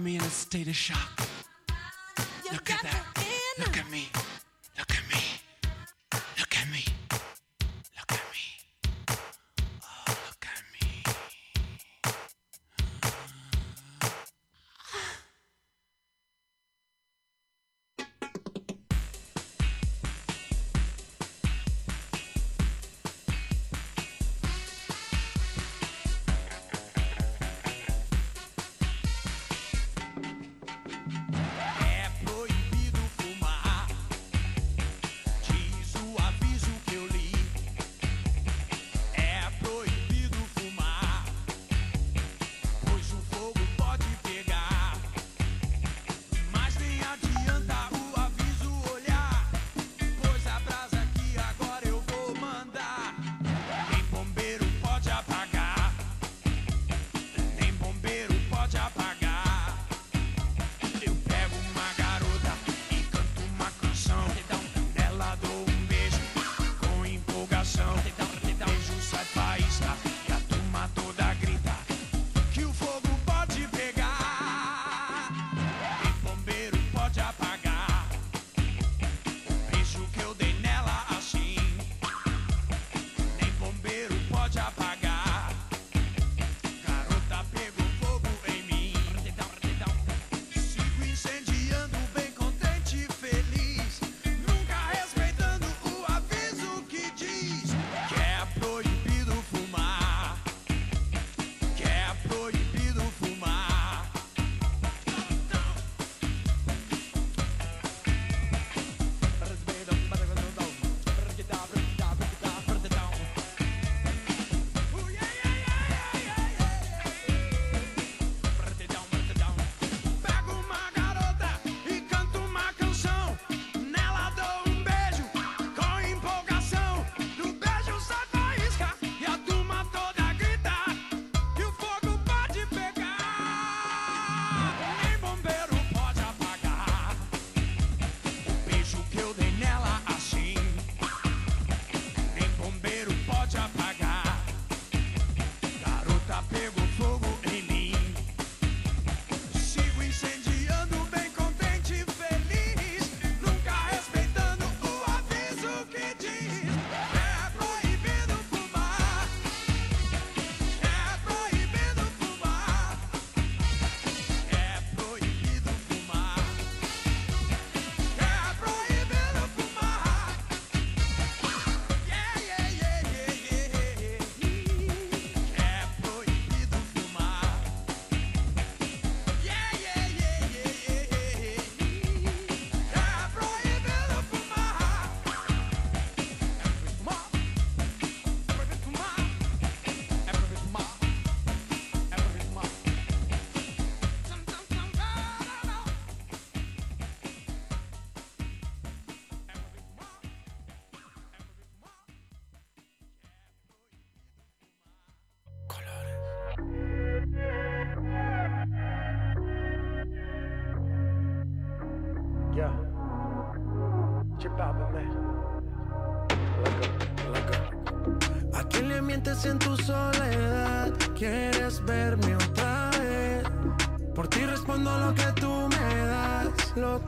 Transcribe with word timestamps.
me 0.00 0.16
in 0.16 0.22
a 0.22 0.30
state 0.30 0.68
of 0.68 0.74
shock. 0.74 1.09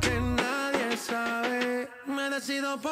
Que 0.00 0.20
nadie 0.20 0.96
sabe. 0.96 1.88
Me 2.06 2.31
decido 2.31 2.81
por 2.81 2.91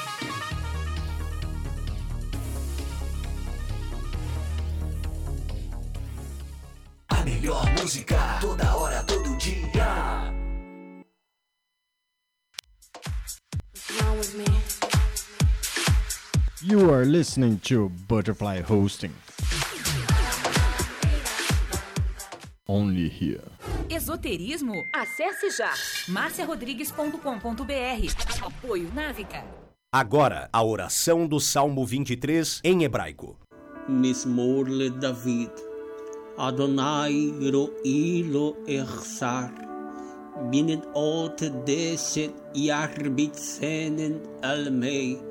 You 16.71 16.89
are 16.93 17.03
listening 17.03 17.59
to 17.65 17.89
Butterfly 18.07 18.61
Hosting. 18.61 19.11
Only 22.65 23.09
here. 23.09 23.43
Esoterismo? 23.89 24.85
Acesse 24.93 25.51
já 25.51 25.73
marciarodrigues.com.br. 26.07 28.45
Apoio 28.45 28.89
Návica. 28.93 29.43
Agora, 29.91 30.47
a 30.53 30.63
oração 30.63 31.27
do 31.27 31.41
Salmo 31.41 31.85
23 31.85 32.61
em 32.63 32.85
hebraico. 32.85 33.37
Mismor 33.89 34.69
le 34.69 34.91
David. 34.91 35.51
Adonai 36.37 37.33
ro'i 37.51 38.23
lo 38.23 38.55
echsar. 38.65 39.51
Binnen 40.49 40.81
ot 40.95 41.49
deset 41.65 42.33
jarbitzenen 42.55 44.21
almei. 44.41 45.30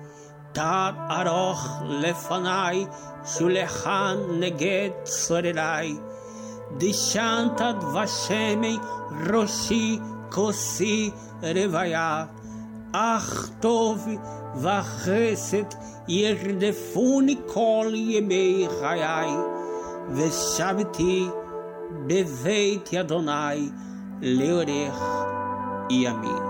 תת 0.52 0.94
ארוך 1.10 1.82
לפניי, 1.88 2.86
שולחן 3.24 4.16
נגד 4.40 4.90
צורריי. 5.04 5.96
דשנת 6.78 7.60
דבשמי 7.80 8.78
ראשי 9.30 9.98
כוסי 10.30 11.10
רוויה. 11.42 12.24
אך 12.92 13.50
טוב 13.60 14.08
וחסד 14.56 15.64
ירדפוני 16.08 17.36
כל 17.46 17.92
ימי 17.94 18.66
חיי, 18.80 19.30
ושבתי 20.10 21.28
בבית 22.06 22.94
אדוני 22.94 23.70
לאורך 24.22 25.02
ימים. 25.90 26.49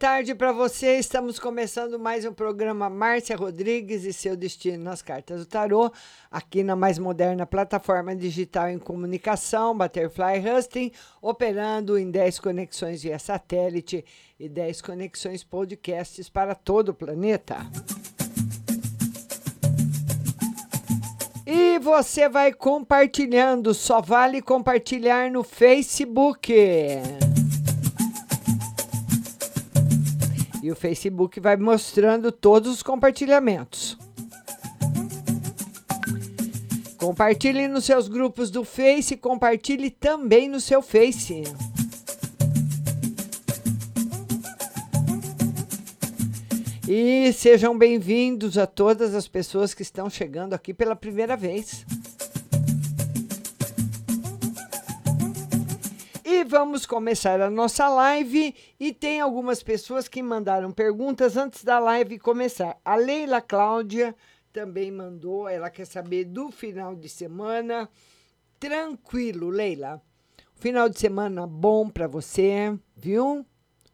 Tarde 0.00 0.34
para 0.34 0.50
você. 0.50 0.96
Estamos 0.96 1.38
começando 1.38 1.98
mais 1.98 2.24
um 2.24 2.32
programa 2.32 2.88
Márcia 2.88 3.36
Rodrigues 3.36 4.04
e 4.04 4.14
seu 4.14 4.34
destino 4.34 4.82
nas 4.82 5.02
cartas 5.02 5.40
do 5.40 5.46
tarô, 5.46 5.92
aqui 6.30 6.62
na 6.62 6.74
mais 6.74 6.98
moderna 6.98 7.44
plataforma 7.44 8.16
digital 8.16 8.70
em 8.70 8.78
comunicação, 8.78 9.76
Butterfly 9.76 10.42
Husting, 10.42 10.90
operando 11.20 11.98
em 11.98 12.10
10 12.10 12.40
conexões 12.40 13.02
via 13.02 13.18
satélite 13.18 14.02
e 14.38 14.48
10 14.48 14.80
conexões 14.80 15.44
podcasts 15.44 16.30
para 16.30 16.54
todo 16.54 16.88
o 16.88 16.94
planeta. 16.94 17.58
E 21.46 21.78
você 21.78 22.26
vai 22.26 22.54
compartilhando, 22.54 23.74
só 23.74 24.00
vale 24.00 24.40
compartilhar 24.40 25.30
no 25.30 25.44
Facebook. 25.44 26.54
E 30.62 30.70
o 30.70 30.76
Facebook 30.76 31.40
vai 31.40 31.56
mostrando 31.56 32.30
todos 32.30 32.70
os 32.70 32.82
compartilhamentos. 32.82 33.96
Compartilhe 36.98 37.66
nos 37.66 37.86
seus 37.86 38.08
grupos 38.08 38.50
do 38.50 38.62
Face, 38.62 39.16
compartilhe 39.16 39.90
também 39.90 40.48
no 40.48 40.60
seu 40.60 40.82
Face. 40.82 41.44
E 46.86 47.32
sejam 47.32 47.78
bem-vindos 47.78 48.58
a 48.58 48.66
todas 48.66 49.14
as 49.14 49.26
pessoas 49.26 49.72
que 49.72 49.80
estão 49.80 50.10
chegando 50.10 50.54
aqui 50.54 50.74
pela 50.74 50.94
primeira 50.94 51.36
vez. 51.36 51.86
E 56.32 56.44
vamos 56.44 56.86
começar 56.86 57.40
a 57.40 57.50
nossa 57.50 57.88
live. 57.88 58.54
E 58.78 58.94
tem 58.94 59.20
algumas 59.20 59.64
pessoas 59.64 60.06
que 60.06 60.22
mandaram 60.22 60.70
perguntas 60.70 61.36
antes 61.36 61.64
da 61.64 61.80
live 61.80 62.20
começar. 62.20 62.78
A 62.84 62.94
Leila 62.94 63.40
Cláudia 63.40 64.14
também 64.52 64.92
mandou, 64.92 65.48
ela 65.48 65.68
quer 65.68 65.86
saber 65.86 66.26
do 66.26 66.52
final 66.52 66.94
de 66.94 67.08
semana. 67.08 67.90
Tranquilo, 68.60 69.48
Leila. 69.48 70.00
Final 70.54 70.88
de 70.88 71.00
semana 71.00 71.48
bom 71.48 71.90
para 71.90 72.06
você, 72.06 72.78
viu? 72.94 73.44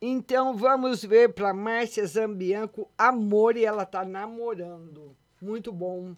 Então, 0.00 0.56
vamos 0.56 1.02
ver 1.02 1.32
para 1.32 1.54
Márcia 1.54 2.06
Zambianco, 2.06 2.90
amor, 2.98 3.56
e 3.56 3.64
ela 3.64 3.84
está 3.84 4.04
namorando. 4.04 5.16
Muito 5.40 5.72
bom. 5.72 6.14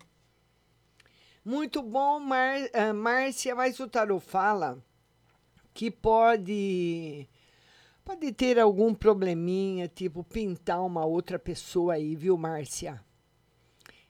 Muito 1.45 1.83
bom, 1.83 2.19
Mar, 2.19 2.59
uh, 2.61 2.95
Márcia, 2.95 3.55
mas 3.55 3.79
o 3.81 3.89
tarot 3.89 4.21
fala 4.25 4.83
que 5.73 5.91
pode 5.91 7.29
pode 8.05 8.33
ter 8.33 8.59
algum 8.59 8.93
probleminha, 8.93 9.87
tipo 9.87 10.25
pintar 10.25 10.85
uma 10.85 11.05
outra 11.05 11.39
pessoa 11.39 11.95
aí, 11.95 12.17
viu, 12.17 12.37
Márcia? 12.37 13.01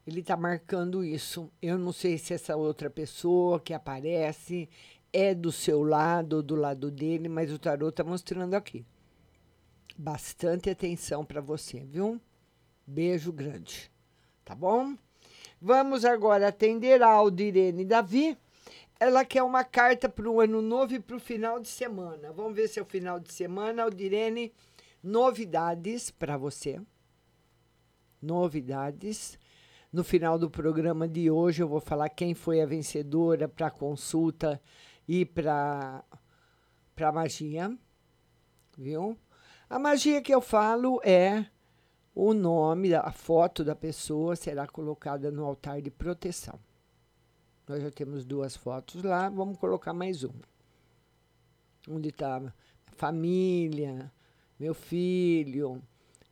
Ele 0.06 0.20
está 0.20 0.36
marcando 0.36 1.04
isso. 1.04 1.50
Eu 1.60 1.76
não 1.76 1.92
sei 1.92 2.16
se 2.16 2.32
essa 2.32 2.56
outra 2.56 2.88
pessoa 2.88 3.60
que 3.60 3.74
aparece 3.74 4.68
é 5.12 5.34
do 5.34 5.52
seu 5.52 5.82
lado 5.82 6.36
ou 6.36 6.42
do 6.42 6.56
lado 6.56 6.90
dele, 6.90 7.28
mas 7.28 7.52
o 7.52 7.58
tarot 7.58 7.90
está 7.90 8.02
mostrando 8.02 8.54
aqui. 8.54 8.86
Bastante 10.00 10.70
atenção 10.70 11.24
para 11.24 11.40
você, 11.40 11.80
viu? 11.80 12.20
Beijo 12.86 13.32
grande. 13.32 13.90
Tá 14.44 14.54
bom? 14.54 14.96
Vamos 15.60 16.04
agora 16.04 16.46
atender 16.46 17.02
a 17.02 17.08
Aldirene 17.08 17.84
Davi. 17.84 18.38
Ela 19.00 19.24
quer 19.24 19.42
uma 19.42 19.64
carta 19.64 20.08
para 20.08 20.30
o 20.30 20.40
ano 20.40 20.62
novo 20.62 20.94
e 20.94 21.00
para 21.00 21.16
o 21.16 21.20
final 21.20 21.58
de 21.58 21.66
semana. 21.66 22.32
Vamos 22.32 22.54
ver 22.54 22.68
se 22.68 22.78
é 22.78 22.82
o 22.82 22.86
final 22.86 23.18
de 23.18 23.32
semana. 23.32 23.82
Aldirene, 23.82 24.54
novidades 25.02 26.12
para 26.12 26.36
você. 26.36 26.80
Novidades. 28.22 29.36
No 29.92 30.04
final 30.04 30.38
do 30.38 30.48
programa 30.48 31.08
de 31.08 31.28
hoje, 31.28 31.60
eu 31.60 31.68
vou 31.68 31.80
falar 31.80 32.08
quem 32.08 32.34
foi 32.34 32.60
a 32.60 32.66
vencedora 32.66 33.48
para 33.48 33.68
consulta 33.68 34.62
e 35.08 35.24
para 35.24 36.04
magia, 37.12 37.76
viu? 38.76 39.18
A 39.70 39.78
magia 39.78 40.22
que 40.22 40.34
eu 40.34 40.40
falo 40.40 40.98
é 41.04 41.44
o 42.14 42.32
nome, 42.32 42.94
a 42.94 43.12
foto 43.12 43.62
da 43.62 43.76
pessoa 43.76 44.34
será 44.34 44.66
colocada 44.66 45.30
no 45.30 45.44
altar 45.44 45.82
de 45.82 45.90
proteção. 45.90 46.58
Nós 47.68 47.82
já 47.82 47.90
temos 47.90 48.24
duas 48.24 48.56
fotos 48.56 49.02
lá, 49.02 49.28
vamos 49.28 49.58
colocar 49.58 49.92
mais 49.92 50.24
uma. 50.24 50.40
Onde 51.86 52.08
está 52.08 52.50
família, 52.96 54.10
meu 54.58 54.72
filho, 54.72 55.82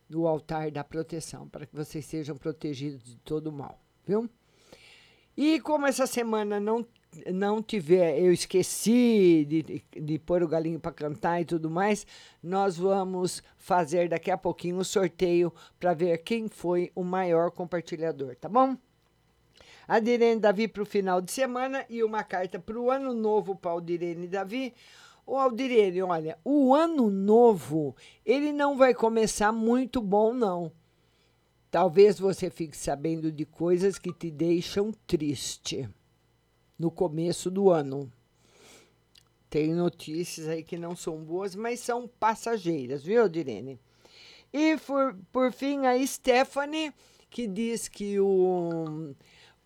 no 0.09 0.25
altar 0.25 0.71
da 0.71 0.83
proteção, 0.83 1.47
para 1.47 1.67
que 1.67 1.75
vocês 1.75 2.05
sejam 2.05 2.35
protegidos 2.35 3.03
de 3.03 3.17
todo 3.17 3.51
mal, 3.51 3.79
viu? 4.03 4.27
E 5.37 5.59
como 5.61 5.85
essa 5.85 6.07
semana 6.07 6.59
não 6.59 6.83
não 7.33 7.61
tiver, 7.61 8.19
eu 8.19 8.31
esqueci 8.31 9.45
de, 9.47 9.83
de, 10.01 10.19
pôr 10.19 10.43
o 10.43 10.47
galinho 10.47 10.79
para 10.79 10.91
cantar 10.91 11.41
e 11.41 11.45
tudo 11.45 11.69
mais, 11.69 12.05
nós 12.41 12.77
vamos 12.77 13.43
fazer 13.57 14.09
daqui 14.09 14.31
a 14.31 14.37
pouquinho 14.37 14.77
o 14.77 14.79
um 14.79 14.83
sorteio 14.83 15.53
para 15.79 15.93
ver 15.93 16.17
quem 16.19 16.47
foi 16.47 16.91
o 16.95 17.03
maior 17.03 17.51
compartilhador, 17.51 18.35
tá 18.35 18.47
bom? 18.47 18.77
Adirene 19.87 20.39
Davi 20.39 20.67
para 20.67 20.83
o 20.83 20.85
final 20.85 21.21
de 21.21 21.31
semana 21.31 21.85
e 21.89 22.03
uma 22.03 22.23
carta 22.23 22.59
para 22.59 22.77
o 22.77 22.91
ano 22.91 23.13
novo 23.13 23.55
para 23.55 23.75
o 23.75 23.77
Adirene 23.77 24.27
Davi. 24.27 24.73
Ô 25.25 25.37
Aldirene, 25.37 26.01
olha, 26.01 26.37
o 26.43 26.73
ano 26.73 27.09
novo, 27.09 27.95
ele 28.25 28.51
não 28.51 28.77
vai 28.77 28.93
começar 28.93 29.51
muito 29.51 30.01
bom, 30.01 30.33
não. 30.33 30.71
Talvez 31.69 32.19
você 32.19 32.49
fique 32.49 32.75
sabendo 32.75 33.31
de 33.31 33.45
coisas 33.45 33.97
que 33.97 34.11
te 34.13 34.31
deixam 34.31 34.91
triste 35.05 35.89
no 36.77 36.91
começo 36.91 37.49
do 37.49 37.69
ano. 37.69 38.11
Tem 39.49 39.73
notícias 39.73 40.47
aí 40.47 40.63
que 40.63 40.77
não 40.77 40.95
são 40.95 41.17
boas, 41.23 41.55
mas 41.55 41.79
são 41.79 42.07
passageiras, 42.07 43.03
viu, 43.03 43.21
Aldirene? 43.21 43.79
E 44.51 44.77
por, 44.77 45.15
por 45.31 45.51
fim, 45.51 45.85
a 45.85 46.05
Stephanie, 46.05 46.93
que 47.29 47.47
diz 47.47 47.87
que 47.87 48.19
o 48.19 49.15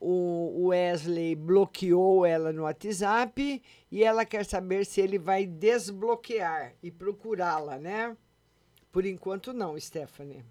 o 0.04 0.70
Wesley 0.70 1.36
bloqueou 1.36 2.26
ela 2.26 2.52
no 2.52 2.64
WhatsApp 2.64 3.62
e 3.92 4.04
ela 4.04 4.26
quer 4.26 4.44
saber 4.44 4.84
se 4.84 5.00
ele 5.00 5.20
vai 5.20 5.46
desbloquear 5.46 6.74
e 6.82 6.90
procurá-la, 6.90 7.78
né? 7.78 8.18
Por 8.92 9.06
enquanto 9.06 9.54
não, 9.54 9.80
Stephanie. 9.80 10.44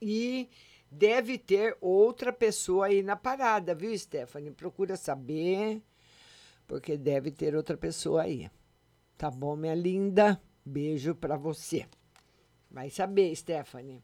E 0.00 0.48
deve 0.90 1.38
ter 1.38 1.76
outra 1.80 2.32
pessoa 2.32 2.86
aí 2.86 3.02
na 3.02 3.16
parada, 3.16 3.74
viu, 3.74 3.96
Stephanie? 3.96 4.50
Procura 4.50 4.96
saber, 4.96 5.82
porque 6.66 6.96
deve 6.96 7.30
ter 7.30 7.54
outra 7.54 7.76
pessoa 7.76 8.22
aí. 8.22 8.50
Tá 9.16 9.30
bom, 9.30 9.56
minha 9.56 9.74
linda? 9.74 10.40
Beijo 10.64 11.14
para 11.14 11.36
você. 11.36 11.86
Vai 12.70 12.90
saber, 12.90 13.34
Stephanie. 13.34 14.02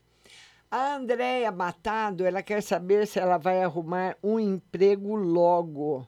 A 0.71 0.97
Andréia 0.97 1.53
Matado, 1.53 2.25
ela 2.25 2.43
quer 2.43 2.63
saber 2.63 3.07
se 3.07 3.19
ela 3.19 3.37
vai 3.37 3.63
arrumar 3.63 4.17
um 4.23 4.41
emprego 4.41 5.15
logo. 5.15 6.07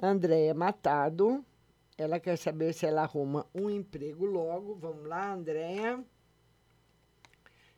Andréia 0.00 0.54
Matado, 0.54 1.44
ela 1.98 2.20
quer 2.20 2.38
saber 2.38 2.72
se 2.72 2.86
ela 2.86 3.02
arruma 3.02 3.46
um 3.54 3.68
emprego 3.68 4.24
logo. 4.24 4.76
Vamos 4.76 5.06
lá, 5.06 5.32
Andréia. 5.32 6.04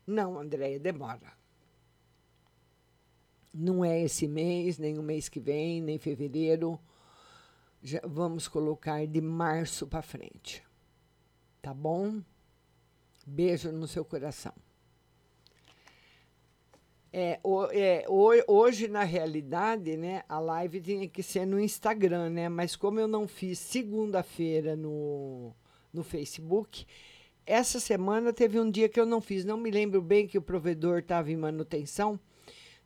Não, 0.05 0.37
Andréia, 0.37 0.79
demora. 0.79 1.42
Não 3.53 3.85
é 3.85 4.01
esse 4.01 4.27
mês, 4.27 4.77
nem 4.77 4.97
o 4.97 5.03
mês 5.03 5.29
que 5.29 5.39
vem, 5.39 5.81
nem 5.81 5.99
fevereiro. 5.99 6.79
Já 7.81 8.01
vamos 8.03 8.47
colocar 8.47 9.05
de 9.05 9.21
março 9.21 9.85
para 9.85 10.01
frente. 10.01 10.63
Tá 11.61 11.73
bom? 11.73 12.21
Beijo 13.25 13.71
no 13.71 13.87
seu 13.87 14.03
coração. 14.03 14.53
É, 17.15 17.39
o, 17.43 17.65
é, 17.65 18.03
hoje, 18.47 18.87
na 18.87 19.03
realidade, 19.03 19.95
né, 19.95 20.23
a 20.27 20.39
live 20.39 20.81
tinha 20.81 21.07
que 21.07 21.21
ser 21.21 21.45
no 21.45 21.59
Instagram, 21.59 22.31
né? 22.31 22.49
Mas 22.49 22.75
como 22.75 22.99
eu 22.99 23.07
não 23.07 23.27
fiz 23.27 23.59
segunda-feira 23.59 24.75
no, 24.75 25.53
no 25.93 26.03
Facebook, 26.03 26.87
essa 27.45 27.79
semana 27.79 28.33
teve 28.33 28.59
um 28.59 28.69
dia 28.69 28.89
que 28.89 28.99
eu 28.99 29.05
não 29.05 29.21
fiz. 29.21 29.45
Não 29.45 29.57
me 29.57 29.69
lembro 29.69 30.01
bem 30.01 30.25
que 30.25 30.39
o 30.39 30.41
provedor 30.41 30.99
estava 30.99 31.31
em 31.31 31.37
manutenção. 31.37 32.19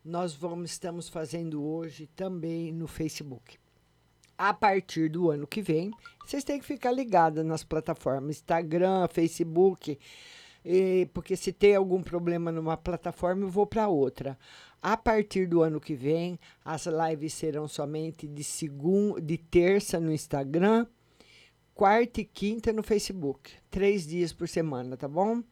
Nós 0.07 0.33
vamos, 0.33 0.71
estamos 0.71 1.09
fazendo 1.09 1.61
hoje 1.61 2.07
também 2.15 2.71
no 2.71 2.87
Facebook. 2.87 3.57
A 4.37 4.53
partir 4.53 5.09
do 5.09 5.29
ano 5.29 5.45
que 5.45 5.61
vem, 5.61 5.91
vocês 6.25 6.45
têm 6.45 6.57
que 6.61 6.65
ficar 6.65 6.93
ligados 6.93 7.43
nas 7.43 7.61
plataformas 7.61 8.37
Instagram, 8.37 9.05
Facebook, 9.09 9.99
e, 10.63 11.09
porque 11.13 11.35
se 11.35 11.51
tem 11.51 11.75
algum 11.75 12.01
problema 12.01 12.53
numa 12.53 12.77
plataforma, 12.77 13.43
eu 13.43 13.49
vou 13.49 13.67
para 13.67 13.89
outra. 13.89 14.39
A 14.81 14.95
partir 14.95 15.45
do 15.45 15.61
ano 15.61 15.77
que 15.77 15.93
vem, 15.93 16.39
as 16.63 16.85
lives 16.85 17.33
serão 17.33 17.67
somente 17.67 18.25
de 18.29 18.45
segunda, 18.45 19.19
de 19.19 19.37
terça 19.37 19.99
no 19.99 20.13
Instagram, 20.13 20.87
quarta 21.75 22.21
e 22.21 22.25
quinta 22.25 22.71
no 22.71 22.81
Facebook, 22.81 23.51
três 23.69 24.07
dias 24.07 24.31
por 24.31 24.47
semana, 24.47 24.95
tá 24.95 25.09
bom? 25.09 25.43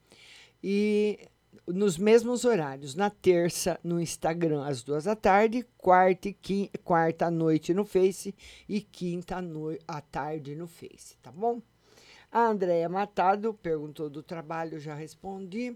E 0.63 1.27
nos 1.67 1.97
mesmos 1.97 2.45
horários, 2.45 2.95
na 2.95 3.09
terça 3.09 3.79
no 3.83 3.99
Instagram 3.99 4.65
às 4.65 4.83
duas 4.83 5.05
da 5.05 5.15
tarde, 5.15 5.65
quarta 5.77 6.29
e 6.29 6.33
quinta, 6.33 6.77
quarta 6.79 7.27
à 7.27 7.31
noite 7.31 7.73
no 7.73 7.85
Face 7.85 8.35
e 8.67 8.81
quinta 8.81 9.37
à, 9.37 9.97
à 9.97 10.01
tarde 10.01 10.55
no 10.55 10.67
Face, 10.67 11.17
tá 11.21 11.31
bom? 11.31 11.61
A 12.31 12.47
Andréia 12.47 12.89
Matado 12.89 13.53
perguntou 13.53 14.09
do 14.09 14.21
trabalho, 14.21 14.79
já 14.79 14.93
respondi. 14.93 15.75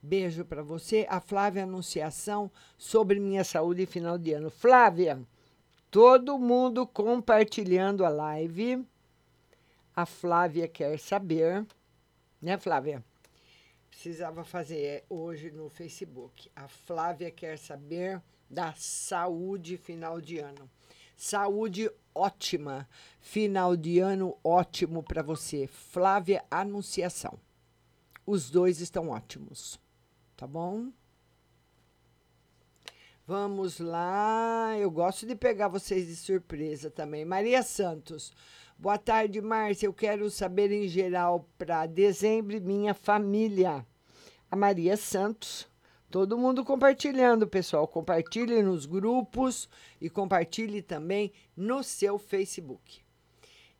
Beijo 0.00 0.44
para 0.44 0.62
você. 0.62 1.06
A 1.08 1.20
Flávia 1.20 1.64
Anunciação 1.64 2.50
sobre 2.76 3.18
minha 3.18 3.42
saúde 3.42 3.84
final 3.84 4.16
de 4.16 4.32
ano. 4.32 4.48
Flávia, 4.48 5.20
todo 5.90 6.38
mundo 6.38 6.86
compartilhando 6.86 8.04
a 8.04 8.08
live. 8.08 8.86
A 9.94 10.06
Flávia 10.06 10.68
quer 10.68 10.98
saber, 11.00 11.66
né, 12.40 12.56
Flávia? 12.56 13.04
Precisava 14.00 14.44
fazer 14.44 15.04
hoje 15.10 15.50
no 15.50 15.68
Facebook. 15.68 16.48
A 16.54 16.68
Flávia 16.68 17.32
quer 17.32 17.58
saber 17.58 18.22
da 18.48 18.72
saúde 18.74 19.76
final 19.76 20.20
de 20.20 20.38
ano. 20.38 20.70
Saúde 21.16 21.90
ótima. 22.14 22.88
Final 23.18 23.76
de 23.76 23.98
ano 23.98 24.38
ótimo 24.44 25.02
para 25.02 25.20
você. 25.20 25.66
Flávia 25.66 26.44
Anunciação. 26.48 27.40
Os 28.24 28.48
dois 28.50 28.80
estão 28.80 29.08
ótimos. 29.08 29.80
Tá 30.36 30.46
bom? 30.46 30.92
Vamos 33.26 33.80
lá. 33.80 34.76
Eu 34.78 34.92
gosto 34.92 35.26
de 35.26 35.34
pegar 35.34 35.66
vocês 35.66 36.06
de 36.06 36.14
surpresa 36.14 36.88
também. 36.88 37.24
Maria 37.24 37.64
Santos. 37.64 38.32
Boa 38.78 38.96
tarde, 38.96 39.40
Márcia. 39.40 39.86
Eu 39.86 39.92
quero 39.92 40.30
saber 40.30 40.70
em 40.70 40.86
geral 40.86 41.48
para 41.58 41.84
dezembro 41.84 42.60
minha 42.60 42.94
família. 42.94 43.84
A 44.50 44.56
Maria 44.56 44.96
Santos 44.96 45.68
Todo 46.10 46.38
mundo 46.38 46.64
compartilhando, 46.64 47.46
pessoal. 47.46 47.86
Compartilhe 47.86 48.62
nos 48.62 48.86
grupos 48.86 49.68
e 50.00 50.08
compartilhe 50.08 50.80
também 50.80 51.32
no 51.54 51.82
seu 51.82 52.18
Facebook. 52.18 53.02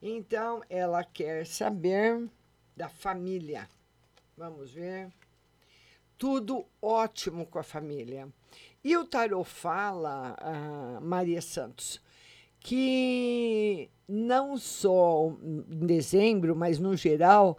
Então, 0.02 0.62
ela 0.68 1.02
quer 1.02 1.46
saber 1.46 2.28
da 2.76 2.90
família. 2.90 3.66
Vamos 4.36 4.72
ver. 4.72 5.10
Tudo 6.18 6.66
ótimo 6.82 7.46
com 7.46 7.58
a 7.58 7.62
família. 7.62 8.28
E 8.84 8.94
o 8.94 9.06
tarot 9.06 9.48
fala, 9.48 10.36
Maria 11.00 11.40
Santos, 11.40 11.98
que 12.60 13.90
não 14.08 14.56
só 14.56 15.36
em 15.42 15.86
dezembro, 15.86 16.56
mas 16.56 16.78
no 16.78 16.96
geral, 16.96 17.58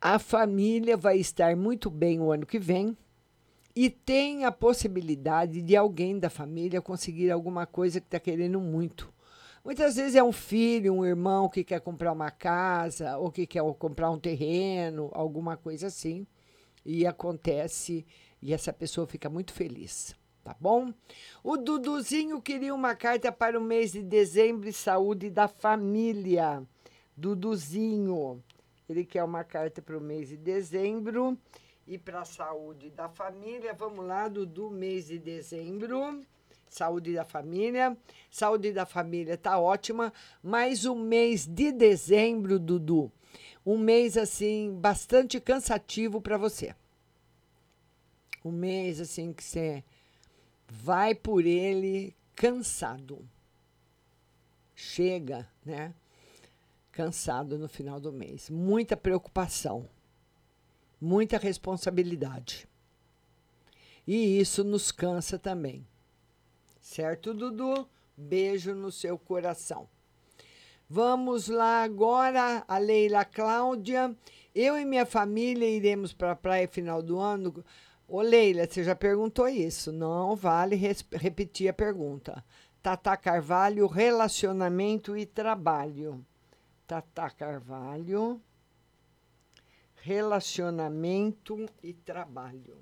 a 0.00 0.18
família 0.18 0.96
vai 0.96 1.18
estar 1.18 1.56
muito 1.56 1.90
bem 1.90 2.20
o 2.20 2.32
ano 2.32 2.46
que 2.46 2.58
vem 2.58 2.96
e 3.74 3.88
tem 3.88 4.44
a 4.44 4.52
possibilidade 4.52 5.62
de 5.62 5.76
alguém 5.76 6.18
da 6.18 6.28
família 6.28 6.80
conseguir 6.80 7.30
alguma 7.30 7.66
coisa 7.66 8.00
que 8.00 8.06
está 8.06 8.18
querendo 8.18 8.60
muito. 8.60 9.12
Muitas 9.64 9.96
vezes 9.96 10.16
é 10.16 10.22
um 10.22 10.32
filho, 10.32 10.94
um 10.94 11.04
irmão 11.04 11.48
que 11.48 11.62
quer 11.62 11.80
comprar 11.80 12.12
uma 12.12 12.30
casa 12.30 13.18
ou 13.18 13.30
que 13.30 13.46
quer 13.46 13.62
comprar 13.78 14.10
um 14.10 14.18
terreno, 14.18 15.10
alguma 15.12 15.56
coisa 15.56 15.88
assim. 15.88 16.26
E 16.84 17.06
acontece 17.06 18.06
e 18.40 18.54
essa 18.54 18.72
pessoa 18.72 19.06
fica 19.06 19.28
muito 19.28 19.52
feliz, 19.52 20.16
tá 20.42 20.56
bom? 20.58 20.92
O 21.42 21.56
Duduzinho 21.56 22.40
queria 22.40 22.74
uma 22.74 22.94
carta 22.94 23.30
para 23.30 23.58
o 23.58 23.62
mês 23.62 23.92
de 23.92 24.02
dezembro 24.02 24.68
e 24.68 24.72
saúde 24.72 25.30
da 25.30 25.48
família. 25.48 26.62
Duduzinho, 27.16 28.42
ele 28.88 29.04
quer 29.04 29.22
uma 29.22 29.44
carta 29.44 29.82
para 29.82 29.96
o 29.96 30.00
mês 30.00 30.28
de 30.28 30.36
dezembro 30.36 31.38
e 31.86 31.98
para 31.98 32.20
a 32.20 32.24
saúde 32.24 32.90
da 32.90 33.08
família. 33.08 33.74
Vamos 33.74 34.06
lá, 34.06 34.28
do 34.28 34.70
mês 34.70 35.06
de 35.06 35.18
dezembro. 35.18 36.24
Saúde 36.68 37.14
da 37.14 37.24
família. 37.24 37.96
Saúde 38.30 38.72
da 38.72 38.86
família 38.86 39.36
tá 39.36 39.58
ótima, 39.58 40.12
mas 40.42 40.84
o 40.84 40.94
mês 40.94 41.46
de 41.46 41.72
dezembro, 41.72 42.58
Dudu, 42.58 43.12
um 43.66 43.76
mês 43.76 44.16
assim 44.16 44.72
bastante 44.80 45.40
cansativo 45.40 46.20
para 46.20 46.38
você. 46.38 46.74
Um 48.44 48.52
mês 48.52 49.00
assim 49.00 49.32
que 49.32 49.44
você 49.44 49.84
vai 50.70 51.14
por 51.14 51.44
ele 51.44 52.16
cansado. 52.34 53.28
Chega, 54.74 55.48
né? 55.64 55.94
Cansado 56.92 57.58
no 57.58 57.68
final 57.68 58.00
do 58.00 58.12
mês. 58.12 58.48
Muita 58.48 58.96
preocupação 58.96 59.88
muita 61.00 61.38
responsabilidade. 61.38 62.68
E 64.06 64.38
isso 64.38 64.62
nos 64.62 64.92
cansa 64.92 65.38
também. 65.38 65.86
Certo, 66.80 67.32
Dudu? 67.32 67.88
Beijo 68.16 68.74
no 68.74 68.92
seu 68.92 69.18
coração. 69.18 69.88
Vamos 70.88 71.48
lá 71.48 71.82
agora, 71.82 72.64
a 72.66 72.78
Leila 72.78 73.24
Cláudia. 73.24 74.14
Eu 74.54 74.76
e 74.76 74.84
minha 74.84 75.06
família 75.06 75.68
iremos 75.68 76.12
para 76.12 76.32
a 76.32 76.36
praia 76.36 76.68
final 76.68 77.02
do 77.02 77.18
ano. 77.18 77.64
Ô, 78.12 78.22
Leila, 78.22 78.66
você 78.66 78.82
já 78.82 78.96
perguntou 78.96 79.46
isso. 79.48 79.92
Não 79.92 80.34
vale 80.34 80.74
repetir 80.74 81.68
a 81.68 81.72
pergunta. 81.72 82.44
Tata 82.82 83.16
Carvalho, 83.16 83.86
relacionamento 83.86 85.16
e 85.16 85.24
trabalho. 85.24 86.26
Tata 86.88 87.30
Carvalho, 87.30 88.42
relacionamento 89.94 91.70
e 91.84 91.94
trabalho. 91.94 92.78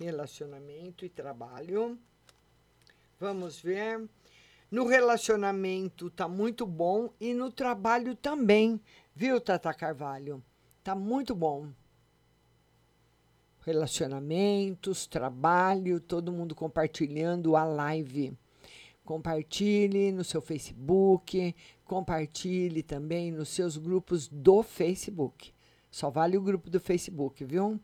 Relacionamento 0.00 1.04
e 1.04 1.08
trabalho. 1.08 1.96
Vamos 3.20 3.60
ver. 3.60 4.08
No 4.68 4.88
relacionamento 4.88 6.10
tá 6.10 6.26
muito 6.26 6.66
bom 6.66 7.14
e 7.20 7.32
no 7.32 7.48
trabalho 7.52 8.16
também, 8.16 8.80
viu, 9.14 9.40
Tata 9.40 9.72
Carvalho? 9.72 10.42
Tá 10.82 10.96
muito 10.96 11.32
bom. 11.32 11.68
Relacionamentos, 13.64 15.06
trabalho, 15.06 15.98
todo 15.98 16.30
mundo 16.30 16.54
compartilhando 16.54 17.56
a 17.56 17.64
live. 17.64 18.36
Compartilhe 19.04 20.12
no 20.12 20.22
seu 20.22 20.42
Facebook, 20.42 21.56
compartilhe 21.84 22.82
também 22.82 23.32
nos 23.32 23.48
seus 23.48 23.78
grupos 23.78 24.28
do 24.28 24.62
Facebook. 24.62 25.52
Só 25.90 26.10
vale 26.10 26.36
o 26.36 26.42
grupo 26.42 26.68
do 26.68 26.78
Facebook, 26.78 27.42
viu? 27.44 27.80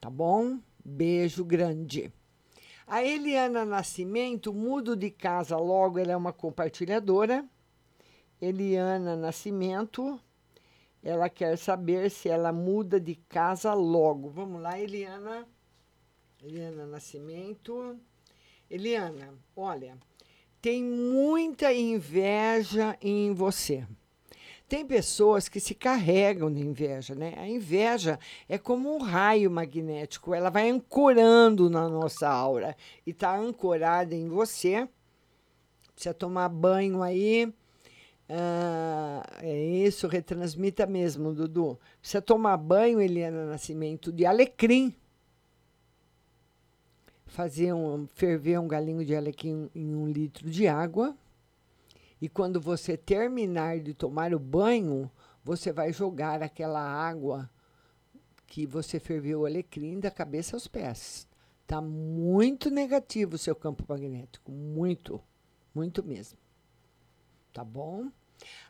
Tá 0.00 0.08
bom? 0.08 0.58
Beijo 0.84 1.44
grande. 1.44 2.10
A 2.86 3.04
Eliana 3.04 3.64
Nascimento, 3.64 4.54
mudo 4.54 4.96
de 4.96 5.10
casa 5.10 5.56
logo, 5.56 5.98
ela 5.98 6.12
é 6.12 6.16
uma 6.16 6.32
compartilhadora. 6.32 7.44
Eliana 8.40 9.16
Nascimento, 9.16 10.18
ela 11.02 11.28
quer 11.28 11.58
saber 11.58 12.10
se 12.10 12.28
ela 12.28 12.52
muda 12.52 13.00
de 13.00 13.14
casa 13.14 13.74
logo. 13.74 14.30
Vamos 14.30 14.62
lá, 14.62 14.78
Eliana. 14.78 15.46
Eliana 16.42 16.86
Nascimento. 16.86 17.98
Eliana, 18.70 19.34
olha, 19.54 19.98
tem 20.60 20.82
muita 20.82 21.72
inveja 21.72 22.96
em 23.02 23.34
você. 23.34 23.86
Tem 24.68 24.86
pessoas 24.86 25.48
que 25.48 25.60
se 25.60 25.74
carregam 25.74 26.50
de 26.50 26.60
inveja, 26.60 27.14
né? 27.14 27.34
A 27.36 27.46
inveja 27.46 28.18
é 28.48 28.56
como 28.56 28.94
um 28.94 28.98
raio 28.98 29.50
magnético, 29.50 30.32
ela 30.32 30.48
vai 30.48 30.70
ancorando 30.70 31.68
na 31.68 31.86
nossa 31.88 32.26
aura 32.26 32.74
e 33.06 33.10
está 33.10 33.36
ancorada 33.36 34.14
em 34.14 34.28
você. 34.28 34.88
Precisa 35.92 36.14
tomar 36.14 36.48
banho 36.48 37.02
aí. 37.02 37.52
Ah, 38.34 39.22
é 39.42 39.62
isso, 39.62 40.08
retransmita 40.08 40.86
mesmo, 40.86 41.34
Dudu. 41.34 41.78
Precisa 42.00 42.22
tomar 42.22 42.56
banho, 42.56 42.98
Eliana 42.98 43.44
Nascimento, 43.44 44.10
de 44.10 44.24
alecrim. 44.24 44.94
Fazer 47.26 47.74
um, 47.74 48.06
ferver 48.06 48.58
um 48.58 48.66
galinho 48.66 49.04
de 49.04 49.14
alecrim 49.14 49.70
em 49.74 49.94
um 49.94 50.10
litro 50.10 50.48
de 50.48 50.66
água 50.66 51.14
e 52.22 52.28
quando 52.28 52.58
você 52.58 52.96
terminar 52.96 53.80
de 53.80 53.92
tomar 53.92 54.32
o 54.32 54.38
banho, 54.38 55.10
você 55.44 55.70
vai 55.70 55.92
jogar 55.92 56.42
aquela 56.42 56.80
água 56.80 57.50
que 58.46 58.64
você 58.64 58.98
ferveu 58.98 59.40
o 59.40 59.46
alecrim 59.46 60.00
da 60.00 60.10
cabeça 60.10 60.56
aos 60.56 60.66
pés. 60.66 61.28
Tá 61.66 61.82
muito 61.82 62.70
negativo 62.70 63.34
o 63.34 63.38
seu 63.38 63.54
campo 63.54 63.84
magnético, 63.86 64.50
muito, 64.50 65.20
muito 65.74 66.02
mesmo. 66.02 66.38
Tá 67.52 67.62
bom? 67.62 68.10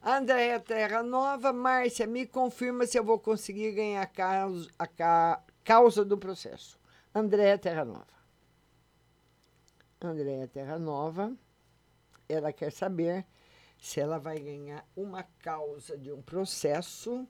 Andréia 0.03 0.59
Terra 0.61 1.03
Nova, 1.03 1.53
Márcia, 1.53 2.07
me 2.07 2.27
confirma 2.27 2.87
se 2.87 2.99
eu 2.99 3.05
vou 3.05 3.19
conseguir 3.19 3.73
ganhar 3.73 4.03
a 4.03 5.37
causa, 5.65 6.05
do 6.05 6.19
processo. 6.19 6.79
Andréia 7.15 7.59
Terra 7.59 7.85
Nova. 7.85 8.07
Andréia 10.01 10.49
Terra 10.49 10.79
Nova, 10.79 11.33
ela 12.29 12.53
quer 12.53 12.73
saber 12.73 13.25
se 13.81 14.01
ela 14.01 14.19
vai 14.19 14.39
ganhar 14.39 14.87
uma 14.97 15.23
causa 15.23 15.97
de 15.97 16.13
um 16.13 16.23
processo, 16.23 17.27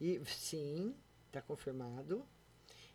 e 0.00 0.20
sim, 0.26 0.94
está 1.26 1.40
confirmado, 1.40 2.24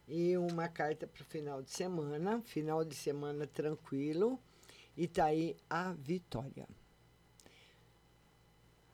e 0.08 0.38
uma 0.38 0.68
carta 0.68 1.08
para 1.08 1.22
o 1.22 1.26
final 1.26 1.62
de 1.64 1.72
semana, 1.72 2.42
final 2.42 2.84
de 2.84 2.94
semana 2.94 3.48
tranquilo, 3.48 4.40
e 4.96 5.08
tá 5.08 5.26
aí 5.26 5.56
a 5.70 5.94
vitória. 5.94 6.68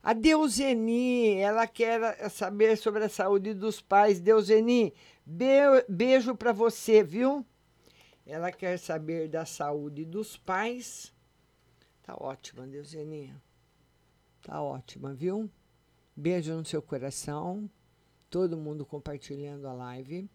A 0.04 0.14
Deuseni, 0.14 1.36
ela 1.36 1.68
quer 1.68 2.28
saber 2.32 2.76
sobre 2.76 3.04
a 3.04 3.10
saúde 3.10 3.54
dos 3.54 3.80
pais. 3.80 4.20
Deuseni, 4.20 4.94
be 5.24 5.60
beijo 5.88 6.36
para 6.36 6.52
você, 6.52 7.04
viu? 7.04 7.46
Ela 8.26 8.52
quer 8.52 8.80
saber 8.80 9.28
da 9.30 9.46
saúde 9.46 10.04
dos 10.04 10.36
pais. 10.36 11.14
Tá 12.02 12.16
ótima, 12.20 12.66
Deuseni. 12.66 13.32
Tá 14.42 14.60
ótima, 14.60 15.14
viu? 15.14 15.48
Beijo 16.16 16.56
no 16.56 16.66
seu 16.66 16.82
coração. 16.82 17.70
Todo 18.28 18.58
mundo 18.58 18.86
compartilhando 18.86 19.68
a 19.68 19.74
live. 19.74 20.28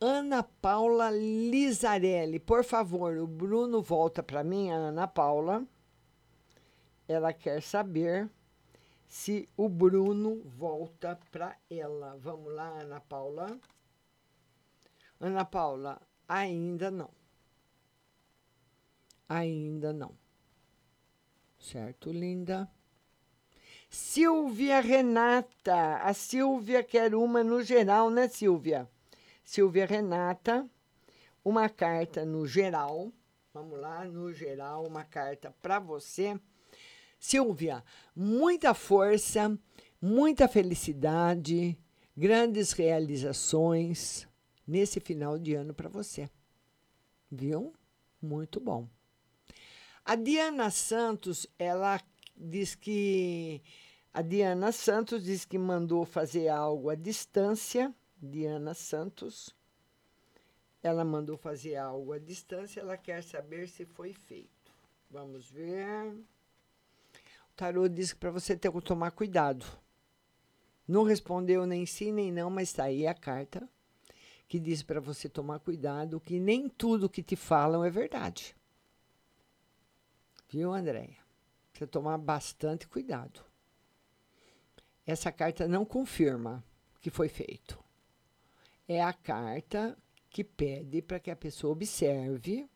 Ana 0.00 0.42
Paula 0.42 1.10
Lizarelli, 1.10 2.38
por 2.38 2.64
favor, 2.64 3.16
o 3.16 3.26
Bruno 3.26 3.80
volta 3.80 4.22
para 4.22 4.44
mim, 4.44 4.70
a 4.70 4.74
Ana 4.74 5.06
Paula. 5.06 5.64
Ela 7.08 7.32
quer 7.32 7.62
saber 7.62 8.28
se 9.08 9.48
o 9.56 9.68
Bruno 9.68 10.42
volta 10.44 11.18
para 11.30 11.56
ela. 11.70 12.16
Vamos 12.18 12.52
lá, 12.52 12.68
Ana 12.80 13.00
Paula. 13.00 13.58
Ana 15.20 15.44
Paula, 15.44 16.00
ainda 16.28 16.90
não. 16.90 17.10
Ainda 19.28 19.92
não. 19.92 20.14
Certo, 21.58 22.12
linda? 22.12 22.70
Silvia 23.88 24.80
Renata. 24.80 25.96
A 25.96 26.12
Silvia 26.12 26.82
quer 26.82 27.14
uma 27.14 27.42
no 27.42 27.62
geral, 27.62 28.10
né, 28.10 28.28
Silvia? 28.28 28.88
Silvia 29.42 29.86
Renata, 29.86 30.68
uma 31.44 31.68
carta 31.68 32.24
no 32.24 32.46
geral. 32.46 33.10
Vamos 33.54 33.80
lá, 33.80 34.04
no 34.04 34.32
geral, 34.32 34.84
uma 34.84 35.04
carta 35.04 35.54
para 35.62 35.78
você. 35.78 36.38
Silvia, 37.26 37.82
muita 38.14 38.72
força, 38.72 39.58
muita 40.00 40.46
felicidade, 40.46 41.76
grandes 42.16 42.70
realizações 42.70 44.28
nesse 44.64 45.00
final 45.00 45.36
de 45.36 45.56
ano 45.56 45.74
para 45.74 45.88
você. 45.88 46.30
Viu? 47.28 47.74
Muito 48.22 48.60
bom. 48.60 48.88
A 50.04 50.14
Diana 50.14 50.70
Santos, 50.70 51.48
ela 51.58 52.00
diz 52.36 52.76
que 52.76 53.60
a 54.14 54.22
Diana 54.22 54.70
Santos 54.70 55.24
diz 55.24 55.44
que 55.44 55.58
mandou 55.58 56.04
fazer 56.04 56.46
algo 56.46 56.90
à 56.90 56.94
distância. 56.94 57.92
Diana 58.22 58.72
Santos. 58.72 59.52
Ela 60.80 61.04
mandou 61.04 61.36
fazer 61.36 61.74
algo 61.74 62.12
à 62.12 62.20
distância, 62.20 62.78
ela 62.78 62.96
quer 62.96 63.24
saber 63.24 63.68
se 63.68 63.84
foi 63.84 64.12
feito. 64.12 64.72
Vamos 65.10 65.50
ver. 65.50 66.14
Tarô 67.56 67.88
diz 67.88 68.12
para 68.12 68.30
você 68.30 68.54
ter 68.54 68.70
que 68.70 68.80
tomar 68.82 69.10
cuidado. 69.12 69.64
Não 70.86 71.02
respondeu 71.02 71.66
nem 71.66 71.86
sim 71.86 72.12
nem 72.12 72.30
não, 72.30 72.50
mas 72.50 72.68
está 72.68 72.84
aí 72.84 73.06
a 73.06 73.14
carta 73.14 73.68
que 74.46 74.60
diz 74.60 74.82
para 74.82 75.00
você 75.00 75.28
tomar 75.28 75.58
cuidado, 75.58 76.20
que 76.20 76.38
nem 76.38 76.68
tudo 76.68 77.08
que 77.08 77.22
te 77.22 77.34
falam 77.34 77.82
é 77.84 77.90
verdade. 77.90 78.54
Viu, 80.48 80.72
Andréia? 80.72 81.16
Precisa 81.72 81.90
tomar 81.90 82.16
bastante 82.18 82.86
cuidado. 82.86 83.40
Essa 85.04 85.32
carta 85.32 85.66
não 85.66 85.84
confirma 85.84 86.64
que 87.00 87.10
foi 87.10 87.28
feito. 87.28 87.82
É 88.86 89.02
a 89.02 89.12
carta 89.12 89.96
que 90.30 90.44
pede 90.44 91.02
para 91.02 91.18
que 91.18 91.30
a 91.30 91.36
pessoa 91.36 91.72
observe 91.72 92.68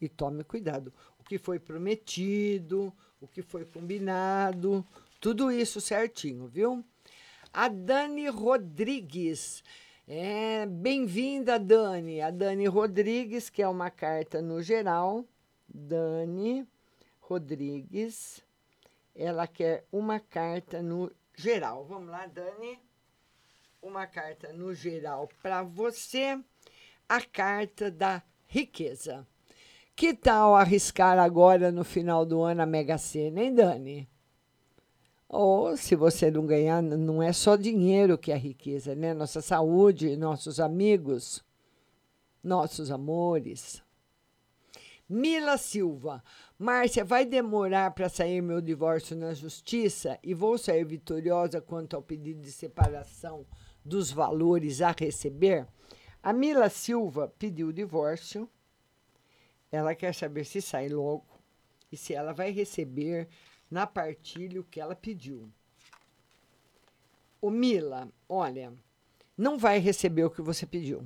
e 0.00 0.08
tome 0.08 0.44
cuidado. 0.44 0.92
O 1.18 1.24
que 1.24 1.38
foi 1.38 1.58
prometido, 1.58 2.92
o 3.22 3.28
que 3.28 3.40
foi 3.40 3.64
combinado, 3.64 4.84
tudo 5.20 5.52
isso 5.52 5.80
certinho, 5.80 6.48
viu? 6.48 6.84
A 7.52 7.68
Dani 7.68 8.28
Rodrigues. 8.28 9.62
É, 10.08 10.66
bem-vinda, 10.66 11.56
Dani. 11.56 12.20
A 12.20 12.32
Dani 12.32 12.66
Rodrigues, 12.66 13.48
que 13.48 13.62
é 13.62 13.68
uma 13.68 13.90
carta 13.90 14.42
no 14.42 14.60
geral. 14.60 15.24
Dani 15.68 16.66
Rodrigues. 17.20 18.42
Ela 19.14 19.46
quer 19.46 19.86
uma 19.92 20.18
carta 20.18 20.82
no 20.82 21.12
geral. 21.36 21.84
Vamos 21.84 22.10
lá, 22.10 22.26
Dani. 22.26 22.80
Uma 23.80 24.04
carta 24.04 24.52
no 24.52 24.74
geral 24.74 25.28
para 25.40 25.62
você. 25.62 26.36
A 27.08 27.20
carta 27.20 27.88
da 27.88 28.20
riqueza. 28.46 29.24
Que 29.94 30.14
tal 30.14 30.54
arriscar 30.56 31.18
agora 31.18 31.70
no 31.70 31.84
final 31.84 32.24
do 32.24 32.42
ano 32.42 32.62
a 32.62 32.66
Mega 32.66 32.98
Sena, 32.98 33.42
hein, 33.42 33.54
Dani? 33.54 34.08
Ou 35.28 35.76
se 35.76 35.96
você 35.96 36.30
não 36.30 36.46
ganhar, 36.46 36.82
não 36.82 37.22
é 37.22 37.32
só 37.32 37.56
dinheiro 37.56 38.18
que 38.18 38.32
é 38.32 38.36
riqueza, 38.36 38.94
né? 38.94 39.14
Nossa 39.14 39.40
saúde, 39.40 40.16
nossos 40.16 40.60
amigos, 40.60 41.42
nossos 42.42 42.90
amores. 42.90 43.82
Mila 45.08 45.58
Silva, 45.58 46.22
Márcia, 46.58 47.04
vai 47.04 47.24
demorar 47.26 47.90
para 47.90 48.08
sair 48.08 48.40
meu 48.40 48.60
divórcio 48.60 49.16
na 49.16 49.34
justiça 49.34 50.18
e 50.22 50.32
vou 50.32 50.56
sair 50.56 50.84
vitoriosa 50.84 51.60
quanto 51.60 51.94
ao 51.96 52.02
pedido 52.02 52.40
de 52.40 52.50
separação 52.50 53.46
dos 53.84 54.10
valores 54.10 54.80
a 54.80 54.90
receber? 54.90 55.66
A 56.22 56.32
Mila 56.32 56.68
Silva 56.68 57.32
pediu 57.38 57.68
o 57.68 57.72
divórcio. 57.72 58.48
Ela 59.72 59.94
quer 59.94 60.14
saber 60.14 60.44
se 60.44 60.62
sai 60.62 60.88
logo 60.88 61.26
e 61.90 61.96
se 61.96 62.14
ela 62.14 62.32
vai 62.32 62.52
receber 62.52 63.26
na 63.68 63.86
partilha 63.86 64.60
o 64.60 64.64
que 64.64 64.80
ela 64.80 64.94
pediu. 64.94 65.50
O 67.40 67.50
Mila, 67.50 68.08
olha, 68.28 68.72
não 69.36 69.58
vai 69.58 69.78
receber 69.78 70.24
o 70.24 70.30
que 70.30 70.42
você 70.42 70.64
pediu. 70.64 71.04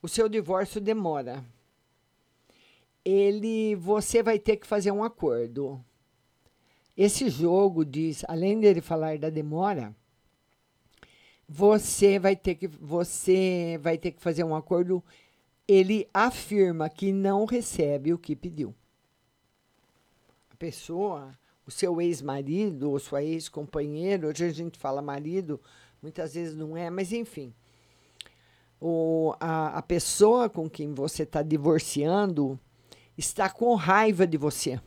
O 0.00 0.08
seu 0.08 0.28
divórcio 0.28 0.80
demora 0.80 1.44
ele 3.04 3.74
você 3.76 4.22
vai 4.22 4.38
ter 4.38 4.56
que 4.56 4.66
fazer 4.66 4.90
um 4.90 5.02
acordo. 5.02 5.82
Esse 6.96 7.30
jogo 7.30 7.84
diz, 7.84 8.24
além 8.28 8.60
dele 8.60 8.80
falar 8.80 9.18
da 9.18 9.30
demora, 9.30 9.94
você 11.48 12.18
vai 12.18 12.36
ter 12.36 12.54
que 12.56 12.66
você 12.66 13.78
vai 13.82 13.96
ter 13.96 14.12
que 14.12 14.20
fazer 14.20 14.44
um 14.44 14.54
acordo. 14.54 15.02
Ele 15.72 16.08
afirma 16.12 16.88
que 16.88 17.12
não 17.12 17.44
recebe 17.44 18.12
o 18.12 18.18
que 18.18 18.34
pediu. 18.34 18.74
A 20.50 20.56
pessoa, 20.56 21.38
o 21.64 21.70
seu 21.70 22.00
ex-marido 22.00 22.90
ou 22.90 22.98
sua 22.98 23.22
ex-companheira, 23.22 24.26
hoje 24.26 24.44
a 24.44 24.52
gente 24.52 24.76
fala 24.78 25.00
marido, 25.00 25.60
muitas 26.02 26.34
vezes 26.34 26.56
não 26.56 26.76
é, 26.76 26.90
mas 26.90 27.12
enfim. 27.12 27.54
o, 28.80 29.34
a, 29.38 29.78
a 29.78 29.82
pessoa 29.82 30.48
com 30.48 30.68
quem 30.68 30.94
você 30.94 31.24
está 31.24 31.42
divorciando 31.42 32.58
está 33.16 33.50
com 33.50 33.74
raiva 33.74 34.26
de 34.26 34.38
você. 34.38 34.80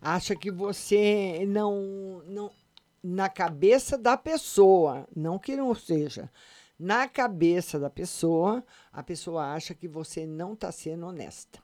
Acha 0.00 0.34
que 0.34 0.50
você 0.50 1.44
não, 1.46 2.22
não. 2.26 2.50
Na 3.00 3.28
cabeça 3.28 3.96
da 3.96 4.16
pessoa, 4.16 5.06
não 5.14 5.38
que 5.38 5.54
não 5.54 5.72
seja, 5.74 6.28
na 6.78 7.08
cabeça 7.08 7.78
da 7.78 7.90
pessoa, 7.90 8.64
a 8.92 9.02
pessoa 9.02 9.52
acha 9.52 9.74
que 9.74 9.88
você 9.88 10.26
não 10.26 10.52
está 10.52 10.70
sendo 10.70 11.06
honesta. 11.06 11.60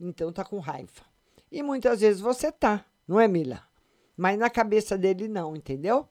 Então 0.00 0.30
está 0.30 0.44
com 0.44 0.58
raiva. 0.58 1.04
E 1.50 1.62
muitas 1.62 2.00
vezes 2.00 2.20
você 2.20 2.50
tá, 2.50 2.84
não 3.06 3.20
é, 3.20 3.28
Mila? 3.28 3.62
Mas 4.16 4.38
na 4.38 4.50
cabeça 4.50 4.98
dele 4.98 5.28
não, 5.28 5.54
entendeu? 5.54 6.08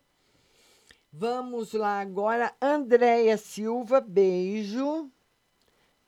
Vamos 1.11 1.73
lá 1.73 1.99
agora, 1.99 2.55
Andréia 2.61 3.37
Silva, 3.37 3.99
beijo. 3.99 5.11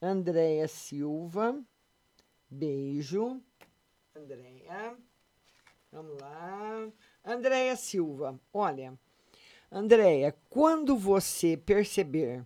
Andréia 0.01 0.67
Silva, 0.67 1.61
beijo. 2.49 3.41
Andréia, 4.15 4.95
vamos 5.91 6.21
lá. 6.21 6.87
Andréia 7.25 7.75
Silva, 7.75 8.39
olha, 8.53 8.97
Andréia, 9.75 10.35
quando 10.51 10.95
você 10.95 11.57
perceber 11.57 12.45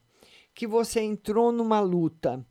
que 0.56 0.66
você 0.66 1.02
entrou 1.02 1.52
numa 1.52 1.82
luta 1.82 2.42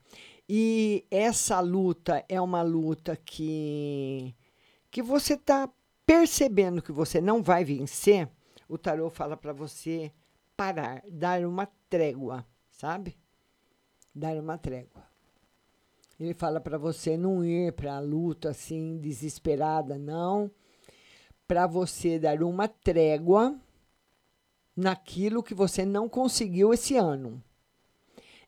e 0.47 1.07
essa 1.11 1.61
luta 1.61 2.23
é 2.29 2.39
uma 2.39 2.61
luta 2.61 3.17
que, 3.17 4.35
que 4.91 5.03
você 5.03 5.33
está 5.33 5.67
percebendo 6.05 6.83
que 6.83 6.93
você 6.93 7.23
não 7.23 7.43
vai 7.43 7.65
vencer, 7.65 8.29
o 8.69 8.77
tarô 8.77 9.09
fala 9.09 9.35
para 9.35 9.55
você 9.55 10.13
parar, 10.55 11.03
dar 11.11 11.43
uma 11.47 11.67
trégua, 11.89 12.45
sabe? 12.71 13.17
Dar 14.15 14.37
uma 14.37 14.59
trégua. 14.59 15.05
Ele 16.21 16.35
fala 16.35 16.61
para 16.61 16.77
você 16.77 17.17
não 17.17 17.43
ir 17.43 17.73
para 17.73 17.97
a 17.97 18.01
luta 18.01 18.51
assim 18.51 18.99
desesperada, 18.99 19.97
não, 19.97 20.51
para 21.49 21.67
você 21.67 22.19
dar 22.19 22.43
uma 22.43 22.69
trégua 22.69 23.59
naquilo 24.77 25.43
que 25.43 25.55
você 25.55 25.87
não 25.87 26.09
conseguiu 26.09 26.75
esse 26.75 26.97
ano, 26.97 27.43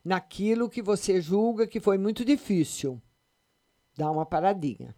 naquilo 0.05 0.69
que 0.69 0.81
você 0.81 1.19
julga 1.19 1.65
que 1.65 1.79
foi 1.79 1.97
muito 1.97 2.23
difícil. 2.23 3.01
Dá 3.97 4.11
uma 4.11 4.25
paradinha. 4.25 4.95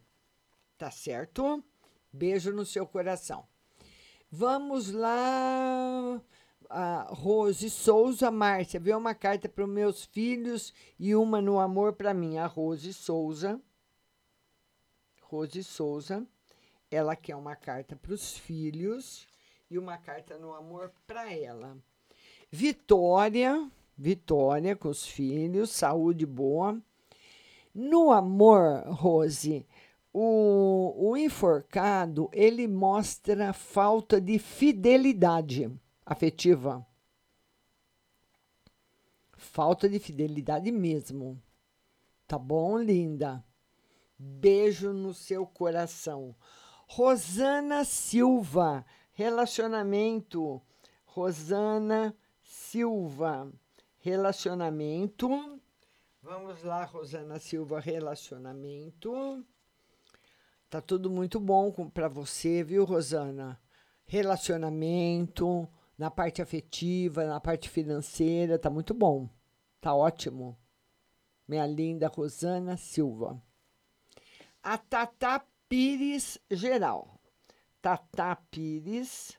Tá 0.77 0.91
certo? 0.91 1.63
Beijo 2.11 2.51
no 2.51 2.65
seu 2.65 2.85
coração. 2.85 3.47
Vamos 4.29 4.91
lá. 4.91 6.21
A 6.69 7.09
Rose 7.11 7.69
Souza 7.69 8.31
Márcia, 8.31 8.79
vê 8.79 8.93
uma 8.93 9.13
carta 9.13 9.49
para 9.49 9.65
os 9.65 9.69
meus 9.69 10.05
filhos 10.05 10.73
e 10.97 11.13
uma 11.13 11.41
no 11.41 11.59
amor 11.59 11.93
para 11.93 12.13
mim. 12.13 12.37
A 12.37 12.45
Rose 12.45 12.93
Souza. 12.93 13.59
Rose 15.21 15.63
Souza. 15.63 16.25
Ela 16.89 17.15
quer 17.15 17.35
uma 17.35 17.55
carta 17.55 17.95
para 17.95 18.13
os 18.13 18.37
filhos 18.37 19.27
e 19.71 19.79
uma 19.79 19.97
carta 19.97 20.37
no 20.37 20.53
amor 20.53 20.91
para 21.07 21.33
ela. 21.33 21.77
Vitória, 22.51 23.71
Vitória 23.97 24.75
com 24.75 24.89
os 24.89 25.05
filhos, 25.05 25.69
saúde 25.69 26.25
boa. 26.25 26.77
No 27.73 28.11
amor, 28.11 28.83
Rose, 28.87 29.65
o, 30.11 30.93
o 30.97 31.15
enforcado 31.15 32.29
ele 32.33 32.67
mostra 32.67 33.53
falta 33.53 34.19
de 34.19 34.37
fidelidade 34.37 35.71
afetiva. 36.05 36.85
Falta 39.37 39.87
de 39.87 39.99
fidelidade 39.99 40.69
mesmo. 40.69 41.41
Tá 42.27 42.37
bom, 42.37 42.77
linda? 42.77 43.43
Beijo 44.17 44.91
no 44.91 45.13
seu 45.13 45.45
coração. 45.45 46.35
Rosana 46.87 47.85
Silva, 47.85 48.85
relacionamento. 49.21 50.59
Rosana 51.05 52.15
Silva, 52.41 53.51
relacionamento. 53.99 55.29
Vamos 56.23 56.63
lá, 56.63 56.85
Rosana 56.85 57.37
Silva, 57.37 57.79
relacionamento. 57.79 59.45
Tá 60.69 60.81
tudo 60.81 61.07
muito 61.09 61.39
bom 61.39 61.71
para 61.89 62.07
você, 62.07 62.63
viu, 62.63 62.83
Rosana? 62.83 63.61
Relacionamento, 64.07 65.67
na 65.97 66.09
parte 66.09 66.41
afetiva, 66.41 67.25
na 67.25 67.39
parte 67.39 67.69
financeira, 67.69 68.57
tá 68.57 68.71
muito 68.71 68.93
bom. 68.93 69.29
Tá 69.79 69.93
ótimo. 69.93 70.57
Minha 71.47 71.67
linda 71.67 72.07
Rosana 72.07 72.75
Silva. 72.75 73.39
A 74.63 74.79
Tata 74.79 75.45
Pires 75.69 76.39
Geral. 76.49 77.20
Tata 77.81 78.35
Pires. 78.51 79.37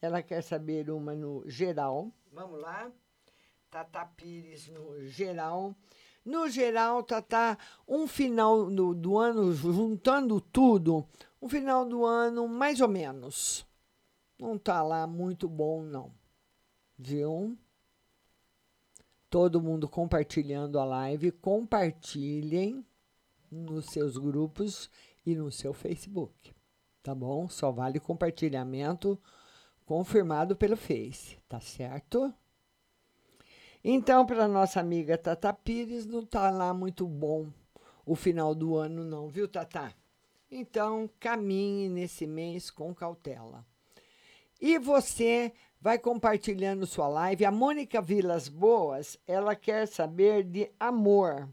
Ela 0.00 0.22
quer 0.22 0.42
saber 0.42 0.90
uma 0.90 1.14
no 1.14 1.42
geral. 1.46 2.10
Vamos 2.32 2.60
lá. 2.60 2.90
Tata 3.70 4.06
Pires 4.06 4.68
no 4.68 5.06
geral. 5.06 5.76
No 6.24 6.48
geral, 6.48 7.02
tá, 7.02 7.20
tá 7.20 7.58
um 7.86 8.06
final 8.06 8.70
do, 8.70 8.94
do 8.94 9.18
ano, 9.18 9.52
juntando 9.52 10.40
tudo, 10.40 11.06
um 11.40 11.50
final 11.50 11.84
do 11.84 12.06
ano 12.06 12.48
mais 12.48 12.80
ou 12.80 12.88
menos. 12.88 13.66
Não 14.38 14.56
tá 14.56 14.82
lá 14.82 15.06
muito 15.06 15.46
bom, 15.46 15.82
não. 15.82 16.10
Viu? 16.98 17.58
Todo 19.28 19.60
mundo 19.60 19.86
compartilhando 19.86 20.78
a 20.78 20.84
live. 20.84 21.30
Compartilhem 21.30 22.86
nos 23.50 23.86
seus 23.86 24.16
grupos 24.16 24.88
e 25.26 25.34
no 25.34 25.52
seu 25.52 25.74
Facebook. 25.74 26.53
Tá 27.04 27.14
bom? 27.14 27.50
Só 27.50 27.70
vale 27.70 28.00
compartilhamento 28.00 29.20
confirmado 29.84 30.56
pelo 30.56 30.74
Face, 30.74 31.38
tá 31.46 31.60
certo? 31.60 32.32
Então, 33.84 34.24
para 34.24 34.48
nossa 34.48 34.80
amiga 34.80 35.18
Tata 35.18 35.52
Pires, 35.52 36.06
não 36.06 36.20
está 36.20 36.50
lá 36.50 36.72
muito 36.72 37.06
bom 37.06 37.52
o 38.06 38.14
final 38.16 38.54
do 38.54 38.74
ano, 38.74 39.04
não, 39.04 39.28
viu, 39.28 39.46
Tata? 39.46 39.94
Então, 40.50 41.10
caminhe 41.20 41.90
nesse 41.90 42.26
mês 42.26 42.70
com 42.70 42.94
cautela. 42.94 43.66
E 44.58 44.78
você 44.78 45.52
vai 45.78 45.98
compartilhando 45.98 46.86
sua 46.86 47.06
live. 47.06 47.44
A 47.44 47.50
Mônica 47.50 48.00
Vilas 48.00 48.48
Boas, 48.48 49.18
ela 49.26 49.54
quer 49.54 49.86
saber 49.86 50.42
de 50.42 50.70
amor. 50.80 51.50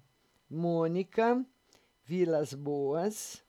Mônica 0.50 1.46
Vilas 2.06 2.54
Boas, 2.54 3.44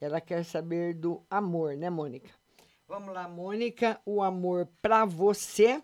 ela 0.00 0.20
quer 0.20 0.44
saber 0.44 0.94
do 0.94 1.22
amor, 1.28 1.76
né, 1.76 1.90
Mônica? 1.90 2.30
Vamos 2.88 3.14
lá, 3.14 3.28
Mônica, 3.28 4.00
o 4.04 4.22
amor 4.22 4.68
para 4.80 5.04
você 5.04 5.82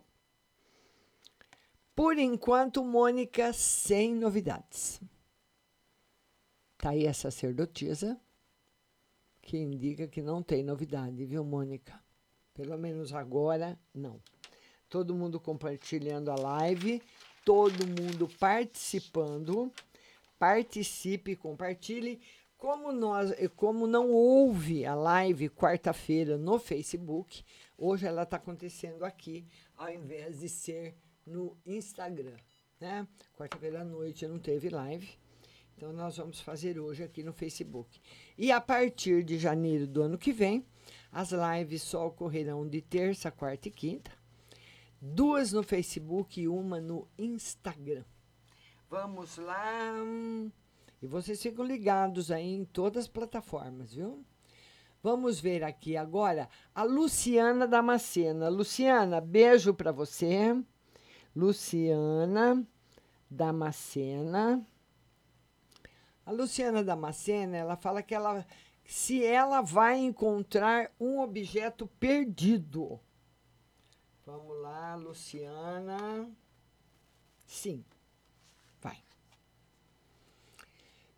por 1.97 2.19
enquanto, 2.19 2.85
Mônica, 2.85 3.55
sem 3.55 4.15
novidades. 4.15 5.01
Tá 6.77 6.91
aí 6.91 7.09
a 7.09 7.15
sacerdotisa, 7.15 8.21
que 9.41 9.57
indica 9.57 10.07
que 10.07 10.21
não 10.21 10.43
tem 10.43 10.63
novidade, 10.63 11.25
viu, 11.25 11.43
Mônica? 11.43 11.99
Pelo 12.53 12.77
menos 12.77 13.15
agora, 13.15 13.81
não. 13.95 14.21
Todo 14.91 15.15
mundo 15.15 15.41
compartilhando 15.41 16.31
a 16.31 16.35
live, 16.35 17.03
todo 17.43 17.87
mundo 17.87 18.29
participando. 18.39 19.73
Participe, 20.39 21.35
compartilhe. 21.35 22.21
Como, 22.57 22.91
nós, 22.91 23.33
como 23.55 23.87
não 23.87 24.11
houve 24.11 24.87
a 24.87 24.95
live 24.95 25.51
quarta-feira 25.51 26.39
no 26.39 26.59
Facebook, 26.59 27.45
hoje 27.77 28.07
ela 28.07 28.23
está 28.23 28.39
acontecendo 28.39 29.05
aqui, 29.05 29.47
ao 29.77 29.91
invés 29.91 30.41
de 30.41 30.49
ser 30.49 30.97
no 31.27 31.57
Instagram. 31.67 32.37
Né? 32.81 33.07
Quarta-feira 33.37 33.83
à 33.83 33.85
noite 33.85 34.27
não 34.27 34.39
teve 34.39 34.71
live. 34.71 35.19
Então, 35.77 35.93
nós 35.93 36.17
vamos 36.17 36.41
fazer 36.41 36.81
hoje 36.81 37.05
aqui 37.05 37.23
no 37.23 37.35
Facebook. 37.35 38.01
E 38.39 38.51
a 38.51 38.61
partir 38.61 39.23
de 39.23 39.39
janeiro 39.39 39.87
do 39.87 40.03
ano 40.03 40.17
que 40.17 40.33
vem, 40.33 40.65
as 41.13 41.33
lives 41.33 41.83
só 41.83 42.07
ocorrerão 42.07 42.67
de 42.67 42.81
terça, 42.81 43.31
quarta 43.31 43.69
e 43.69 43.71
quinta. 43.71 44.11
Duas 45.01 45.53
no 45.53 45.63
Facebook 45.63 46.41
e 46.41 46.49
uma 46.49 46.81
no 46.81 47.07
Instagram. 47.19 48.05
Vamos 48.89 49.37
lá. 49.37 49.93
E 51.01 51.07
vocês 51.07 51.43
ficam 51.43 51.65
ligados 51.65 52.31
aí 52.31 52.55
em 52.55 52.65
todas 52.65 53.05
as 53.05 53.09
plataformas, 53.09 53.95
viu? 53.95 54.25
Vamos 55.03 55.39
ver 55.39 55.63
aqui 55.63 55.97
agora 55.97 56.49
a 56.75 56.83
Luciana 56.83 57.67
Damascena. 57.67 58.49
Luciana, 58.49 59.21
beijo 59.21 59.73
para 59.75 59.93
você. 59.93 60.61
Luciana 61.35 62.67
Damascena. 63.31 64.67
A 66.25 66.33
Luciana 66.33 66.83
Damascena, 66.83 67.57
ela 67.57 67.77
fala 67.77 68.03
que 68.03 68.15
ela 68.15 68.45
se 68.85 69.25
ela 69.25 69.61
vai 69.61 69.99
encontrar 69.99 70.91
um 70.99 71.21
objeto 71.21 71.87
perdido. 72.01 73.01
Vamos 74.25 74.61
lá, 74.61 74.95
Luciana. 74.95 76.29
Sim. 77.45 77.85
Vai. 78.81 78.99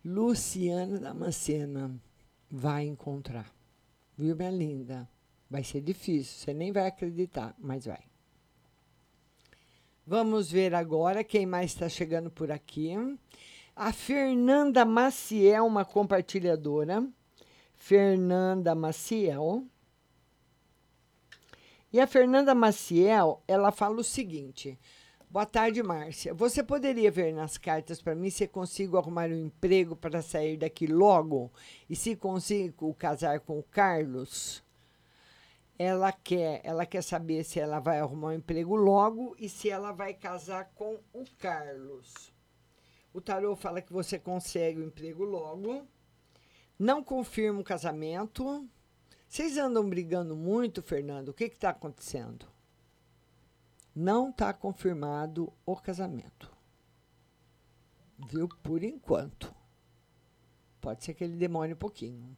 Luciana 0.03 0.97
Damascena 0.97 1.91
vai 2.49 2.85
encontrar. 2.85 3.53
Viu, 4.17 4.35
minha 4.35 4.49
linda? 4.49 5.09
Vai 5.49 5.63
ser 5.63 5.81
difícil, 5.81 6.37
você 6.37 6.53
nem 6.53 6.71
vai 6.71 6.87
acreditar, 6.87 7.55
mas 7.59 7.85
vai. 7.85 8.03
Vamos 10.05 10.51
ver 10.51 10.73
agora 10.73 11.23
quem 11.23 11.45
mais 11.45 11.71
está 11.71 11.89
chegando 11.89 12.31
por 12.31 12.51
aqui. 12.51 12.93
A 13.75 13.91
Fernanda 13.91 14.83
Maciel, 14.85 15.65
uma 15.65 15.85
compartilhadora. 15.85 17.07
Fernanda 17.75 18.73
Maciel. 18.73 19.65
E 21.91 21.99
a 21.99 22.07
Fernanda 22.07 22.53
Maciel, 22.53 23.41
ela 23.47 23.71
fala 23.71 23.97
o 23.99 24.03
seguinte: 24.03 24.79
Boa 25.31 25.45
tarde, 25.45 25.83
Márcia. 25.83 26.33
Você 26.33 26.63
poderia 26.63 27.11
ver 27.11 27.31
nas 27.31 27.55
cartas 27.55 28.01
para 28.01 28.15
mim 28.15 28.31
se 28.31 28.47
consigo 28.47 28.97
arrumar 28.97 29.29
um 29.29 29.45
emprego 29.45 29.95
para 29.95 30.23
sair 30.23 30.57
daqui 30.57 30.87
logo 30.87 31.53
e 31.87 31.95
se 31.95 32.15
consigo 32.15 32.91
casar 32.95 33.39
com 33.41 33.59
o 33.59 33.63
Carlos? 33.63 34.63
Ela 35.77 36.11
quer, 36.11 36.61
ela 36.63 36.83
quer 36.83 37.03
saber 37.03 37.43
se 37.43 37.59
ela 37.59 37.79
vai 37.79 37.99
arrumar 37.99 38.29
um 38.29 38.37
emprego 38.37 38.75
logo 38.75 39.35
e 39.37 39.47
se 39.47 39.69
ela 39.69 39.91
vai 39.91 40.15
casar 40.15 40.71
com 40.73 40.99
o 41.13 41.23
Carlos. 41.37 42.33
O 43.13 43.21
tarô 43.21 43.55
fala 43.55 43.83
que 43.83 43.93
você 43.93 44.17
consegue 44.17 44.79
o 44.79 44.83
emprego 44.83 45.23
logo. 45.23 45.85
Não 46.77 47.03
confirma 47.03 47.59
o 47.59 47.63
casamento. 47.63 48.67
Vocês 49.27 49.59
andam 49.59 49.87
brigando 49.87 50.35
muito, 50.35 50.81
Fernando? 50.81 51.29
O 51.29 51.33
que 51.35 51.43
está 51.43 51.69
acontecendo? 51.69 52.47
Não 54.01 54.29
está 54.29 54.53
confirmado 54.53 55.51
o 55.65 55.75
casamento. 55.75 56.49
Viu? 58.29 58.47
Por 58.63 58.81
enquanto. 58.81 59.53
Pode 60.79 61.03
ser 61.03 61.13
que 61.13 61.21
ele 61.21 61.35
demore 61.35 61.73
um 61.73 61.75
pouquinho. 61.75 62.37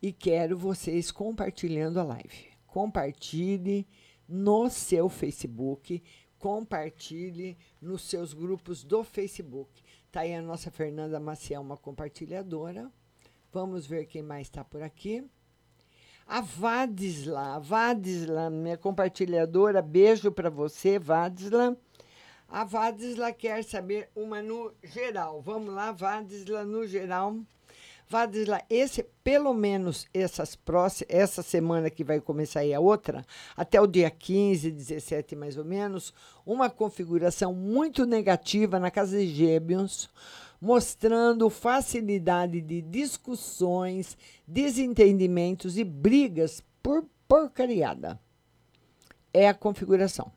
E 0.00 0.10
quero 0.10 0.56
vocês 0.56 1.10
compartilhando 1.10 2.00
a 2.00 2.04
live. 2.04 2.48
Compartilhe 2.66 3.86
no 4.26 4.70
seu 4.70 5.10
Facebook, 5.10 6.02
compartilhe 6.38 7.58
nos 7.78 8.00
seus 8.00 8.32
grupos 8.32 8.82
do 8.82 9.04
Facebook. 9.04 9.82
Está 10.06 10.20
aí 10.20 10.34
a 10.34 10.40
nossa 10.40 10.70
Fernanda 10.70 11.20
Maciel, 11.20 11.60
uma 11.60 11.76
compartilhadora. 11.76 12.90
Vamos 13.52 13.86
ver 13.86 14.06
quem 14.06 14.22
mais 14.22 14.46
está 14.46 14.64
por 14.64 14.80
aqui. 14.80 15.30
A 16.30 16.42
Vadisla, 16.42 17.58
Vadisla, 17.58 18.50
minha 18.50 18.76
compartilhadora, 18.76 19.80
beijo 19.80 20.30
para 20.30 20.50
você, 20.50 20.98
Vadisla. 20.98 21.74
A 22.46 22.64
Vadisla 22.64 23.32
quer 23.32 23.64
saber 23.64 24.10
uma 24.14 24.42
no 24.42 24.70
geral. 24.84 25.40
Vamos 25.40 25.72
lá, 25.72 25.90
Vadisla 25.90 26.66
no 26.66 26.86
geral. 26.86 27.34
Vadisla, 28.06 28.60
esse, 28.68 29.06
pelo 29.24 29.54
menos 29.54 30.06
essas 30.12 30.54
próximas, 30.54 31.14
essa 31.14 31.42
semana 31.42 31.88
que 31.88 32.04
vai 32.04 32.20
começar 32.20 32.60
aí 32.60 32.74
a 32.74 32.80
outra, 32.80 33.24
até 33.56 33.80
o 33.80 33.86
dia 33.86 34.10
15, 34.10 34.70
17 34.70 35.34
mais 35.34 35.56
ou 35.56 35.64
menos, 35.64 36.12
uma 36.44 36.68
configuração 36.68 37.54
muito 37.54 38.04
negativa 38.04 38.78
na 38.78 38.90
casa 38.90 39.18
de 39.18 39.28
Gêmeos, 39.28 40.10
mostrando 40.60 41.48
facilidade 41.50 42.60
de 42.60 42.82
discussões, 42.82 44.16
desentendimentos 44.46 45.78
e 45.78 45.84
brigas 45.84 46.62
por 46.82 47.06
porcariada. 47.26 48.20
É 49.32 49.48
a 49.48 49.54
configuração. 49.54 50.32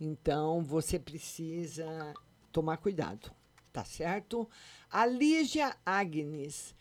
Então, 0.00 0.62
você 0.62 0.98
precisa 0.98 2.12
tomar 2.50 2.76
cuidado 2.76 3.32
tá 3.72 3.84
certo? 3.84 4.48
A 4.90 5.06
Lígia 5.06 5.74
Agnes, 5.84 6.74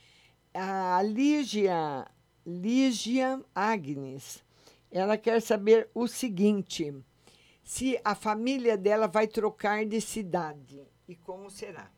a 0.54 1.02
Lígia, 1.02 2.06
Lígia 2.46 3.42
Agnes, 3.56 4.44
ela 4.92 5.18
quer 5.18 5.42
saber 5.42 5.90
o 5.94 6.08
seguinte: 6.08 6.94
se 7.64 8.00
a 8.04 8.16
família 8.16 8.78
dela 8.78 9.08
vai 9.08 9.28
trocar 9.28 9.86
de 9.86 10.02
cidade 10.02 10.82
e 11.08 11.16
como 11.16 11.50
será. 11.50 11.90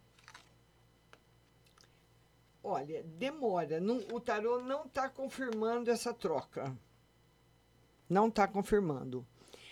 Olha, 2.63 3.03
demora. 3.03 3.79
Não, 3.79 3.97
o 4.11 4.19
tarô 4.19 4.61
não 4.61 4.85
está 4.85 5.09
confirmando 5.09 5.91
essa 5.91 6.13
troca. 6.13 6.75
Não 8.09 8.27
está 8.27 8.47
confirmando. 8.47 9.25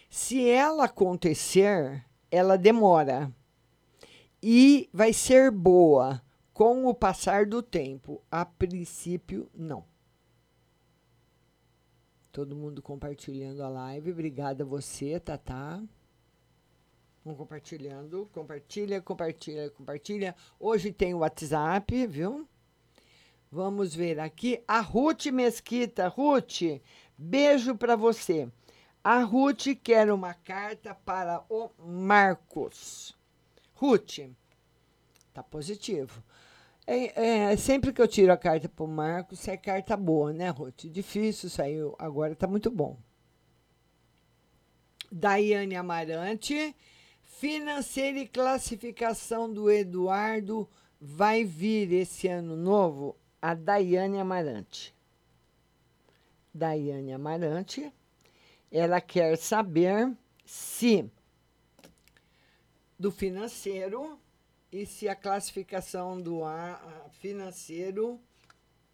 Se 0.10 0.50
ela 0.50 0.86
acontecer, 0.86 2.06
ela 2.30 2.58
demora 2.58 3.34
e 4.44 4.90
vai 4.92 5.14
ser 5.14 5.52
boa 5.52 6.22
com 6.54 6.86
o 6.86 6.94
passar 6.94 7.46
do 7.46 7.62
tempo. 7.64 8.22
A 8.30 8.46
princípio, 8.46 9.50
não. 9.54 9.91
Todo 12.32 12.56
mundo 12.56 12.82
compartilhando 12.82 13.62
a 13.62 13.68
live. 13.68 14.12
Obrigada 14.12 14.64
a 14.64 14.68
você, 14.68 15.20
Tatá. 15.20 15.84
Vamos 17.26 17.38
compartilhando. 17.38 18.30
Compartilha, 18.32 19.02
compartilha, 19.02 19.70
compartilha. 19.72 20.36
Hoje 20.58 20.94
tem 20.94 21.14
o 21.14 21.20
WhatsApp, 21.20 22.08
viu? 22.08 22.48
Vamos 23.52 23.94
ver 23.94 24.18
aqui. 24.18 24.64
A 24.66 24.80
Ruth 24.80 25.26
Mesquita. 25.26 26.08
Ruth, 26.08 26.82
beijo 27.18 27.76
para 27.76 27.98
você. 27.98 28.50
A 29.04 29.20
Ruth 29.24 29.68
quer 29.84 30.10
uma 30.10 30.34
carta 30.34 30.96
para 30.96 31.44
o 31.50 31.70
Marcos. 31.78 33.14
Ruth, 33.74 34.20
tá 35.34 35.44
positivo. 35.44 36.24
É, 36.94 37.52
é, 37.52 37.56
sempre 37.56 37.94
que 37.94 38.02
eu 38.02 38.08
tiro 38.08 38.34
a 38.34 38.38
carta 38.38 38.68
pro 38.68 38.86
Marcos, 38.86 39.48
é 39.48 39.56
carta 39.56 39.96
boa, 39.96 40.34
né, 40.34 40.50
Ruth? 40.50 40.88
Difícil, 40.88 41.50
saiu. 41.50 41.96
Agora 41.98 42.36
tá 42.36 42.46
muito 42.48 42.70
bom. 42.70 43.00
Daiane 45.10 45.74
Amarante. 45.78 46.76
Financeira 47.24 48.20
e 48.20 48.28
classificação 48.28 49.52
do 49.52 49.72
Eduardo 49.72 50.70
vai 51.00 51.46
vir 51.46 51.94
esse 51.94 52.28
ano 52.28 52.58
novo? 52.58 53.16
A 53.42 53.54
Daiane 53.54 54.20
Amarante. 54.20 54.94
Daiane 56.54 57.14
Amarante. 57.14 57.90
Ela 58.70 59.00
quer 59.00 59.38
saber 59.38 60.12
se 60.44 61.10
do 63.00 63.10
financeiro 63.10 64.20
e 64.72 64.86
se 64.86 65.10
a 65.10 65.16
classificação 65.16 66.22
do 66.22 66.44
A 66.44 67.10
financeiro 67.20 68.20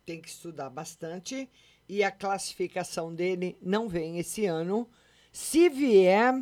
tem 0.05 0.21
que 0.21 0.29
estudar 0.29 0.69
bastante 0.69 1.49
e 1.87 2.03
a 2.03 2.11
classificação 2.11 3.13
dele 3.13 3.57
não 3.61 3.87
vem 3.87 4.17
esse 4.17 4.45
ano. 4.45 4.89
Se 5.31 5.69
vier, 5.69 6.33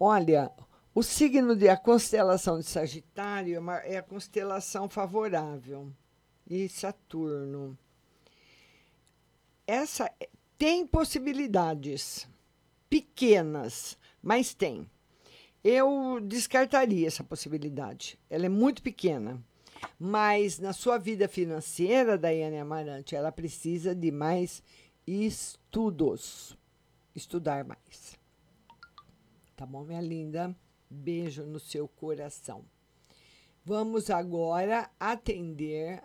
olha, 0.00 0.50
o 0.94 1.02
signo 1.02 1.54
de 1.54 1.68
a 1.68 1.76
constelação 1.76 2.58
de 2.58 2.66
Sagitário 2.66 3.70
é, 3.70 3.94
é 3.94 3.98
a 3.98 4.02
constelação 4.02 4.88
favorável 4.88 5.92
e 6.48 6.68
Saturno. 6.68 7.78
Essa 9.66 10.10
tem 10.58 10.86
possibilidades 10.86 12.28
pequenas, 12.88 13.98
mas 14.22 14.54
tem. 14.54 14.88
Eu 15.68 16.20
descartaria 16.20 17.08
essa 17.08 17.24
possibilidade. 17.24 18.16
Ela 18.30 18.46
é 18.46 18.48
muito 18.48 18.80
pequena. 18.80 19.42
Mas 19.98 20.60
na 20.60 20.72
sua 20.72 20.96
vida 20.96 21.26
financeira, 21.26 22.16
Daiane 22.16 22.56
Amarante, 22.56 23.16
ela 23.16 23.32
precisa 23.32 23.92
de 23.92 24.12
mais 24.12 24.62
estudos. 25.04 26.56
Estudar 27.16 27.64
mais. 27.64 28.16
Tá 29.56 29.66
bom, 29.66 29.82
minha 29.82 30.00
linda? 30.00 30.54
Beijo 30.88 31.42
no 31.42 31.58
seu 31.58 31.88
coração. 31.88 32.64
Vamos 33.64 34.08
agora 34.08 34.88
atender 35.00 36.00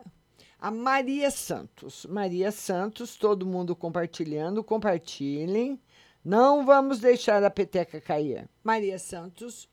a 0.57 0.71
Maria 0.71 1.29
Santos. 1.29 2.07
Maria 2.07 2.51
Santos, 2.51 3.15
todo 3.15 3.45
mundo 3.45 3.75
compartilhando, 3.75 4.63
compartilhem. 4.63 5.79
Não 6.23 6.65
vamos 6.65 6.99
deixar 6.99 7.43
a 7.43 7.49
peteca 7.49 7.99
cair. 7.99 8.47
Maria 8.63 8.99
Santos. 8.99 9.67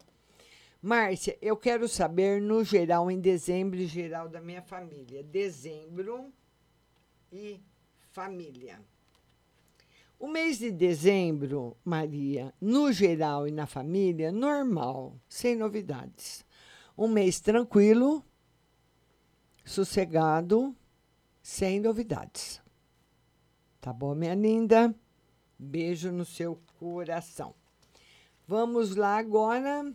Márcia, 0.81 1.37
eu 1.43 1.57
quero 1.57 1.89
saber 1.89 2.41
no 2.41 2.65
geral, 2.65 3.11
em 3.11 3.21
dezembro, 3.21 3.79
geral 3.87 4.29
da 4.29 4.41
minha 4.41 4.63
família. 4.63 5.23
Dezembro 5.23 6.33
e 7.33 7.61
família. 8.13 8.81
O 10.19 10.27
mês 10.27 10.59
de 10.59 10.71
dezembro, 10.71 11.77
Maria, 11.85 12.53
no 12.61 12.91
geral 12.93 13.47
e 13.47 13.53
na 13.53 13.67
família, 13.67 14.33
normal, 14.33 15.17
sem 15.29 15.55
novidades. 15.55 16.45
Um 16.97 17.07
mês 17.07 17.41
tranquilo, 17.41 18.25
sossegado, 19.65 20.75
sem 21.41 21.79
novidades. 21.79 22.61
Tá 23.81 23.93
bom, 23.93 24.15
minha 24.15 24.35
linda? 24.35 24.93
Beijo 25.59 26.13
no 26.13 26.25
seu 26.25 26.61
coração. 26.79 27.55
Vamos 28.47 28.95
lá 28.97 29.19
agora. 29.19 29.93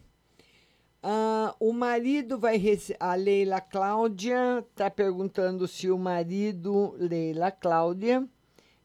Ah, 1.01 1.55
o 1.59 1.73
marido 1.73 2.37
vai 2.37 2.57
rece- 2.57 2.95
a 2.99 3.13
Leila 3.15 3.59
Cláudia 3.59 4.59
está 4.59 4.89
perguntando 4.89 5.67
se 5.67 5.89
o 5.91 5.97
marido 5.97 6.95
Leila 6.97 7.51
Cláudia 7.51 8.27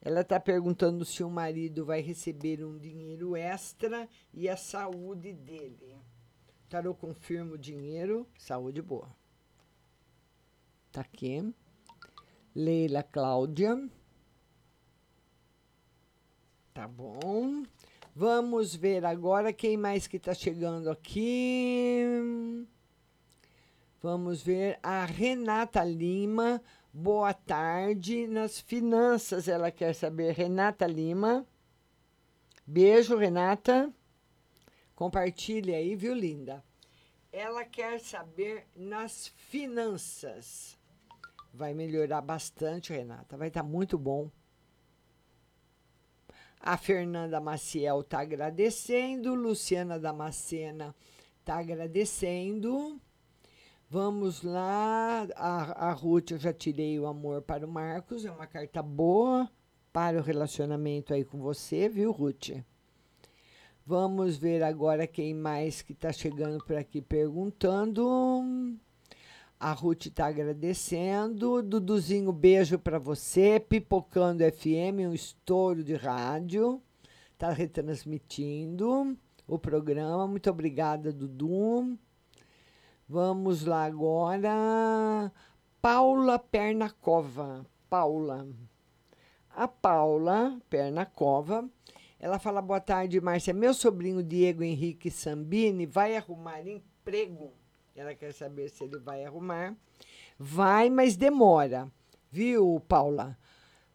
ela 0.01 0.20
está 0.22 0.39
perguntando 0.41 1.05
se 1.05 1.22
o 1.22 1.31
marido 1.31 1.85
vai 1.85 2.01
receber 2.01 2.64
um 2.64 2.79
dinheiro 2.79 3.37
extra 3.37 4.09
e 4.33 4.49
a 4.49 4.57
saúde 4.57 5.33
dele. 5.33 5.97
Tarô 6.68 6.95
confirma 6.95 7.55
o 7.55 7.59
dinheiro, 7.59 8.26
saúde 8.39 8.81
boa. 8.81 9.09
Tá 10.93 11.01
aqui. 11.03 11.53
Leila 12.55 13.03
Cláudia. 13.03 13.89
Tá 16.79 16.87
bom. 16.87 17.64
Vamos 18.14 18.72
ver 18.72 19.05
agora 19.05 19.53
quem 19.53 19.76
mais 19.76 20.07
que 20.07 20.16
está 20.16 20.33
chegando 20.33 20.89
aqui. 20.89 22.05
Vamos 24.01 24.41
ver 24.41 24.79
a 24.81 25.05
Renata 25.05 25.83
Lima. 25.83 26.62
Boa 26.93 27.35
tarde. 27.35 28.29
Nas 28.29 28.61
finanças 28.61 29.49
ela 29.49 29.72
quer 29.72 29.93
saber. 29.93 30.35
Renata 30.35 30.87
Lima. 30.87 31.45
Beijo, 32.64 33.16
Renata. 33.16 33.93
Compartilhe 34.95 35.74
aí, 35.74 35.97
viu, 35.97 36.14
linda? 36.14 36.62
Ela 37.33 37.64
quer 37.64 37.99
saber 37.99 38.68
nas 38.76 39.26
finanças. 39.26 40.79
Vai 41.53 41.74
melhorar 41.74 42.20
bastante, 42.20 42.93
Renata. 42.93 43.37
Vai 43.37 43.49
estar 43.49 43.64
muito 43.64 43.99
bom. 43.99 44.31
A 46.61 46.76
Fernanda 46.76 47.40
Maciel 47.40 48.00
está 48.00 48.20
agradecendo. 48.20 49.34
Luciana 49.34 49.98
Damascena 49.98 50.94
está 51.40 51.59
agradecendo. 51.59 53.00
Vamos 53.88 54.42
lá. 54.42 55.26
A, 55.34 55.88
a 55.88 55.92
Ruth, 55.92 56.32
eu 56.32 56.38
já 56.38 56.52
tirei 56.52 56.98
o 56.98 57.06
amor 57.06 57.42
para 57.42 57.66
o 57.66 57.70
Marcos. 57.70 58.24
É 58.24 58.30
uma 58.30 58.46
carta 58.46 58.82
boa 58.82 59.50
para 59.92 60.18
o 60.18 60.22
relacionamento 60.22 61.14
aí 61.14 61.24
com 61.24 61.38
você, 61.38 61.88
viu, 61.88 62.11
Ruth? 62.12 62.50
Vamos 63.86 64.36
ver 64.36 64.62
agora 64.62 65.06
quem 65.06 65.32
mais 65.32 65.80
que 65.80 65.92
está 65.92 66.12
chegando 66.12 66.62
por 66.64 66.76
aqui 66.76 67.00
perguntando. 67.00 68.78
A 69.61 69.72
Ruth 69.72 70.06
está 70.06 70.26
agradecendo. 70.26 71.61
Duduzinho, 71.62 72.30
beijo 72.30 72.78
para 72.78 72.96
você. 72.96 73.59
Pipocando 73.59 74.44
FM, 74.44 75.09
um 75.09 75.12
estouro 75.12 75.82
de 75.82 75.94
rádio. 75.94 76.80
Está 77.32 77.50
retransmitindo 77.50 79.18
o 79.48 79.59
programa. 79.59 80.28
Muito 80.28 80.48
obrigada, 80.48 81.12
Dudu. 81.12 81.98
Vamos 83.09 83.64
lá 83.64 83.84
agora. 83.84 85.32
Paula 85.82 86.38
Pernacova. 86.38 87.66
Paula. 87.90 88.46
A 89.50 89.66
Paula 89.66 90.56
Pernacova. 90.70 91.68
Ela 92.20 92.38
fala: 92.38 92.62
boa 92.62 92.80
tarde, 92.80 93.20
Márcia. 93.20 93.52
Meu 93.52 93.74
sobrinho 93.74 94.22
Diego 94.22 94.62
Henrique 94.62 95.11
Sambini 95.11 95.84
vai 95.84 96.16
arrumar 96.16 96.64
emprego. 96.64 97.52
Ela 97.99 98.14
quer 98.14 98.32
saber 98.32 98.70
se 98.70 98.84
ele 98.84 98.96
vai 98.96 99.24
arrumar. 99.24 99.76
Vai, 100.38 100.88
mas 100.88 101.16
demora. 101.16 101.90
Viu, 102.30 102.80
Paula? 102.86 103.36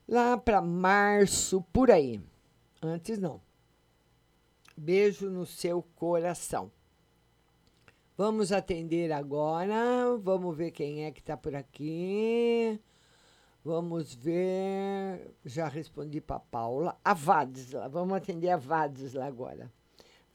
Lá 0.06 0.38
para 0.38 0.62
março, 0.62 1.62
por 1.72 1.90
aí. 1.90 2.22
Antes 2.82 3.18
não. 3.18 3.40
Beijo 4.76 5.30
no 5.30 5.46
seu 5.46 5.82
coração. 5.96 6.70
Vamos 8.18 8.52
atender 8.52 9.10
agora. 9.14 10.18
Vamos 10.22 10.58
ver 10.58 10.72
quem 10.72 11.06
é 11.06 11.12
que 11.12 11.22
está 11.22 11.38
por 11.38 11.56
aqui. 11.56 12.78
Vamos 13.64 14.14
ver. 14.14 15.34
Já 15.46 15.70
respondi 15.70 16.20
para 16.20 16.42
Paula. 16.42 17.00
A 17.06 17.14
Vadisla. 17.14 17.88
Vamos 17.88 18.18
atender 18.18 18.50
a 18.50 18.58
Vadisla 18.58 19.26
agora. 19.26 19.72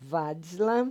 Vadisla. 0.01 0.91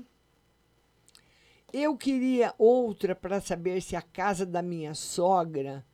Eu 1.74 1.98
queria 1.98 2.56
outra 2.58 3.14
para 3.14 3.42
saber 3.42 3.82
se 3.82 3.94
a 3.94 4.02
casa 4.02 4.46
da 4.46 4.62
minha 4.62 4.96
sogra, 4.96 5.86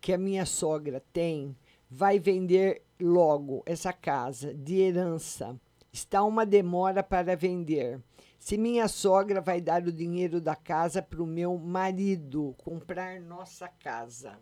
que 0.00 0.12
a 0.12 0.18
minha 0.18 0.44
sogra 0.44 1.00
tem, 1.12 1.56
vai 1.88 2.18
vender 2.18 2.82
logo 3.00 3.62
essa 3.64 3.92
casa 3.92 4.52
de 4.52 4.80
herança. 4.80 5.56
Está 5.92 6.24
uma 6.24 6.44
demora 6.44 7.00
para 7.00 7.36
vender. 7.36 8.02
Se 8.40 8.58
minha 8.58 8.88
sogra 8.88 9.40
vai 9.40 9.60
dar 9.60 9.86
o 9.86 9.92
dinheiro 9.92 10.40
da 10.40 10.56
casa 10.56 11.00
para 11.00 11.22
o 11.22 11.26
meu 11.26 11.56
marido 11.58 12.52
comprar 12.58 13.20
nossa 13.20 13.68
casa. 13.68 14.36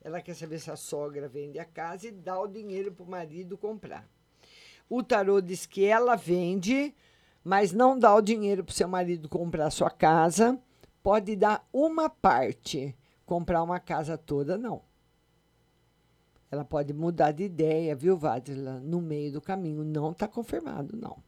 Ela 0.00 0.22
quer 0.22 0.36
saber 0.36 0.60
se 0.60 0.70
a 0.70 0.76
sogra 0.76 1.26
vende 1.28 1.58
a 1.58 1.64
casa 1.64 2.06
e 2.06 2.12
dá 2.12 2.40
o 2.40 2.46
dinheiro 2.46 2.92
para 2.92 3.04
o 3.04 3.10
marido 3.10 3.58
comprar. 3.58 4.08
O 4.88 5.02
tarô 5.02 5.40
diz 5.40 5.66
que 5.66 5.84
ela 5.84 6.14
vende, 6.14 6.94
mas 7.46 7.72
não 7.72 7.96
dá 7.96 8.12
o 8.12 8.20
dinheiro 8.20 8.64
para 8.64 8.72
o 8.72 8.74
seu 8.74 8.88
marido 8.88 9.28
comprar 9.28 9.70
sua 9.70 9.88
casa. 9.88 10.58
Pode 11.00 11.36
dar 11.36 11.64
uma 11.72 12.10
parte, 12.10 12.92
comprar 13.24 13.62
uma 13.62 13.78
casa 13.78 14.18
toda, 14.18 14.58
não. 14.58 14.82
Ela 16.50 16.64
pode 16.64 16.92
mudar 16.92 17.30
de 17.30 17.44
ideia, 17.44 17.94
viu, 17.94 18.16
Vadila? 18.16 18.80
No 18.80 19.00
meio 19.00 19.34
do 19.34 19.40
caminho. 19.40 19.84
Não 19.84 20.10
está 20.10 20.26
confirmado, 20.26 20.96
não. 20.96 21.22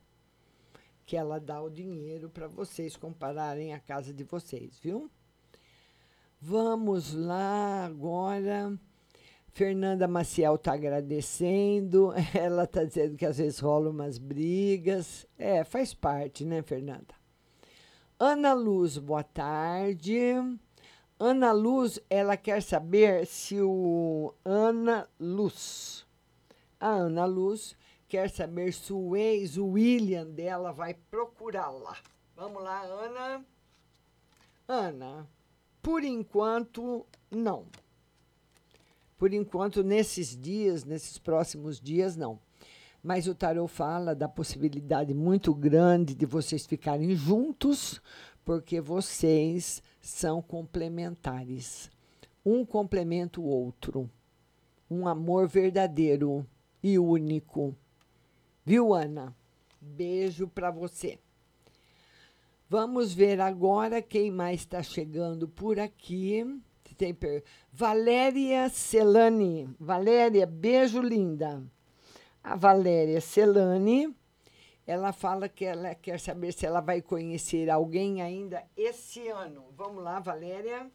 Que 1.07 1.17
ela 1.17 1.39
dá 1.39 1.63
o 1.63 1.71
dinheiro 1.71 2.29
para 2.29 2.49
vocês 2.49 2.97
compararem 2.97 3.73
a 3.73 3.79
casa 3.79 4.13
de 4.13 4.25
vocês, 4.25 4.77
viu? 4.83 5.09
Vamos 6.41 7.15
lá 7.15 7.85
agora. 7.85 8.77
Fernanda 9.59 10.07
Maciel 10.07 10.55
está 10.55 10.75
agradecendo. 10.75 12.15
Ela 12.33 12.63
está 12.63 12.85
dizendo 12.85 13.17
que 13.17 13.27
às 13.27 13.39
vezes 13.39 13.59
rolam 13.59 13.91
umas 13.91 14.17
brigas. 14.17 15.27
É, 15.37 15.65
faz 15.65 15.93
parte, 15.93 16.45
né, 16.45 16.63
Fernanda? 16.63 17.13
Ana 18.21 18.53
Luz, 18.53 18.99
boa 18.99 19.25
tarde. 19.25 20.17
Ana 21.19 21.51
Luz, 21.51 21.99
ela 22.09 22.37
quer 22.37 22.63
saber 22.63 23.27
se 23.27 23.61
o 23.61 24.33
Ana 24.45 25.09
Luz. 25.19 26.07
A 26.79 26.91
Ana 26.91 27.25
Luz 27.25 27.77
quer 28.07 28.31
saber 28.31 28.73
se 28.73 28.93
o 28.93 29.17
ex, 29.17 29.57
o 29.57 29.71
William 29.71 30.25
dela, 30.25 30.71
vai 30.71 30.95
procurá-la. 30.95 31.97
Vamos 32.37 32.63
lá, 32.63 32.83
Ana. 32.83 33.45
Ana, 34.69 35.29
por 35.83 36.05
enquanto, 36.05 37.05
não. 37.29 37.67
Por 39.19 39.35
enquanto, 39.35 39.83
nesses 39.83 40.37
dias, 40.37 40.85
nesses 40.85 41.19
próximos 41.19 41.81
dias, 41.81 42.17
não. 42.17 42.39
Mas 43.03 43.27
o 43.27 43.35
tarot 43.35 43.71
fala 43.71 44.15
da 44.15 44.29
possibilidade 44.29 45.13
muito 45.13 45.53
grande 45.53 46.15
de 46.15 46.25
vocês 46.25 46.65
ficarem 46.65 47.15
juntos, 47.17 48.01
porque 48.45 48.81
vocês 48.81 49.83
são 50.01 50.41
complementares. 50.41 51.91
Um 52.47 52.65
complementa 52.65 53.41
o 53.41 53.45
outro. 53.45 54.09
Um 54.89 55.07
amor 55.07 55.49
verdadeiro 55.49 56.47
e 56.83 56.99
único. 56.99 57.75
Viu, 58.65 58.95
Ana? 58.95 59.37
Beijo 59.81 60.47
para 60.47 60.71
você. 60.71 61.19
Vamos 62.71 63.13
ver 63.15 63.41
agora 63.41 64.01
quem 64.01 64.31
mais 64.31 64.61
está 64.61 64.83
chegando 64.83 65.49
por 65.49 65.81
aqui. 65.81 66.45
Tem 66.99 67.15
per... 67.15 67.45
Valéria 67.73 68.69
Celani. 68.69 69.71
Valéria, 69.79 70.45
beijo 70.45 71.01
linda. 71.01 71.63
A 72.43 72.57
Valéria 72.57 73.21
Celani, 73.21 74.15
ela 74.85 75.13
fala 75.13 75.49
que 75.49 75.65
ela 75.65 75.95
quer 75.95 76.19
saber 76.19 76.53
se 76.53 76.67
ela 76.67 76.81
vai 76.81 77.01
conhecer 77.01 77.71
alguém 77.71 78.21
ainda 78.21 78.65
esse 78.77 79.29
ano. 79.29 79.65
Vamos 79.77 80.03
lá, 80.03 80.19
Valéria. 80.19 80.91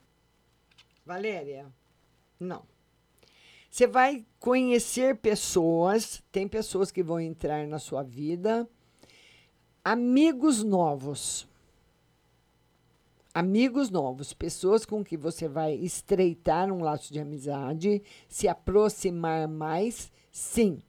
Valéria, 1.06 1.68
não. 2.40 2.64
Você 3.70 3.88
vai 3.88 4.26
conhecer 4.40 5.16
pessoas, 5.16 6.22
tem 6.32 6.48
pessoas 6.48 6.92
que 6.92 7.02
vão 7.02 7.20
entrar 7.20 7.66
na 7.66 7.80
sua 7.80 8.04
vida, 8.04 8.68
amigos 9.84 10.64
novos 10.64 11.48
amigos 13.34 13.90
novos, 13.90 14.34
pessoas 14.34 14.86
com 14.86 15.04
que 15.04 15.18
você 15.18 15.48
vai 15.48 15.74
estreitar 15.74 16.72
um 16.72 16.84
laço 16.84 17.12
de 17.12 17.20
amizade, 17.20 18.02
se 18.28 18.48
aproximar 18.48 19.48
mais, 19.48 20.12
sim. 20.32 20.82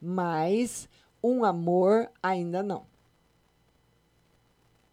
Mas 0.00 0.88
um 1.22 1.44
amor 1.44 2.10
ainda 2.22 2.62
não. 2.62 2.86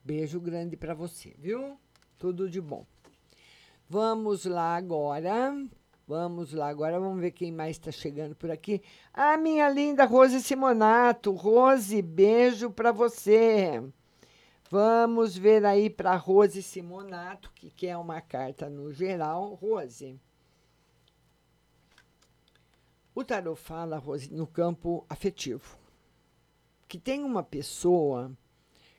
Beijo 0.03 0.39
grande 0.39 0.77
para 0.77 0.93
você, 0.93 1.33
viu? 1.39 1.77
Tudo 2.19 2.49
de 2.49 2.61
bom. 2.61 2.85
Vamos 3.89 4.45
lá 4.45 4.75
agora. 4.75 5.53
Vamos 6.05 6.51
lá, 6.51 6.67
agora 6.67 6.99
vamos 6.99 7.21
ver 7.21 7.31
quem 7.31 7.51
mais 7.51 7.77
está 7.77 7.89
chegando 7.89 8.35
por 8.35 8.51
aqui. 8.51 8.81
Ah, 9.13 9.37
minha 9.37 9.69
linda 9.69 10.03
Rose 10.03 10.41
Simonato. 10.41 11.31
Rose, 11.31 12.01
beijo 12.01 12.69
para 12.69 12.91
você. 12.91 13.81
Vamos 14.75 15.37
ver 15.37 15.63
aí 15.65 15.87
para 15.87 16.15
Rose 16.15 16.63
Simonato, 16.63 17.51
que 17.53 17.69
quer 17.69 17.95
uma 17.95 18.19
carta 18.19 18.67
no 18.71 18.91
geral. 18.91 19.53
Rose. 19.53 20.19
O 23.13 23.23
tarot 23.23 23.61
fala, 23.61 23.99
Rose, 23.99 24.33
no 24.33 24.47
campo 24.47 25.05
afetivo. 25.07 25.77
Que 26.87 26.97
tem 26.97 27.23
uma 27.23 27.43
pessoa 27.43 28.35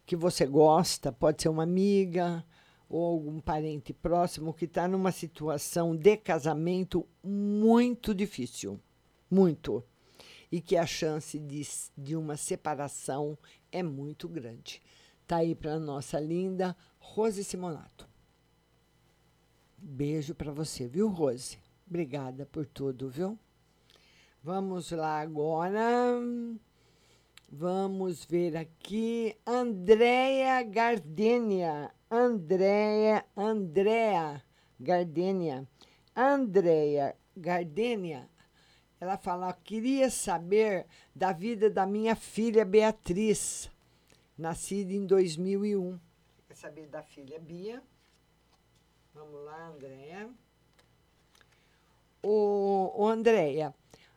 que 0.06 0.14
você 0.14 0.46
gosta, 0.46 1.10
pode 1.10 1.42
ser 1.42 1.48
uma 1.48 1.64
amiga 1.64 2.46
ou 2.88 3.04
algum 3.04 3.40
parente 3.40 3.92
próximo 3.92 4.54
que 4.54 4.66
está 4.66 4.86
numa 4.86 5.10
situação 5.10 5.96
de 5.96 6.16
casamento 6.16 7.04
muito 7.20 8.14
difícil. 8.14 8.78
Muito. 9.28 9.82
E 10.52 10.60
que 10.60 10.76
a 10.76 10.86
chance 10.86 11.36
de, 11.36 11.66
de 11.98 12.14
uma 12.14 12.36
separação 12.36 13.36
é 13.72 13.82
muito 13.82 14.28
grande. 14.28 14.80
Tá 15.26 15.36
aí 15.36 15.54
para 15.54 15.78
nossa 15.78 16.20
linda 16.20 16.76
Rose 16.98 17.42
Simonato. 17.42 18.08
Beijo 19.78 20.34
para 20.34 20.52
você, 20.52 20.86
viu, 20.86 21.08
Rose? 21.08 21.58
Obrigada 21.86 22.46
por 22.46 22.66
tudo, 22.66 23.08
viu? 23.08 23.38
Vamos 24.42 24.90
lá 24.90 25.20
agora. 25.20 26.20
Vamos 27.50 28.24
ver 28.24 28.56
aqui. 28.56 29.34
Andréia 29.46 30.62
Gardênia. 30.62 31.90
Andréia, 32.10 33.24
Andréa 33.36 34.42
Gardênia. 34.78 35.66
Andréia 36.14 37.16
Gardênia. 37.36 38.28
Ela 39.00 39.16
fala: 39.16 39.52
queria 39.52 40.10
saber 40.10 40.86
da 41.14 41.32
vida 41.32 41.68
da 41.68 41.86
minha 41.86 42.14
filha 42.14 42.64
Beatriz, 42.64 43.70
nascida 44.36 44.92
em 44.92 45.06
2001. 45.06 45.98
Quer 46.46 46.54
saber 46.54 46.86
da 46.86 47.02
filha 47.02 47.38
Bia? 47.38 47.82
Vamos 49.14 49.44
lá, 49.44 49.68
Andréia. 49.68 50.28
O, 52.22 52.92
o 52.96 53.06
Andréia, 53.06 53.74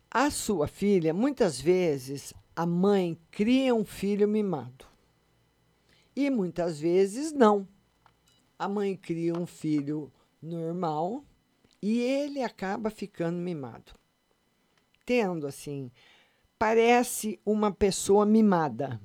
a 0.09 0.31
sua 0.31 0.67
filha, 0.67 1.13
muitas 1.13 1.59
vezes, 1.59 2.33
a 2.55 2.65
mãe 2.65 3.19
cria 3.29 3.75
um 3.75 3.85
filho 3.85 4.27
mimado. 4.27 4.85
E 6.15 6.29
muitas 6.29 6.79
vezes 6.79 7.31
não. 7.31 7.67
A 8.57 8.67
mãe 8.67 8.95
cria 8.95 9.37
um 9.37 9.45
filho 9.45 10.11
normal 10.41 11.23
e 11.81 11.99
ele 11.99 12.41
acaba 12.41 12.89
ficando 12.89 13.37
mimado. 13.37 13.93
Tendo 15.05 15.45
assim, 15.45 15.91
parece 16.57 17.39
uma 17.45 17.71
pessoa 17.71 18.25
mimada. 18.25 18.99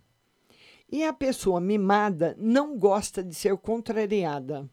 E 0.93 1.05
a 1.05 1.13
pessoa 1.15 1.59
mimada 1.59 2.37
não 2.39 2.77
gosta 2.79 3.25
de 3.25 3.35
ser 3.35 3.57
contrariada. 3.57 4.69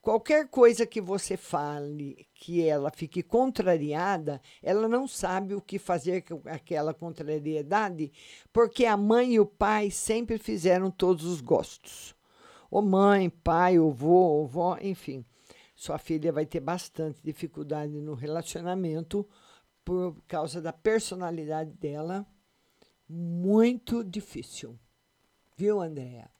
Qualquer 0.00 0.46
coisa 0.46 0.86
que 0.86 1.00
você 1.00 1.36
fale 1.36 2.28
que 2.32 2.64
ela 2.64 2.92
fique 2.92 3.20
contrariada, 3.20 4.40
ela 4.62 4.86
não 4.86 5.08
sabe 5.08 5.52
o 5.56 5.60
que 5.60 5.80
fazer 5.80 6.22
com 6.22 6.40
aquela 6.48 6.94
contrariedade, 6.94 8.12
porque 8.52 8.86
a 8.86 8.96
mãe 8.96 9.34
e 9.34 9.40
o 9.40 9.44
pai 9.44 9.90
sempre 9.90 10.38
fizeram 10.38 10.92
todos 10.92 11.24
os 11.24 11.40
gostos. 11.40 12.14
Ou 12.70 12.80
mãe, 12.80 13.28
pai, 13.28 13.80
ou 13.80 13.90
vô, 13.90 14.14
ou 14.14 14.46
vó, 14.46 14.78
enfim. 14.80 15.24
Sua 15.74 15.98
filha 15.98 16.30
vai 16.30 16.46
ter 16.46 16.60
bastante 16.60 17.20
dificuldade 17.20 18.00
no 18.00 18.14
relacionamento 18.14 19.28
por 19.84 20.22
causa 20.28 20.62
da 20.62 20.72
personalidade 20.72 21.72
dela. 21.72 22.24
Muito 23.08 24.04
difícil. 24.04 24.78
Viu, 25.60 25.82
Andréa? 25.82 26.30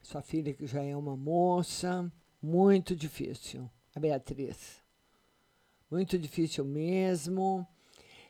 Sua 0.00 0.22
filha 0.22 0.54
que 0.54 0.66
já 0.66 0.82
é 0.82 0.96
uma 0.96 1.14
moça 1.14 2.10
muito 2.40 2.96
difícil, 2.96 3.68
a 3.94 4.00
Beatriz. 4.00 4.82
Muito 5.90 6.18
difícil 6.18 6.64
mesmo. 6.64 7.66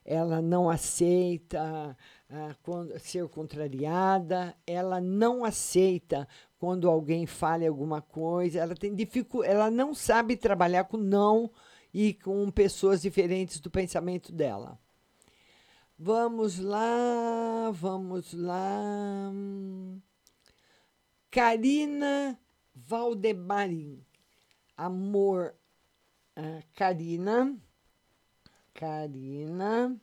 Ela 0.04 0.42
não 0.42 0.68
aceita 0.68 1.96
ah, 2.28 2.56
ser 2.98 3.28
contrariada, 3.28 4.52
ela 4.66 5.00
não 5.00 5.44
aceita 5.44 6.26
quando 6.58 6.90
alguém 6.90 7.24
fale 7.24 7.64
alguma 7.64 8.02
coisa, 8.02 8.58
ela 8.58 8.74
tem 8.74 8.92
dificu 8.92 9.44
ela 9.44 9.70
não 9.70 9.94
sabe 9.94 10.36
trabalhar 10.36 10.86
com 10.86 10.96
não 10.96 11.48
e 11.94 12.14
com 12.14 12.50
pessoas 12.50 13.00
diferentes 13.00 13.60
do 13.60 13.70
pensamento 13.70 14.32
dela. 14.32 14.82
Vamos 16.05 16.59
lá, 16.59 17.70
vamos 17.70 18.32
lá. 18.32 19.30
Karina 21.30 22.36
Valdemarim. 22.74 24.05
Amor. 24.76 25.55
Uh, 26.36 26.61
Karina. 26.74 27.57
Karina 28.74 29.96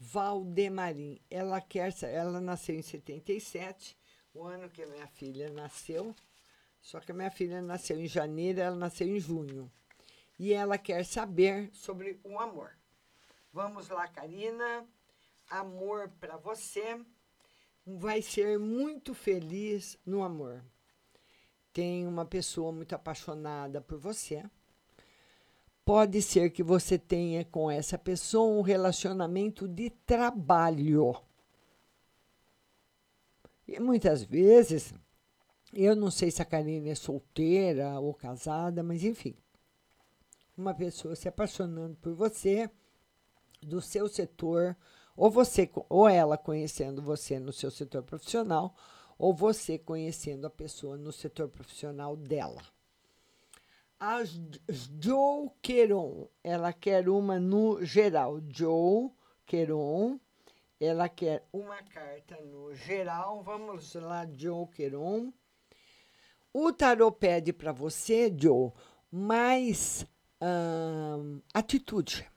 Valdemarim. 0.00 1.20
Ela 1.30 1.60
quer. 1.60 1.92
Ela 2.04 2.40
nasceu 2.40 2.76
em 2.76 2.80
77, 2.80 3.98
o 4.32 4.44
ano 4.44 4.70
que 4.70 4.86
minha 4.86 5.06
filha 5.08 5.50
nasceu. 5.50 6.16
Só 6.80 7.00
que 7.00 7.12
minha 7.12 7.30
filha 7.30 7.60
nasceu 7.60 8.00
em 8.00 8.06
janeiro, 8.06 8.60
ela 8.60 8.76
nasceu 8.76 9.06
em 9.06 9.20
junho. 9.20 9.70
E 10.38 10.54
ela 10.54 10.78
quer 10.78 11.04
saber 11.04 11.68
sobre 11.74 12.18
o 12.24 12.40
amor. 12.40 12.70
Vamos 13.52 13.90
lá, 13.90 14.08
Karina. 14.08 14.88
Amor 15.60 16.10
para 16.20 16.36
você. 16.36 17.00
Vai 17.86 18.22
ser 18.22 18.58
muito 18.58 19.12
feliz 19.12 19.98
no 20.06 20.22
amor 20.22 20.62
tem 21.72 22.06
uma 22.06 22.24
pessoa 22.24 22.70
muito 22.70 22.94
apaixonada 22.94 23.80
por 23.80 23.98
você. 23.98 24.44
Pode 25.84 26.22
ser 26.22 26.50
que 26.50 26.62
você 26.62 26.98
tenha 26.98 27.44
com 27.44 27.70
essa 27.70 27.98
pessoa 27.98 28.58
um 28.58 28.62
relacionamento 28.62 29.66
de 29.66 29.90
trabalho. 29.90 31.16
E 33.66 33.80
muitas 33.80 34.22
vezes, 34.22 34.94
eu 35.72 35.96
não 35.96 36.10
sei 36.10 36.30
se 36.30 36.42
a 36.42 36.44
Karine 36.44 36.90
é 36.90 36.94
solteira 36.94 37.98
ou 37.98 38.14
casada, 38.14 38.82
mas 38.82 39.02
enfim, 39.02 39.34
uma 40.56 40.74
pessoa 40.74 41.16
se 41.16 41.26
apaixonando 41.26 41.96
por 41.96 42.14
você, 42.14 42.70
do 43.60 43.80
seu 43.80 44.08
setor, 44.08 44.76
ou 45.16 45.30
você 45.30 45.70
ou 45.88 46.08
ela 46.08 46.36
conhecendo 46.38 47.02
você 47.02 47.38
no 47.38 47.52
seu 47.52 47.70
setor 47.70 48.02
profissional, 48.02 48.74
ou 49.18 49.34
você 49.34 49.78
conhecendo 49.78 50.46
a 50.46 50.50
pessoa 50.50 50.96
no 50.96 51.12
setor 51.12 51.48
profissional 51.48 52.16
dela. 52.16 52.62
A 54.00 54.24
Joe 55.00 55.48
Queron, 55.62 56.28
ela 56.42 56.72
quer 56.72 57.08
uma 57.08 57.38
no 57.38 57.84
geral. 57.84 58.40
Joe 58.48 59.10
Queron, 59.46 60.18
ela 60.80 61.08
quer 61.08 61.46
uma 61.52 61.80
carta 61.84 62.36
no 62.40 62.74
geral. 62.74 63.44
Vamos 63.44 63.94
lá, 63.94 64.26
Joe 64.26 64.66
Queron. 64.66 65.32
O 66.52 66.72
tarot 66.72 67.16
pede 67.16 67.52
para 67.52 67.70
você, 67.70 68.34
Joe, 68.36 68.72
mais 69.08 70.04
hum, 70.40 71.40
atitude. 71.54 72.28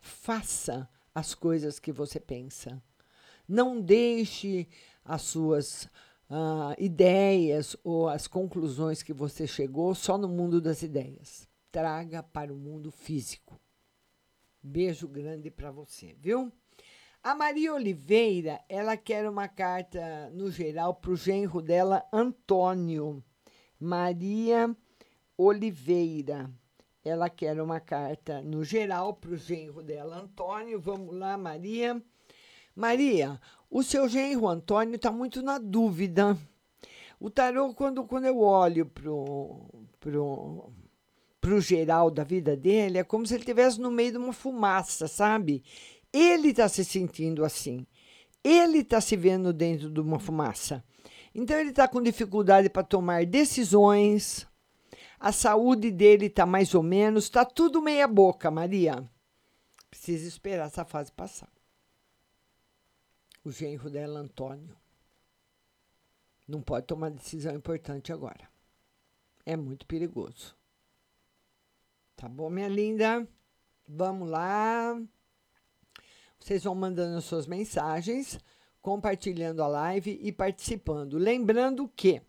Faça 0.00 0.88
as 1.14 1.34
coisas 1.34 1.78
que 1.78 1.92
você 1.92 2.18
pensa. 2.18 2.82
Não 3.48 3.80
deixe 3.80 4.68
as 5.04 5.22
suas 5.22 5.84
uh, 6.30 6.74
ideias 6.78 7.76
ou 7.84 8.08
as 8.08 8.26
conclusões 8.26 9.02
que 9.02 9.12
você 9.12 9.46
chegou 9.46 9.94
só 9.94 10.16
no 10.16 10.28
mundo 10.28 10.60
das 10.60 10.82
ideias. 10.82 11.48
Traga 11.70 12.22
para 12.22 12.52
o 12.52 12.56
mundo 12.56 12.90
físico. 12.90 13.60
Beijo 14.62 15.08
grande 15.08 15.50
para 15.50 15.70
você, 15.70 16.14
viu? 16.18 16.52
A 17.22 17.34
Maria 17.34 17.74
Oliveira, 17.74 18.60
ela 18.68 18.96
quer 18.96 19.28
uma 19.28 19.46
carta 19.48 20.30
no 20.30 20.50
geral 20.50 20.94
para 20.94 21.10
o 21.12 21.16
genro 21.16 21.62
dela, 21.62 22.04
Antônio. 22.12 23.22
Maria 23.78 24.74
Oliveira. 25.36 26.50
Ela 27.04 27.28
quer 27.28 27.60
uma 27.60 27.80
carta 27.80 28.40
no 28.42 28.62
geral 28.62 29.14
para 29.14 29.32
o 29.32 29.36
genro 29.36 29.82
dela, 29.82 30.18
Antônio. 30.18 30.80
Vamos 30.80 31.16
lá, 31.16 31.36
Maria. 31.36 32.00
Maria, 32.74 33.40
o 33.68 33.82
seu 33.82 34.08
genro 34.08 34.46
Antônio 34.48 34.94
está 34.94 35.10
muito 35.10 35.42
na 35.42 35.58
dúvida. 35.58 36.38
O 37.18 37.28
tarô, 37.28 37.74
quando, 37.74 38.04
quando 38.04 38.26
eu 38.26 38.40
olho 38.40 38.86
pro, 38.86 39.86
pro, 39.98 40.72
pro 41.40 41.60
geral 41.60 42.10
da 42.10 42.24
vida 42.24 42.56
dele, 42.56 42.98
é 42.98 43.04
como 43.04 43.26
se 43.26 43.34
ele 43.34 43.42
estivesse 43.42 43.80
no 43.80 43.90
meio 43.90 44.12
de 44.12 44.18
uma 44.18 44.32
fumaça, 44.32 45.08
sabe? 45.08 45.62
Ele 46.12 46.48
está 46.48 46.68
se 46.68 46.84
sentindo 46.84 47.44
assim. 47.44 47.86
Ele 48.44 48.78
está 48.78 49.00
se 49.00 49.16
vendo 49.16 49.52
dentro 49.52 49.90
de 49.90 50.00
uma 50.00 50.18
fumaça. 50.18 50.84
Então 51.34 51.58
ele 51.58 51.70
está 51.70 51.88
com 51.88 52.02
dificuldade 52.02 52.68
para 52.68 52.82
tomar 52.82 53.24
decisões. 53.24 54.46
A 55.24 55.30
saúde 55.30 55.92
dele 55.92 56.28
tá 56.28 56.44
mais 56.44 56.74
ou 56.74 56.82
menos, 56.82 57.30
tá 57.30 57.44
tudo 57.44 57.80
meia 57.80 58.08
boca, 58.08 58.50
Maria. 58.50 59.08
Precisa 59.88 60.26
esperar 60.26 60.66
essa 60.66 60.84
fase 60.84 61.12
passar. 61.12 61.48
O 63.44 63.52
genro 63.52 63.88
dela, 63.88 64.18
Antônio, 64.18 64.76
não 66.48 66.60
pode 66.60 66.88
tomar 66.88 67.10
decisão 67.10 67.54
importante 67.54 68.12
agora. 68.12 68.48
É 69.46 69.56
muito 69.56 69.86
perigoso. 69.86 70.56
Tá 72.16 72.28
bom, 72.28 72.50
minha 72.50 72.66
linda? 72.66 73.24
Vamos 73.86 74.28
lá. 74.28 75.00
Vocês 76.40 76.64
vão 76.64 76.74
mandando 76.74 77.22
suas 77.22 77.46
mensagens, 77.46 78.40
compartilhando 78.80 79.62
a 79.62 79.68
live 79.68 80.18
e 80.20 80.32
participando. 80.32 81.16
Lembrando 81.16 81.86
que 81.86 82.20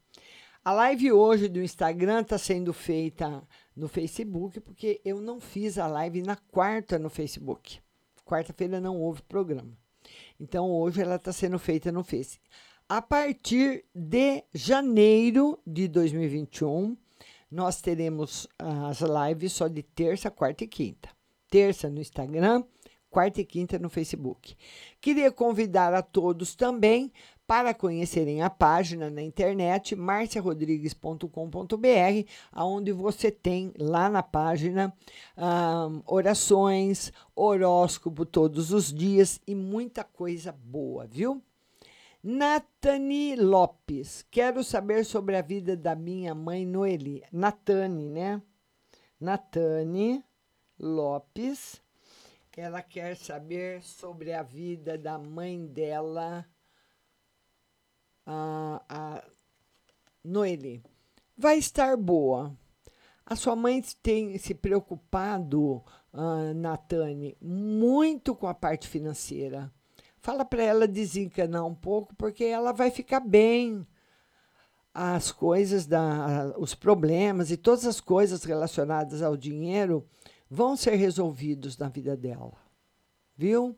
a 0.66 0.72
live 0.72 1.11
hoje 1.11 1.49
do 1.49 1.61
Instagram 1.61 2.22
está 2.22 2.38
sendo 2.38 2.72
feita 2.72 3.45
no 3.76 3.89
Facebook, 3.89 4.61
porque 4.61 5.01
eu 5.03 5.20
não 5.20 5.41
fiz 5.41 5.78
a 5.78 5.88
live 5.88 6.22
na 6.22 6.38
quarta 6.38 6.97
no 6.97 7.09
Facebook. 7.09 7.80
Quarta-feira 8.26 8.80
não 8.80 9.01
houve 9.01 9.22
programa. 9.24 9.78
Então 10.39 10.72
hoje 10.72 11.01
ela 11.01 11.16
está 11.16 11.34
sendo 11.34 11.59
feita 11.59 11.91
no 11.91 12.03
Face. 12.03 12.39
A 12.88 13.01
partir 13.01 13.84
de 13.93 14.43
janeiro 14.53 15.59
de 15.66 15.88
2021, 15.88 16.95
nós 17.51 17.82
teremos 17.82 18.47
as 18.57 19.01
lives 19.01 19.53
só 19.53 19.68
de 19.68 19.84
terça, 19.84 20.32
quarta 20.32 20.64
e 20.64 20.68
quinta. 20.68 21.09
Terça 21.49 21.89
no 21.89 21.99
Instagram, 21.99 22.64
quarta 23.09 23.41
e 23.41 23.45
quinta 23.45 23.78
no 23.78 23.89
Facebook. 23.89 24.55
Queria 24.99 25.32
convidar 25.32 25.93
a 25.93 26.01
todos 26.01 26.55
também 26.55 27.11
para 27.54 27.72
conhecerem 27.72 28.41
a 28.41 28.49
página 28.49 29.12
na 29.12 29.22
internet 29.22 29.95
marciarodrigues.com.br, 29.95 32.28
aonde 32.51 32.91
você 32.91 33.30
tem 33.30 33.72
lá 33.78 34.10
na 34.10 34.24
página 34.24 34.91
orações, 36.08 37.14
horóscopo 37.36 38.26
todos 38.26 38.72
os 38.72 38.91
dias 38.91 39.39
e 39.45 39.54
muita 39.54 40.04
coisa 40.04 40.51
boa, 40.51 41.06
viu? 41.06 41.43
Natani 42.24 43.36
Lopes, 43.36 44.26
quero 44.32 44.64
saber 44.64 45.06
sobre 45.06 45.36
a 45.36 45.43
vida 45.43 45.78
da 45.78 45.93
minha 45.93 46.34
mãe 46.34 46.66
Noeli. 46.66 47.22
Natane, 47.32 48.10
né? 48.10 48.41
Natane 49.22 50.24
Lopes, 50.80 51.80
ela 52.58 52.82
quer 52.82 53.16
saber 53.16 53.84
sobre 53.84 54.34
a 54.34 54.41
vida 54.41 54.97
da 54.97 55.20
mãe 55.20 55.68
dela, 55.68 56.47
a, 58.26 58.82
a 58.90 59.24
Noeli. 60.24 60.84
Vai 61.38 61.58
estar 61.58 61.98
boa. 61.98 62.56
A 63.26 63.36
sua 63.36 63.56
mãe 63.56 63.82
tem 64.02 64.38
se 64.38 64.54
preocupado, 64.54 65.84
uh, 66.14 66.54
Natane, 66.56 67.38
muito 67.42 68.36
com 68.36 68.48
a 68.48 68.54
parte 68.54 68.88
financeira. 68.88 69.72
Fala 70.20 70.46
para 70.46 70.64
ela 70.64 70.88
desencanar 70.88 71.66
um 71.66 71.76
pouco, 71.76 72.16
porque 72.16 72.44
ela 72.44 72.72
vai 72.72 72.92
ficar 72.92 73.20
bem. 73.20 73.86
As 74.94 75.32
coisas, 75.32 75.88
da, 75.88 76.54
os 76.58 76.76
problemas 76.76 77.50
e 77.50 77.58
todas 77.58 77.86
as 77.86 78.00
coisas 78.00 78.44
relacionadas 78.44 79.24
ao 79.24 79.36
dinheiro 79.36 80.08
vão 80.50 80.78
ser 80.78 80.96
resolvidos 80.96 81.78
na 81.78 81.90
vida 81.90 82.16
dela. 82.16 82.54
Viu? 83.36 83.76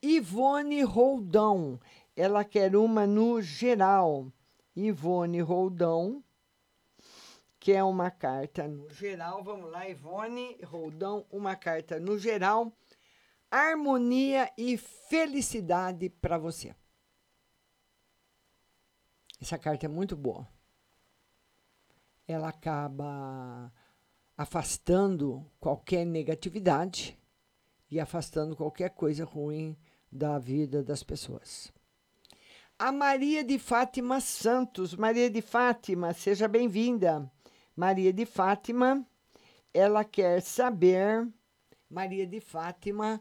Ivone 0.00 0.82
Roldão, 0.82 1.80
ela 2.18 2.44
quer 2.44 2.74
uma 2.74 3.06
no 3.06 3.40
geral. 3.40 4.32
Ivone 4.74 5.40
Roldão, 5.40 6.22
que 7.60 7.72
é 7.72 7.82
uma 7.82 8.10
carta 8.10 8.66
no 8.66 8.90
geral. 8.90 9.44
Vamos 9.44 9.70
lá, 9.70 9.88
Ivone 9.88 10.58
Roldão, 10.64 11.24
uma 11.30 11.54
carta 11.54 12.00
no 12.00 12.18
geral. 12.18 12.72
Harmonia 13.48 14.52
e 14.58 14.76
felicidade 14.76 16.10
para 16.10 16.36
você. 16.38 16.74
Essa 19.40 19.56
carta 19.56 19.86
é 19.86 19.88
muito 19.88 20.16
boa. 20.16 20.46
Ela 22.26 22.48
acaba 22.48 23.72
afastando 24.36 25.48
qualquer 25.60 26.04
negatividade 26.04 27.16
e 27.88 28.00
afastando 28.00 28.56
qualquer 28.56 28.90
coisa 28.90 29.24
ruim 29.24 29.76
da 30.10 30.36
vida 30.38 30.82
das 30.82 31.04
pessoas. 31.04 31.72
A 32.80 32.92
Maria 32.92 33.42
de 33.42 33.58
Fátima 33.58 34.20
Santos. 34.20 34.94
Maria 34.94 35.28
de 35.28 35.42
Fátima, 35.42 36.14
seja 36.14 36.46
bem-vinda. 36.46 37.28
Maria 37.74 38.12
de 38.12 38.24
Fátima, 38.24 39.04
ela 39.74 40.04
quer 40.04 40.40
saber, 40.40 41.28
Maria 41.90 42.24
de 42.24 42.40
Fátima, 42.40 43.20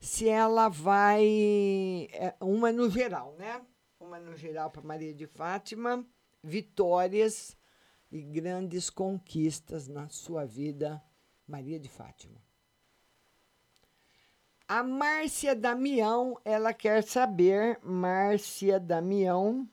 se 0.00 0.30
ela 0.30 0.70
vai. 0.70 2.08
É, 2.10 2.34
uma 2.40 2.72
no 2.72 2.88
geral, 2.88 3.34
né? 3.38 3.60
Uma 4.00 4.18
no 4.18 4.34
geral 4.34 4.70
para 4.70 4.80
Maria 4.80 5.12
de 5.12 5.26
Fátima, 5.26 6.02
vitórias 6.42 7.54
e 8.10 8.22
grandes 8.22 8.88
conquistas 8.88 9.86
na 9.88 10.08
sua 10.08 10.46
vida, 10.46 11.02
Maria 11.46 11.78
de 11.78 11.90
Fátima. 11.90 12.45
A 14.68 14.82
Márcia 14.82 15.54
Damião, 15.54 16.36
ela 16.44 16.74
quer 16.74 17.00
saber, 17.04 17.78
Márcia 17.84 18.80
Damião, 18.80 19.68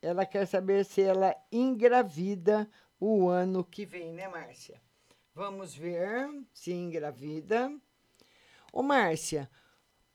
ela 0.00 0.26
quer 0.26 0.46
saber 0.46 0.84
se 0.84 1.00
ela 1.00 1.32
engravida 1.52 2.68
o 2.98 3.28
ano 3.28 3.62
que 3.62 3.86
vem, 3.86 4.12
né, 4.12 4.26
Márcia? 4.26 4.82
Vamos 5.32 5.76
ver 5.76 6.28
se 6.52 6.72
engravida. 6.72 7.72
Ô, 8.72 8.82
Márcia, 8.82 9.48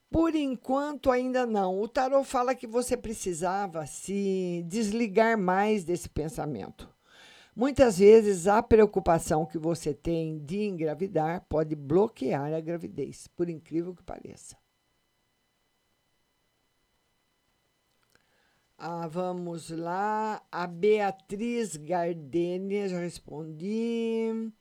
por 0.10 0.36
enquanto 0.36 1.10
ainda 1.10 1.46
não. 1.46 1.80
O 1.80 1.88
tarot 1.88 2.28
fala 2.28 2.54
que 2.54 2.68
você 2.68 2.98
precisava 2.98 3.86
se 3.86 4.62
desligar 4.68 5.38
mais 5.38 5.86
desse 5.86 6.10
pensamento. 6.10 6.94
Muitas 7.58 7.98
vezes 7.98 8.46
a 8.46 8.62
preocupação 8.62 9.44
que 9.44 9.58
você 9.58 9.92
tem 9.92 10.38
de 10.38 10.60
engravidar 10.60 11.44
pode 11.50 11.76
bloquear 11.76 12.54
a 12.54 12.62
gravidez, 12.62 13.26
por 13.30 13.50
incrível 13.50 13.96
que 13.96 14.04
pareça. 14.04 14.56
Ah, 18.78 19.08
vamos 19.08 19.72
lá. 19.72 20.40
A 20.52 20.68
Beatriz 20.68 21.76
Gardênia, 21.78 22.90
já 22.90 23.00
respondi. 23.00 24.52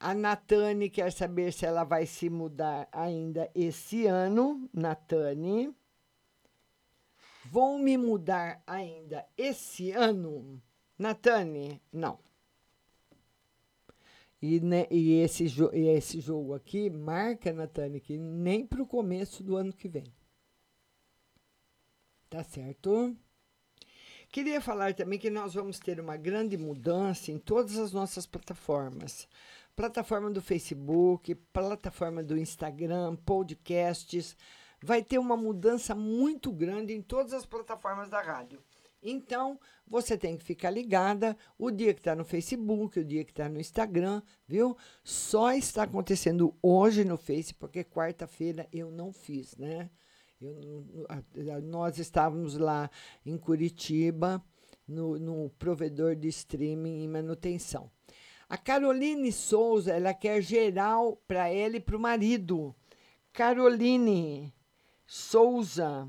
A 0.00 0.12
Natane 0.12 0.90
quer 0.90 1.12
saber 1.12 1.52
se 1.52 1.64
ela 1.64 1.84
vai 1.84 2.04
se 2.04 2.28
mudar 2.28 2.88
ainda 2.90 3.48
esse 3.54 4.06
ano. 4.06 4.68
Natane. 4.74 5.72
Vou 7.44 7.78
me 7.78 7.96
mudar 7.96 8.60
ainda 8.66 9.24
esse 9.38 9.92
ano? 9.92 10.60
Natane, 10.98 11.80
não. 11.92 12.18
E, 14.42 14.58
né, 14.60 14.86
e, 14.90 15.20
esse, 15.20 15.44
e 15.74 15.88
esse 15.88 16.18
jogo 16.18 16.54
aqui 16.54 16.88
marca, 16.88 17.52
Natane, 17.52 18.00
que 18.00 18.16
nem 18.16 18.66
para 18.66 18.82
o 18.82 18.86
começo 18.86 19.42
do 19.42 19.56
ano 19.56 19.72
que 19.72 19.88
vem. 19.88 20.04
Tá 22.30 22.42
certo? 22.42 23.14
Queria 24.32 24.60
falar 24.60 24.94
também 24.94 25.18
que 25.18 25.28
nós 25.28 25.54
vamos 25.54 25.80
ter 25.80 25.98
uma 25.98 26.16
grande 26.16 26.56
mudança 26.56 27.32
em 27.32 27.38
todas 27.38 27.76
as 27.76 27.92
nossas 27.92 28.26
plataformas. 28.26 29.28
Plataforma 29.74 30.30
do 30.30 30.40
Facebook, 30.40 31.34
plataforma 31.52 32.22
do 32.22 32.38
Instagram, 32.38 33.16
podcasts. 33.16 34.36
Vai 34.80 35.02
ter 35.02 35.18
uma 35.18 35.36
mudança 35.36 35.94
muito 35.94 36.52
grande 36.52 36.94
em 36.94 37.02
todas 37.02 37.32
as 37.32 37.44
plataformas 37.44 38.08
da 38.08 38.22
rádio. 38.22 38.62
Então, 39.02 39.58
você 39.86 40.16
tem 40.16 40.36
que 40.36 40.44
ficar 40.44 40.70
ligada 40.70 41.36
o 41.58 41.70
dia 41.70 41.94
que 41.94 42.00
está 42.00 42.14
no 42.14 42.24
Facebook, 42.24 43.00
o 43.00 43.04
dia 43.04 43.24
que 43.24 43.32
está 43.32 43.48
no 43.48 43.58
Instagram, 43.58 44.22
viu? 44.46 44.76
Só 45.02 45.52
está 45.52 45.84
acontecendo 45.84 46.54
hoje 46.62 47.04
no 47.04 47.16
Face, 47.16 47.54
porque 47.54 47.82
quarta-feira 47.82 48.68
eu 48.72 48.90
não 48.90 49.12
fiz, 49.12 49.56
né? 49.56 49.90
Eu, 50.40 50.86
nós 51.62 51.98
estávamos 51.98 52.56
lá 52.56 52.90
em 53.24 53.36
Curitiba, 53.36 54.42
no, 54.86 55.18
no 55.18 55.50
provedor 55.50 56.16
de 56.16 56.28
streaming 56.28 57.02
e 57.02 57.08
manutenção. 57.08 57.90
A 58.48 58.56
Caroline 58.56 59.30
Souza, 59.30 59.92
ela 59.92 60.12
quer 60.12 60.42
geral 60.42 61.16
para 61.28 61.48
ela 61.48 61.76
e 61.76 61.80
para 61.80 61.96
o 61.96 62.00
marido. 62.00 62.74
Caroline 63.32 64.52
Souza, 65.06 66.08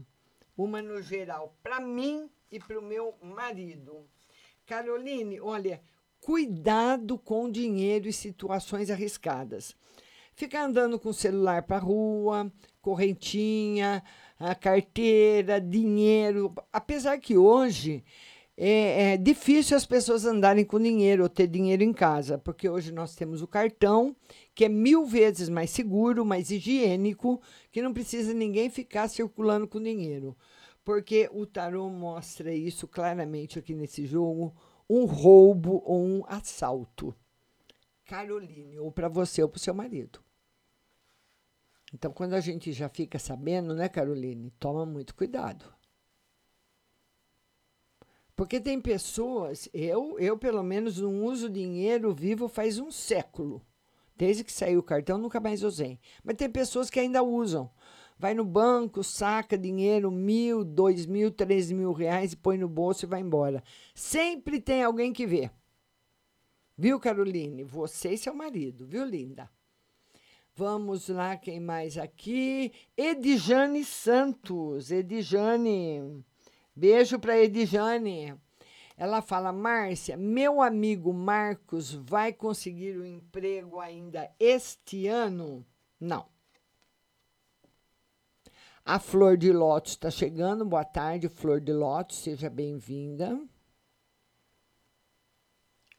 uma 0.57 0.81
no 0.81 1.01
geral 1.01 1.55
para 1.61 1.79
mim 1.79 2.29
e 2.51 2.59
para 2.59 2.79
o 2.79 2.83
meu 2.83 3.15
marido. 3.21 4.05
Caroline, 4.65 5.39
olha, 5.39 5.81
cuidado 6.19 7.17
com 7.17 7.49
dinheiro 7.49 8.07
e 8.07 8.13
situações 8.13 8.89
arriscadas. 8.89 9.75
Ficar 10.33 10.65
andando 10.65 10.99
com 10.99 11.09
o 11.09 11.13
celular 11.13 11.63
para 11.63 11.77
rua, 11.77 12.51
correntinha, 12.81 14.03
a 14.39 14.55
carteira, 14.55 15.61
dinheiro. 15.61 16.53
Apesar 16.71 17.17
que 17.19 17.37
hoje 17.37 18.03
é, 18.57 19.13
é 19.13 19.17
difícil 19.17 19.75
as 19.75 19.85
pessoas 19.85 20.25
andarem 20.25 20.65
com 20.65 20.79
dinheiro 20.79 21.23
ou 21.23 21.29
ter 21.29 21.47
dinheiro 21.47 21.83
em 21.83 21.93
casa, 21.93 22.37
porque 22.37 22.69
hoje 22.69 22.91
nós 22.91 23.15
temos 23.15 23.41
o 23.41 23.47
cartão, 23.47 24.15
que 24.53 24.65
é 24.65 24.69
mil 24.69 25.05
vezes 25.05 25.49
mais 25.49 25.69
seguro, 25.69 26.25
mais 26.25 26.51
higiênico, 26.51 27.41
que 27.71 27.81
não 27.81 27.93
precisa 27.93 28.33
ninguém 28.33 28.69
ficar 28.69 29.07
circulando 29.07 29.67
com 29.67 29.81
dinheiro. 29.81 30.35
Porque 30.83 31.29
o 31.31 31.45
tarô 31.45 31.89
mostra 31.89 32.53
isso 32.53 32.87
claramente 32.87 33.59
aqui 33.59 33.75
nesse 33.75 34.05
jogo: 34.05 34.55
um 34.89 35.05
roubo 35.05 35.81
ou 35.85 36.03
um 36.03 36.23
assalto. 36.27 37.15
Caroline, 38.05 38.77
ou 38.79 38.91
para 38.91 39.07
você 39.07 39.41
ou 39.41 39.49
para 39.49 39.57
o 39.57 39.61
seu 39.61 39.73
marido. 39.73 40.21
Então, 41.93 42.11
quando 42.11 42.33
a 42.33 42.39
gente 42.39 42.71
já 42.71 42.89
fica 42.89 43.19
sabendo, 43.19 43.73
né, 43.73 43.89
Caroline? 43.89 44.51
Toma 44.51 44.85
muito 44.85 45.13
cuidado. 45.13 45.65
Porque 48.35 48.59
tem 48.59 48.81
pessoas, 48.81 49.69
eu, 49.73 50.17
eu 50.17 50.37
pelo 50.37 50.63
menos 50.63 50.97
não 50.97 51.25
uso 51.25 51.49
dinheiro 51.49 52.13
vivo 52.13 52.47
faz 52.47 52.79
um 52.79 52.89
século. 52.89 53.65
Desde 54.15 54.43
que 54.43 54.51
saiu 54.51 54.79
o 54.79 54.83
cartão, 54.83 55.17
nunca 55.17 55.39
mais 55.39 55.63
usei. 55.63 55.99
Mas 56.23 56.37
tem 56.37 56.49
pessoas 56.49 56.89
que 56.89 56.99
ainda 56.99 57.21
usam. 57.23 57.69
Vai 58.21 58.35
no 58.35 58.45
banco, 58.45 59.03
saca 59.03 59.57
dinheiro, 59.57 60.11
mil, 60.11 60.63
dois 60.63 61.07
mil, 61.07 61.31
três 61.31 61.71
mil 61.71 61.91
reais 61.91 62.33
e 62.33 62.37
põe 62.37 62.55
no 62.55 62.69
bolso 62.69 63.03
e 63.03 63.07
vai 63.07 63.19
embora. 63.19 63.63
Sempre 63.95 64.61
tem 64.61 64.83
alguém 64.83 65.11
que 65.11 65.25
vê. 65.25 65.49
Viu, 66.77 66.99
Caroline? 66.99 67.63
Você 67.63 68.11
e 68.11 68.17
seu 68.19 68.35
marido, 68.35 68.85
viu, 68.85 69.03
linda? 69.05 69.49
Vamos 70.53 71.09
lá, 71.09 71.35
quem 71.35 71.59
mais 71.59 71.97
aqui? 71.97 72.71
Edjane 72.95 73.83
Santos. 73.83 74.91
Edjane. 74.91 76.23
Beijo 76.75 77.17
para 77.17 77.39
Edjane. 77.39 78.35
Ela 78.95 79.23
fala: 79.23 79.51
Márcia, 79.51 80.15
meu 80.15 80.61
amigo 80.61 81.11
Marcos 81.11 81.91
vai 81.91 82.31
conseguir 82.31 82.97
o 82.97 83.01
um 83.01 83.05
emprego 83.05 83.79
ainda 83.79 84.29
este 84.39 85.07
ano? 85.07 85.65
Não. 85.99 86.30
A 88.83 88.97
Flor 88.99 89.37
de 89.37 89.53
Lótus 89.53 89.91
está 89.91 90.09
chegando. 90.09 90.65
Boa 90.65 90.83
tarde, 90.83 91.29
Flor 91.29 91.61
de 91.61 91.71
Lótus, 91.71 92.17
seja 92.17 92.49
bem-vinda. 92.49 93.39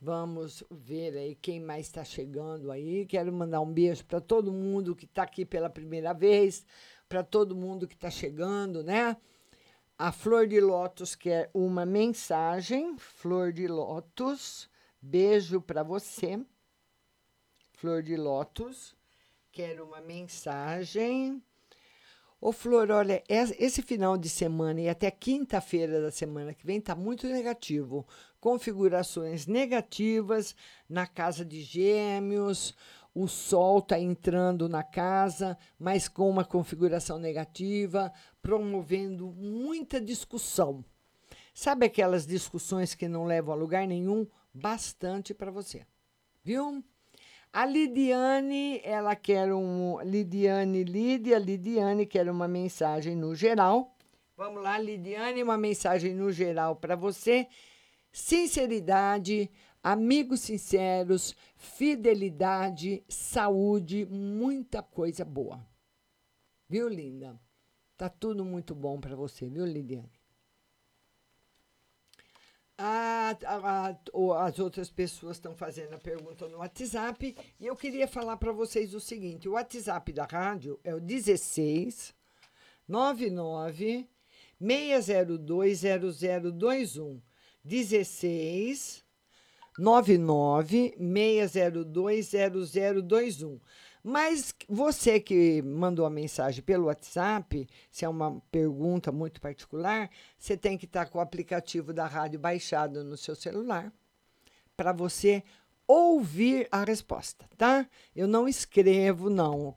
Vamos 0.01 0.65
ver 0.69 1.17
aí 1.17 1.37
quem 1.37 1.61
mais 1.61 1.87
está 1.87 2.03
chegando 2.03 2.73
aí. 2.73 3.07
Quero 3.07 3.33
mandar 3.33 3.61
um 3.61 3.73
beijo 3.73 4.05
para 4.05 4.21
todo 4.21 4.53
mundo 4.53 4.97
que 4.97 5.05
está 5.05 5.23
aqui 5.23 5.45
pela 5.45 5.71
primeira 5.71 6.13
vez, 6.13 6.67
para 7.09 7.23
todo 7.23 7.55
mundo 7.55 7.87
que 7.87 7.95
está 7.95 8.11
chegando, 8.11 8.83
né? 8.83 9.17
A 9.97 10.11
Flor 10.11 10.49
de 10.49 10.61
Lótus 10.61 11.15
quer 11.15 11.53
uma 11.55 11.87
mensagem. 11.87 12.99
Flor 12.99 13.53
de 13.53 13.69
Lótus, 13.69 14.69
beijo 15.01 15.61
para 15.61 15.85
você. 15.85 16.45
Flor 17.75 18.03
de 18.03 18.17
Lótus, 18.17 18.97
quer 19.53 19.81
uma 19.81 20.01
mensagem. 20.01 21.41
Ô, 22.45 22.51
Flor, 22.51 22.91
olha, 22.91 23.23
esse 23.29 23.83
final 23.83 24.19
de 24.19 24.29
semana 24.29 24.81
e 24.81 24.89
até 24.89 25.13
quinta-feira 25.13 26.03
da 26.03 26.11
semana 26.11 26.53
que 26.53 26.67
vem 26.67 26.79
está 26.79 26.93
muito 26.93 27.29
negativo. 27.29 28.05
Configurações 28.41 29.47
negativas 29.47 30.57
na 30.89 31.07
casa 31.07 31.45
de 31.45 31.63
gêmeos, 31.63 32.75
o 33.15 33.29
Sol 33.29 33.79
está 33.79 33.97
entrando 33.97 34.69
na 34.69 34.83
casa, 34.83 35.57
mas 35.79 36.09
com 36.09 36.29
uma 36.29 36.45
configuração 36.45 37.17
negativa, 37.17 38.13
promovendo 38.43 39.31
muita 39.31 40.01
discussão. 40.01 40.85
Sabe 41.55 41.87
aquelas 41.87 42.27
discussões 42.27 42.93
que 42.93 43.07
não 43.07 43.23
levam 43.25 43.55
a 43.55 43.57
lugar 43.57 43.87
nenhum? 43.87 44.27
Bastante 44.53 45.33
para 45.33 45.53
você. 45.53 45.87
Viu? 46.43 46.83
A 47.55 47.67
Lidiane, 47.67 48.81
ela 48.83 49.15
quer 49.15 49.53
um. 49.53 50.01
Lidiane, 50.01 50.85
Lídia, 50.85 51.39
Lidiane 51.39 52.07
quer 52.07 52.31
uma 52.31 52.49
mensagem 52.49 53.15
no 53.15 53.35
geral. 53.35 53.95
Vamos 54.35 54.63
lá, 54.63 54.79
Lidiane, 54.79 55.43
uma 55.43 55.59
mensagem 55.59 56.15
no 56.15 56.33
geral 56.33 56.77
para 56.77 56.97
você. 56.97 57.47
Sinceridade, 58.11 59.51
amigos 59.83 60.41
sinceros, 60.41 61.37
fidelidade, 61.55 63.05
saúde, 63.07 64.07
muita 64.07 64.83
coisa 64.83 65.23
boa. 65.23 65.63
Viu, 66.67 66.89
linda? 66.89 67.39
Tá 67.99 68.09
tudo 68.09 68.47
muito 68.47 68.75
bom 68.75 68.99
para 68.99 69.15
você, 69.15 69.47
viu, 69.47 69.67
Lidiane? 69.67 70.22
A, 72.79 73.37
a, 73.45 73.91
a, 73.91 74.47
as 74.47 74.59
outras 74.59 74.91
pessoas 74.91 75.37
estão 75.37 75.55
fazendo 75.55 75.95
a 75.95 75.99
pergunta 75.99 76.49
no 76.49 76.59
WhatsApp 76.59 77.37
e 77.61 77.67
eu 77.67 77.77
queria 77.77 78.09
falar 78.09 78.37
para 78.37 78.53
vocês 78.53 78.95
o 78.95 79.01
seguinte: 79.01 79.49
o 79.49 79.53
WhatsApp 79.53 80.13
da 80.13 80.25
rádio 80.25 80.81
é 80.83 80.95
o 80.95 81.01
16 81.01 82.15
99 82.89 84.09
602 84.61 85.81
0021. 85.81 87.21
16 87.65 89.05
99 89.79 90.95
602 90.99 92.31
0021. 92.31 93.61
Mas 94.03 94.53
você 94.69 95.21
que 95.21 95.63
mandou 95.63 96.05
a 96.05 96.11
mensagem 96.11 96.63
pelo 96.63 96.87
WhatsApp, 96.87 97.69
se 97.91 98.05
é 98.05 98.09
uma 98.09 98.41
pergunta 98.51 99.13
muito 99.13 99.41
particular, 99.41 100.11
você 100.37 100.57
tem 100.57 100.77
que 100.77 100.87
estar 100.87 101.07
com 101.07 101.19
o 101.19 101.21
aplicativo 101.21 101.93
da 101.93 102.07
rádio 102.07 102.41
baixado 102.41 103.05
no 103.05 103.17
seu 103.17 103.37
celular 103.37 103.93
para 104.77 104.93
você 104.93 105.45
ouvir 105.87 106.67
a 106.73 106.83
resposta, 106.85 107.49
tá? 107.57 107.87
Eu 108.15 108.27
não 108.27 108.49
escrevo, 108.49 109.31
não. 109.31 109.75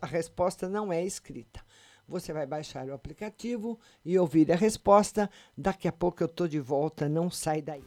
A 0.00 0.06
resposta 0.06 0.68
não 0.68 0.92
é 0.92 1.04
escrita. 1.04 1.60
Você 2.08 2.32
vai 2.32 2.46
baixar 2.46 2.86
o 2.88 2.94
aplicativo 2.94 3.78
e 4.04 4.18
ouvir 4.18 4.50
a 4.50 4.56
resposta. 4.56 5.30
Daqui 5.56 5.86
a 5.86 5.92
pouco 5.92 6.22
eu 6.22 6.26
estou 6.26 6.48
de 6.48 6.58
volta, 6.58 7.08
não 7.08 7.30
sai 7.30 7.62
daí. 7.62 7.84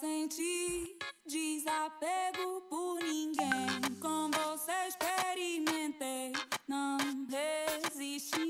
Senti 0.00 0.96
desapego 1.26 2.62
por 2.68 2.98
ninguém. 3.02 3.96
Com 4.00 4.30
você 4.30 4.72
experimentei, 4.88 6.32
não 6.66 6.98
resisti. 7.28 8.49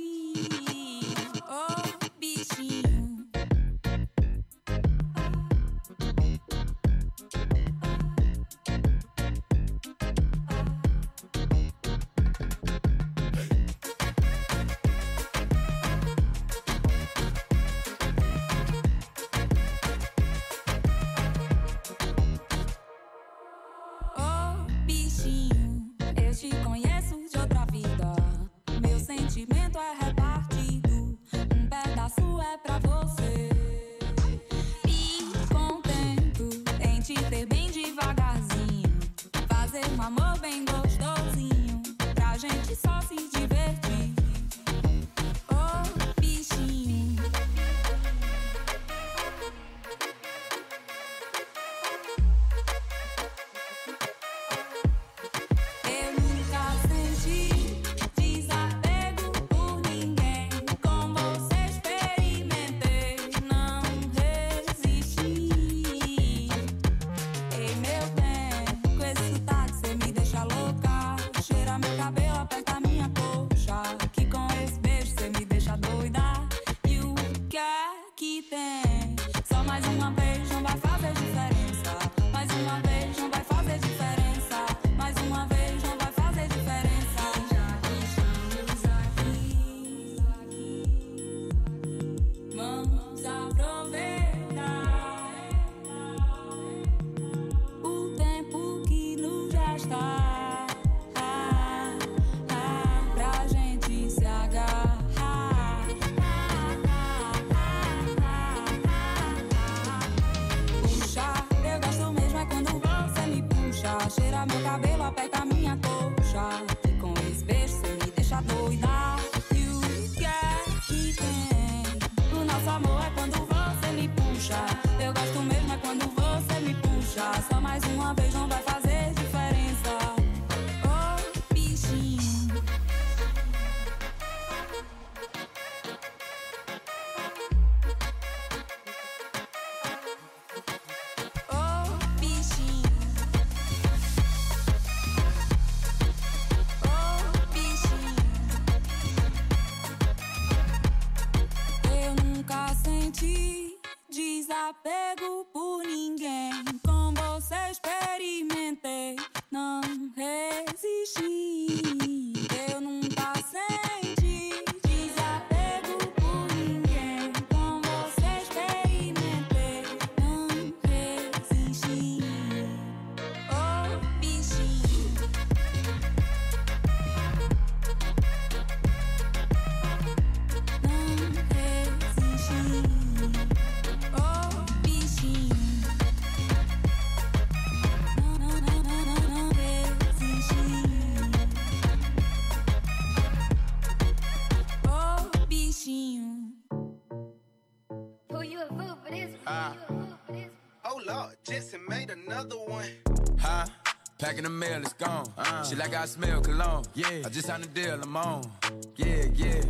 Packing 204.31 204.45
the 204.45 204.51
mail, 204.51 204.81
it's 204.81 204.93
gone. 204.93 205.27
Uh-huh. 205.37 205.65
She 205.65 205.75
like 205.75 205.93
I 205.93 206.05
smell 206.05 206.41
cologne. 206.41 206.85
Yeah. 206.95 207.09
I 207.25 207.29
just 207.31 207.49
signed 207.49 207.65
a 207.65 207.67
deal, 207.67 207.99
I'm 208.01 208.17
on. 208.17 208.49
Yeah, 208.95 209.25
yeah. 209.35 209.61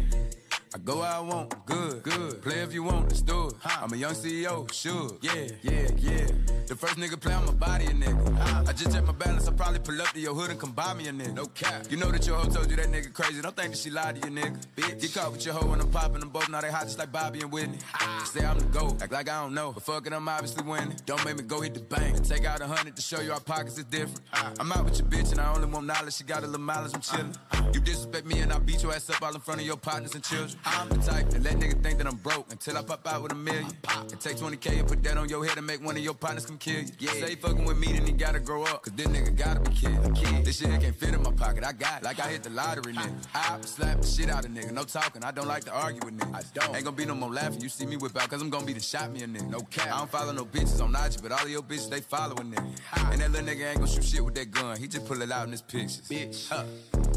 I 0.74 0.78
go 0.84 0.98
where 0.98 1.08
I 1.08 1.20
want, 1.20 1.64
good, 1.64 2.02
good. 2.02 2.42
Play 2.42 2.58
if 2.58 2.74
you 2.74 2.82
want, 2.82 3.08
let's 3.08 3.22
do 3.22 3.48
it. 3.48 3.54
I'm 3.64 3.90
a 3.90 3.96
young 3.96 4.12
CEO, 4.12 4.70
sure. 4.70 5.16
Yeah, 5.22 5.46
yeah, 5.62 5.88
yeah. 5.96 6.26
The 6.70 6.76
first 6.76 6.98
nigga 6.98 7.20
play 7.20 7.34
on 7.34 7.44
my 7.46 7.52
body, 7.52 7.86
a 7.86 7.88
nigga. 7.88 8.68
I 8.68 8.72
just 8.72 8.94
check 8.94 9.04
my 9.04 9.10
balance, 9.10 9.48
I 9.48 9.52
probably 9.52 9.80
pull 9.80 10.00
up 10.00 10.06
to 10.10 10.20
your 10.20 10.36
hood 10.36 10.50
and 10.50 10.60
come 10.60 10.70
buy 10.70 10.94
me 10.94 11.08
a 11.08 11.12
nigga. 11.12 11.34
No 11.34 11.46
cap. 11.46 11.86
You 11.90 11.96
know 11.96 12.12
that 12.12 12.24
your 12.24 12.36
hoe 12.36 12.48
told 12.48 12.70
you 12.70 12.76
that 12.76 12.86
nigga 12.86 13.12
crazy. 13.12 13.42
Don't 13.42 13.56
think 13.56 13.72
that 13.72 13.78
she 13.78 13.90
lied 13.90 14.22
to 14.22 14.28
you, 14.28 14.36
nigga. 14.36 14.56
Bitch. 14.76 15.00
Get 15.00 15.12
caught 15.14 15.32
with 15.32 15.44
your 15.44 15.54
hoe 15.54 15.68
when 15.68 15.80
I'm 15.80 15.90
popping 15.90 16.20
them 16.20 16.28
both. 16.28 16.48
Now 16.48 16.60
they 16.60 16.70
hot 16.70 16.84
just 16.84 16.96
like 16.96 17.10
Bobby 17.10 17.40
and 17.40 17.50
Whitney. 17.50 17.78
Say 18.24 18.46
I'm 18.46 18.56
the 18.56 18.66
GOAT, 18.66 19.02
act 19.02 19.10
like 19.10 19.28
I 19.28 19.42
don't 19.42 19.52
know. 19.52 19.72
But 19.72 19.82
fuck 19.82 20.06
it, 20.06 20.12
I'm 20.12 20.28
obviously 20.28 20.62
winning. 20.62 20.94
Don't 21.06 21.24
make 21.24 21.38
me 21.38 21.42
go 21.42 21.60
hit 21.60 21.74
the 21.74 21.80
bank 21.80 22.18
and 22.18 22.24
take 22.24 22.44
out 22.44 22.60
a 22.60 22.68
hundred 22.68 22.94
to 22.94 23.02
show 23.02 23.20
you 23.20 23.32
our 23.32 23.40
pockets 23.40 23.76
is 23.76 23.82
different. 23.86 24.20
I'm 24.32 24.70
out 24.70 24.84
with 24.84 24.96
your 24.96 25.08
bitch 25.08 25.32
and 25.32 25.40
I 25.40 25.52
only 25.52 25.66
want 25.66 25.86
knowledge. 25.86 26.14
She 26.14 26.22
got 26.22 26.44
a 26.44 26.46
little 26.46 26.60
mileage, 26.60 26.94
I'm 26.94 27.00
chillin'. 27.00 27.74
You 27.74 27.80
disrespect 27.80 28.26
me 28.26 28.38
and 28.42 28.52
I 28.52 28.60
beat 28.60 28.80
your 28.84 28.92
ass 28.92 29.10
up 29.10 29.20
all 29.22 29.34
in 29.34 29.40
front 29.40 29.60
of 29.60 29.66
your 29.66 29.76
partners 29.76 30.14
and 30.14 30.22
children. 30.22 30.56
I'm 30.64 30.88
the 30.88 30.98
type 30.98 31.30
that 31.30 31.42
let 31.42 31.56
nigga 31.56 31.82
think 31.82 31.98
that 31.98 32.06
I'm 32.06 32.16
broke 32.18 32.52
until 32.52 32.78
I 32.78 32.82
pop 32.82 33.04
out 33.08 33.24
with 33.24 33.32
a 33.32 33.34
million. 33.34 33.66
And 33.88 34.20
take 34.20 34.36
20K 34.36 34.78
and 34.78 34.86
put 34.86 35.02
that 35.02 35.16
on 35.16 35.28
your 35.28 35.44
head 35.44 35.58
and 35.58 35.66
make 35.66 35.84
one 35.84 35.96
of 35.96 36.02
your 36.04 36.14
partners 36.14 36.46
come 36.46 36.58
kill 36.60 36.80
you. 36.80 36.84
Mm, 36.84 36.94
yeah. 37.00 37.26
Say 37.26 37.34
fucking 37.34 37.64
with 37.64 37.78
me, 37.78 37.88
then 37.88 38.06
he 38.06 38.12
gotta 38.12 38.38
grow 38.38 38.62
up. 38.64 38.82
Cause 38.82 38.92
this 38.94 39.06
nigga 39.06 39.34
gotta 39.34 39.60
be 39.60 39.74
killed. 39.74 40.44
This 40.44 40.58
shit 40.58 40.68
can't 40.80 40.94
fit 40.94 41.14
in 41.14 41.22
my 41.22 41.32
pocket. 41.32 41.64
I 41.64 41.72
got 41.72 42.02
it. 42.02 42.04
Like 42.04 42.20
I 42.20 42.28
hit 42.28 42.42
the 42.42 42.50
lottery, 42.50 42.92
nigga. 42.92 43.12
I 43.34 43.60
slap 43.62 44.00
the 44.00 44.06
shit 44.06 44.30
out 44.30 44.44
of 44.44 44.50
nigga. 44.50 44.72
No 44.72 44.84
talking. 44.84 45.24
I 45.24 45.30
don't 45.32 45.48
like 45.48 45.64
to 45.64 45.72
argue 45.72 46.00
with 46.04 46.18
niggas. 46.18 46.34
I 46.34 46.42
don't. 46.60 46.76
Ain't 46.76 46.84
gonna 46.84 46.96
be 46.96 47.06
no 47.06 47.14
more 47.14 47.30
laughing. 47.32 47.60
You 47.60 47.68
see 47.68 47.86
me 47.86 47.96
whip 47.96 48.16
out, 48.16 48.28
cause 48.28 48.42
I'm 48.42 48.50
gonna 48.50 48.66
be 48.66 48.74
the 48.74 48.80
shot 48.80 49.10
me 49.10 49.22
a 49.22 49.26
nigga. 49.26 49.48
No 49.50 49.60
cap. 49.60 49.86
I 49.86 49.98
don't 49.98 50.10
follow 50.10 50.32
no 50.32 50.44
bitches 50.44 50.80
on 50.82 50.94
IG, 50.94 51.22
but 51.22 51.32
all 51.32 51.42
of 51.42 51.50
your 51.50 51.62
bitches, 51.62 51.90
they 51.90 52.00
following 52.00 52.52
nigga. 52.52 53.12
And 53.12 53.20
that 53.20 53.30
little 53.32 53.46
nigga 53.48 53.70
ain't 53.70 53.78
gonna 53.78 53.90
shoot 53.90 54.04
shit 54.04 54.24
with 54.24 54.34
that 54.34 54.50
gun. 54.50 54.76
He 54.78 54.86
just 54.86 55.06
pull 55.06 55.20
it 55.22 55.32
out 55.32 55.46
in 55.46 55.52
his 55.52 55.62
pictures. 55.62 56.02
Bitch. 56.08 56.48
Huh? 56.48 56.64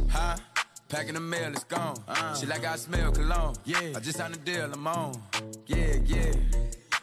Huh? 0.09 0.37
Packing 0.89 1.15
the 1.15 1.19
mail, 1.19 1.51
it's 1.51 1.63
gone. 1.63 1.97
Uh. 2.07 2.35
She 2.35 2.45
like 2.45 2.63
I 2.65 2.75
smell 2.75 3.11
cologne. 3.11 3.55
Yeah. 3.65 3.93
I 3.95 3.99
just 3.99 4.17
signed 4.17 4.35
a 4.35 4.37
deal, 4.37 4.71
I'm 4.71 4.85
on. 4.85 5.19
Yeah, 5.65 5.95
yeah. 6.05 6.33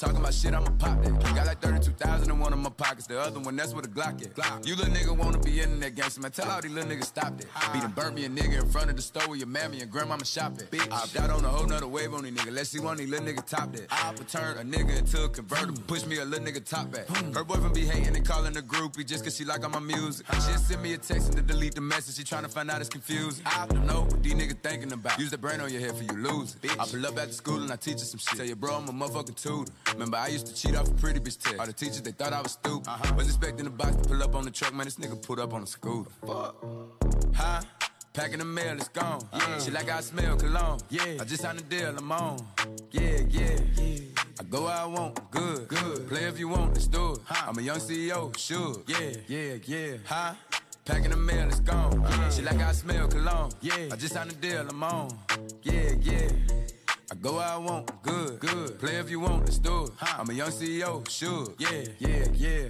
Talking 0.00 0.16
about 0.16 0.32
shit, 0.32 0.54
I'ma 0.54 0.70
pop 0.78 1.02
that. 1.02 1.34
Got 1.34 1.46
like 1.46 1.60
32,000 1.60 2.30
in 2.30 2.38
one 2.38 2.54
of 2.54 2.58
my 2.58 2.70
pockets. 2.70 3.06
The 3.06 3.20
other 3.20 3.38
one, 3.38 3.54
that's 3.54 3.74
where 3.74 3.82
the 3.82 3.88
Glock 3.88 4.22
at. 4.22 4.34
Glock. 4.34 4.66
You 4.66 4.74
little 4.74 4.94
nigga 4.94 5.14
wanna 5.14 5.38
be 5.38 5.60
in 5.60 5.78
that 5.80 5.94
gangster, 5.94 6.22
man. 6.22 6.30
Tell 6.30 6.50
all 6.50 6.62
these 6.62 6.72
little 6.72 6.90
niggas 6.90 7.04
stop 7.04 7.36
that. 7.36 7.72
Be 7.74 7.80
done 7.80 7.92
burnt 7.92 8.14
me 8.14 8.24
a 8.24 8.30
nigga 8.30 8.62
in 8.62 8.66
front 8.70 8.88
of 8.88 8.96
the 8.96 9.02
store 9.02 9.28
where 9.28 9.36
your 9.36 9.46
mammy 9.46 9.82
and 9.82 9.90
grandmama 9.90 10.24
shop 10.24 10.54
at. 10.58 10.70
Bitch. 10.70 10.90
I 10.90 11.06
got 11.12 11.28
on 11.28 11.44
a 11.44 11.48
whole 11.50 11.66
nother 11.66 11.86
wave 11.86 12.14
on 12.14 12.24
these 12.24 12.32
niggas. 12.32 12.50
Let's 12.50 12.70
see 12.70 12.80
one 12.80 12.94
of 12.94 12.98
these 13.00 13.10
little 13.10 13.26
niggas 13.26 13.44
top 13.44 13.72
that. 13.72 13.88
I'll 13.90 14.14
turn 14.14 14.56
a 14.56 14.62
nigga 14.62 15.00
into 15.00 15.22
a 15.22 15.28
convertible. 15.28 15.82
Push 15.86 16.06
me 16.06 16.16
a 16.16 16.24
little 16.24 16.46
nigga 16.46 16.64
top 16.64 16.90
back. 16.90 17.06
Hmm. 17.06 17.34
Her 17.34 17.44
boyfriend 17.44 17.74
be 17.74 17.84
hating 17.84 18.16
and 18.16 18.26
calling 18.26 18.56
a 18.56 18.62
groupie 18.62 19.06
just 19.06 19.22
cause 19.22 19.36
she 19.36 19.44
like 19.44 19.62
all 19.64 19.68
my 19.70 19.80
music. 19.80 20.24
She 20.32 20.52
just 20.52 20.68
send 20.68 20.82
me 20.82 20.94
a 20.94 20.96
text 20.96 21.28
and 21.28 21.36
to 21.36 21.42
delete 21.42 21.74
the 21.74 21.82
message. 21.82 22.16
She 22.16 22.24
tryna 22.24 22.48
find 22.48 22.70
out 22.70 22.80
it's 22.80 22.88
confused. 22.88 23.42
I 23.44 23.66
don't 23.66 23.86
know 23.86 24.04
what 24.04 24.22
these 24.22 24.32
niggas 24.32 24.62
thinking 24.62 24.92
about. 24.92 25.18
Use 25.18 25.30
the 25.30 25.36
brain 25.36 25.60
on 25.60 25.70
your 25.70 25.82
head 25.82 25.94
for 25.94 26.04
you 26.04 26.22
lose 26.22 26.56
it. 26.62 26.70
I 26.80 26.86
pull 26.86 27.04
up 27.04 27.18
after 27.18 27.32
school 27.34 27.60
and 27.60 27.70
I 27.70 27.76
teach 27.76 27.98
you 27.98 28.06
some 28.06 28.18
shit. 28.18 28.38
Tell 28.38 28.46
your 28.46 28.56
bro 28.56 28.76
I'm 28.76 28.88
a 28.88 28.92
motherfucking 28.92 29.36
tutor. 29.36 29.70
Remember 29.92 30.16
I 30.16 30.28
used 30.28 30.46
to 30.46 30.54
cheat 30.54 30.76
off 30.76 30.88
a 30.88 30.94
pretty 30.94 31.20
bitch 31.20 31.38
test. 31.38 31.58
All 31.58 31.66
the 31.66 31.72
teachers 31.72 32.02
they 32.02 32.12
thought 32.12 32.32
I 32.32 32.40
was 32.40 32.52
stupid. 32.52 32.88
Uh-huh. 32.88 33.14
Was 33.16 33.26
expecting 33.26 33.64
the 33.64 33.70
box 33.70 33.96
to 33.96 34.08
pull 34.08 34.22
up 34.22 34.34
on 34.34 34.44
the 34.44 34.50
truck, 34.50 34.74
man. 34.74 34.86
This 34.86 34.96
nigga 34.96 35.20
put 35.20 35.38
up 35.38 35.52
on 35.52 35.62
a 35.62 35.66
scooter. 35.66 36.10
Fuck. 36.26 36.56
Huh? 37.34 37.60
Packing 38.12 38.38
the 38.38 38.44
mail, 38.44 38.76
it's 38.76 38.88
gone. 38.88 39.20
Yeah. 39.32 39.58
She 39.60 39.70
like 39.70 39.88
I 39.88 40.00
smell 40.00 40.36
cologne. 40.36 40.80
Yeah. 40.88 41.18
I 41.20 41.24
just 41.24 41.42
signed 41.42 41.60
a 41.60 41.62
deal, 41.62 41.96
I'm 41.96 42.10
on. 42.10 42.44
Yeah, 42.90 43.20
yeah. 43.28 43.60
yeah. 43.76 43.98
I 44.40 44.42
go 44.44 44.64
where 44.64 44.74
I 44.74 44.84
want, 44.86 45.30
good, 45.30 45.68
good. 45.68 46.08
Play 46.08 46.24
if 46.24 46.38
you 46.38 46.48
want, 46.48 46.72
let's 46.74 46.88
do 46.88 47.12
it. 47.12 47.18
I'm 47.30 47.56
a 47.58 47.62
young 47.62 47.78
CEO, 47.78 48.36
sure. 48.36 48.82
Yeah, 48.88 49.12
yeah, 49.28 49.54
yeah. 49.64 49.96
Huh? 50.04 50.34
Packing 50.84 51.10
the 51.10 51.16
mail, 51.16 51.46
it's 51.46 51.60
gone. 51.60 52.02
Yeah. 52.02 52.30
She 52.30 52.42
like 52.42 52.60
I 52.60 52.72
smell 52.72 53.06
cologne. 53.06 53.52
Yeah. 53.60 53.90
I 53.92 53.96
just 53.96 54.14
signed 54.14 54.32
a 54.32 54.34
deal, 54.34 54.66
I'm 54.68 54.82
on. 54.82 55.16
Yeah, 55.62 55.92
yeah. 56.00 56.28
I 57.12 57.16
go 57.16 57.38
where 57.38 57.46
I 57.46 57.56
want, 57.56 58.02
good, 58.02 58.38
good. 58.38 58.78
Play 58.78 58.96
if 58.96 59.10
you 59.10 59.18
want, 59.18 59.44
let's 59.44 59.58
do 59.58 59.86
it. 59.86 59.90
I'm 60.00 60.30
a 60.30 60.32
young 60.32 60.50
CEO, 60.50 61.08
sure. 61.08 61.48
Yeah, 61.58 61.84
yeah, 61.98 62.26
yeah. 62.34 62.68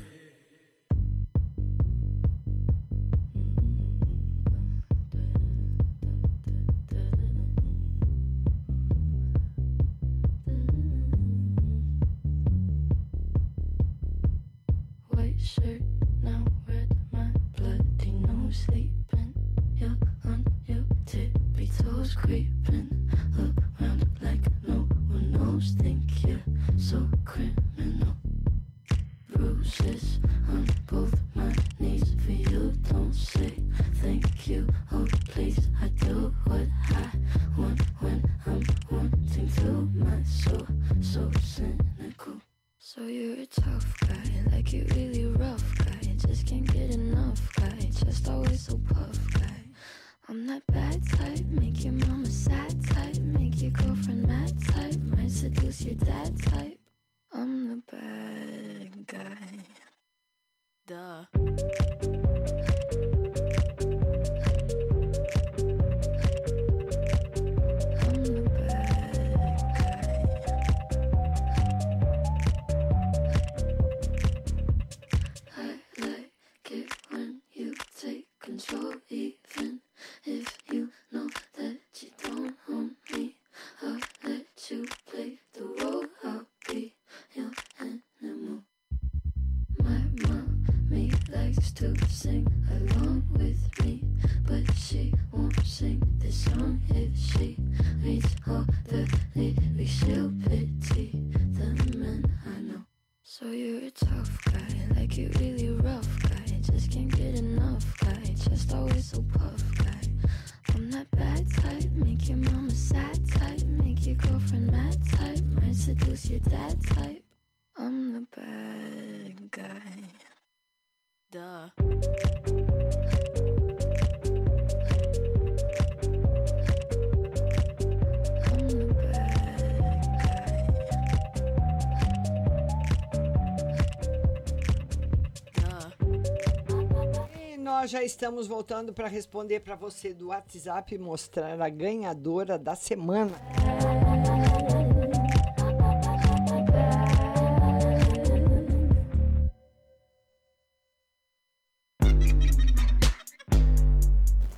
Já 137.90 138.04
estamos 138.04 138.46
voltando 138.46 138.92
para 138.92 139.08
responder 139.08 139.60
para 139.60 139.74
você 139.74 140.14
do 140.14 140.28
WhatsApp 140.28 140.94
e 140.94 140.98
mostrar 140.98 141.60
a 141.60 141.68
ganhadora 141.68 142.56
da 142.56 142.76
semana. 142.76 143.34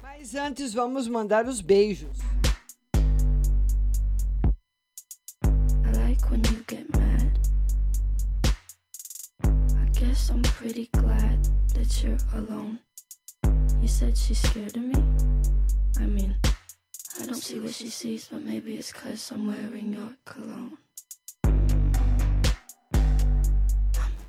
Mas 0.02 0.34
antes 0.34 0.74
vamos 0.74 1.08
mandar 1.08 1.46
os 1.46 1.62
beijos. 1.62 2.21
She's 14.32 14.48
scared 14.48 14.76
of 14.76 14.82
me? 14.82 14.94
I 15.98 16.06
mean, 16.06 16.36
I 17.20 17.26
don't 17.26 17.34
see 17.34 17.60
what 17.60 17.74
she 17.74 17.88
sees, 17.88 18.28
but 18.30 18.42
maybe 18.42 18.74
it's 18.74 18.92
cause 18.92 19.30
I'm 19.30 19.46
wearing 19.46 19.92
your 19.92 20.16
cologne. 20.24 20.78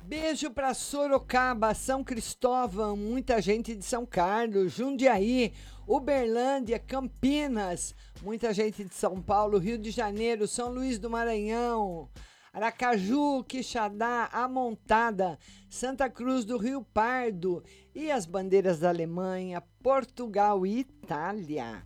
Beijo 0.06 0.50
para 0.50 0.74
Sorocaba, 0.74 1.74
São 1.74 2.04
Cristóvão, 2.04 2.94
muita 2.96 3.40
gente 3.40 3.74
de 3.74 3.84
São 3.84 4.04
Carlos, 4.04 4.72
Jundiaí, 4.72 5.52
Uberlândia, 5.88 6.78
Campinas, 6.78 7.94
muita 8.22 8.52
gente 8.52 8.84
de 8.84 8.94
São 8.94 9.22
Paulo, 9.22 9.58
Rio 9.58 9.78
de 9.78 9.90
Janeiro, 9.90 10.46
São 10.46 10.68
Luís 10.70 10.98
do 10.98 11.08
Maranhão, 11.08 12.10
Aracaju, 12.52 13.42
Quixadá, 13.44 14.28
Amontada, 14.30 15.38
Santa 15.68 16.08
Cruz 16.10 16.44
do 16.44 16.58
Rio 16.58 16.86
Pardo 16.94 17.64
e 17.94 18.10
as 18.10 18.26
bandeiras 18.26 18.78
da 18.78 18.90
Alemanha, 18.90 19.62
Portugal 19.84 20.64
e 20.64 20.80
Itália. 20.80 21.84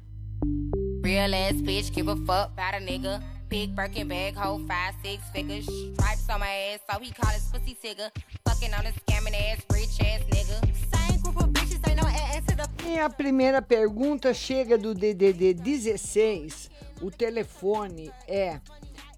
Real 1.02 1.34
ass 1.34 1.60
bitch, 1.60 1.92
give 1.92 2.08
a 2.08 2.14
fuck 2.14 2.52
about 2.52 2.76
a 2.76 2.80
nigga. 2.80 3.20
Big 3.48 3.74
Birkin 3.74 4.06
bag, 4.06 4.36
hold 4.36 4.68
five, 4.68 4.94
six 5.02 5.20
figures. 5.32 5.64
Stripes 5.64 6.28
on 6.30 6.38
my 6.38 6.46
ass, 6.46 6.80
so 6.88 7.00
he 7.00 7.10
call 7.12 7.32
his 7.32 7.42
pussy 7.50 7.74
tigger. 7.74 8.08
Fucking 8.46 8.72
on 8.72 8.86
a 8.86 8.92
scamming 8.92 9.34
ass, 9.34 9.64
rich 9.72 10.00
ass 10.00 10.22
nigga. 10.30 10.60
Same 10.94 11.20
group 11.22 11.42
of 11.42 11.48
bitches, 11.48 11.80
ain't 11.88 12.00
no 12.00 12.06
ass 12.06 12.44
to 12.46 12.54
the 12.54 12.68
E 12.88 13.00
a 13.00 13.10
primeira 13.10 13.60
pergunta 13.60 14.32
chega 14.32 14.78
do 14.78 14.94
DDD 14.94 15.76
16. 15.76 16.70
O 17.02 17.10
telefone 17.10 18.12
é 18.28 18.60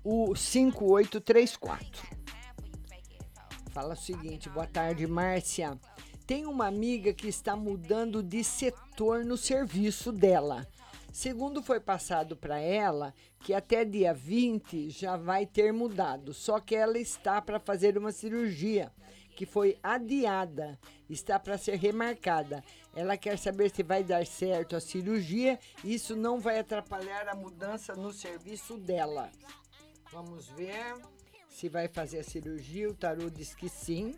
o 0.03 0.35
5834. 0.35 2.09
Fala 3.73 3.93
o 3.93 3.97
seguinte: 3.97 4.49
boa 4.49 4.67
tarde, 4.67 5.07
Márcia. 5.07 5.79
Tem 6.31 6.47
uma 6.47 6.69
amiga 6.69 7.13
que 7.13 7.27
está 7.27 7.57
mudando 7.57 8.23
de 8.23 8.45
setor 8.45 9.25
no 9.25 9.37
serviço 9.37 10.13
dela. 10.13 10.65
Segundo 11.13 11.61
foi 11.61 11.81
passado 11.81 12.37
para 12.37 12.61
ela, 12.61 13.13
que 13.41 13.53
até 13.53 13.85
dia 13.85 14.15
20 14.15 14.91
já 14.91 15.17
vai 15.17 15.45
ter 15.45 15.73
mudado, 15.73 16.33
só 16.33 16.61
que 16.61 16.77
ela 16.77 17.01
está 17.01 17.43
para 17.43 17.59
fazer 17.59 17.99
uma 17.99 18.13
cirurgia 18.13 18.93
que 19.35 19.45
foi 19.45 19.77
adiada, 19.83 20.79
está 21.09 21.37
para 21.37 21.59
ser 21.59 21.75
remarcada. 21.75 22.63
Ela 22.95 23.17
quer 23.17 23.37
saber 23.37 23.69
se 23.69 23.83
vai 23.83 24.05
dar 24.05 24.25
certo 24.25 24.77
a 24.77 24.81
cirurgia, 24.81 25.59
isso 25.83 26.15
não 26.15 26.39
vai 26.39 26.61
atrapalhar 26.61 27.29
a 27.29 27.35
mudança 27.35 27.97
no 27.97 28.13
serviço 28.13 28.79
dela. 28.79 29.33
Vamos 30.13 30.47
ver 30.51 30.95
se 31.49 31.69
vai 31.69 31.89
fazer 31.89 32.21
a 32.21 32.25
cirurgia. 32.25 32.89
O 32.89 32.95
tarô 32.95 33.29
diz 33.29 33.53
que 33.53 33.69
sim. 33.69 34.15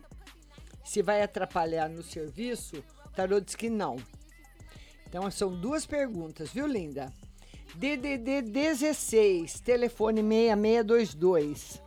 Se 0.83 1.01
vai 1.01 1.21
atrapalhar 1.21 1.89
no 1.89 2.03
serviço, 2.03 2.83
tarô 3.15 3.39
diz 3.39 3.55
que 3.55 3.69
não. 3.69 3.97
Então 5.07 5.29
são 5.29 5.59
duas 5.59 5.85
perguntas, 5.85 6.51
viu, 6.51 6.67
linda? 6.67 7.11
DDD 7.75 8.41
16, 8.43 9.59
telefone 9.61 10.21
6622. 10.21 11.81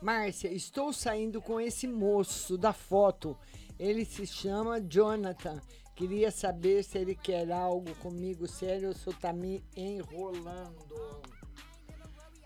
Márcia, 0.00 0.48
estou 0.48 0.92
saindo 0.92 1.42
com 1.42 1.60
esse 1.60 1.86
moço 1.86 2.56
da 2.56 2.72
foto. 2.72 3.36
Ele 3.78 4.04
se 4.04 4.26
chama 4.26 4.80
Jonathan. 4.80 5.60
Queria 5.94 6.30
saber 6.30 6.82
se 6.82 6.96
ele 6.96 7.14
quer 7.14 7.50
algo 7.52 7.94
comigo 7.96 8.46
sério 8.46 8.88
ou 8.88 8.94
se 8.94 9.06
eu 9.06 9.12
tá 9.12 9.32
me 9.32 9.62
enrolando. 9.76 11.20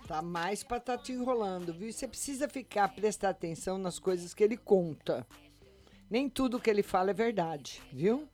Tá 0.07 0.21
mais 0.21 0.63
pra 0.63 0.79
tá 0.79 0.99
te 0.99 1.13
enrolando, 1.13 1.73
viu? 1.73 1.91
Você 1.91 2.07
precisa 2.07 2.49
ficar, 2.49 2.89
prestar 2.89 3.31
atenção 3.31 3.79
nas 3.79 3.99
coisas 3.99 4.35
que 4.35 4.45
ele 4.45 4.57
conta. 4.57 5.27
Nem 6.11 6.29
tudo 6.29 6.61
que 6.61 6.69
ele 6.69 6.83
fala 6.83 7.11
é 7.11 7.15
verdade, 7.15 7.81
viu? 7.91 8.29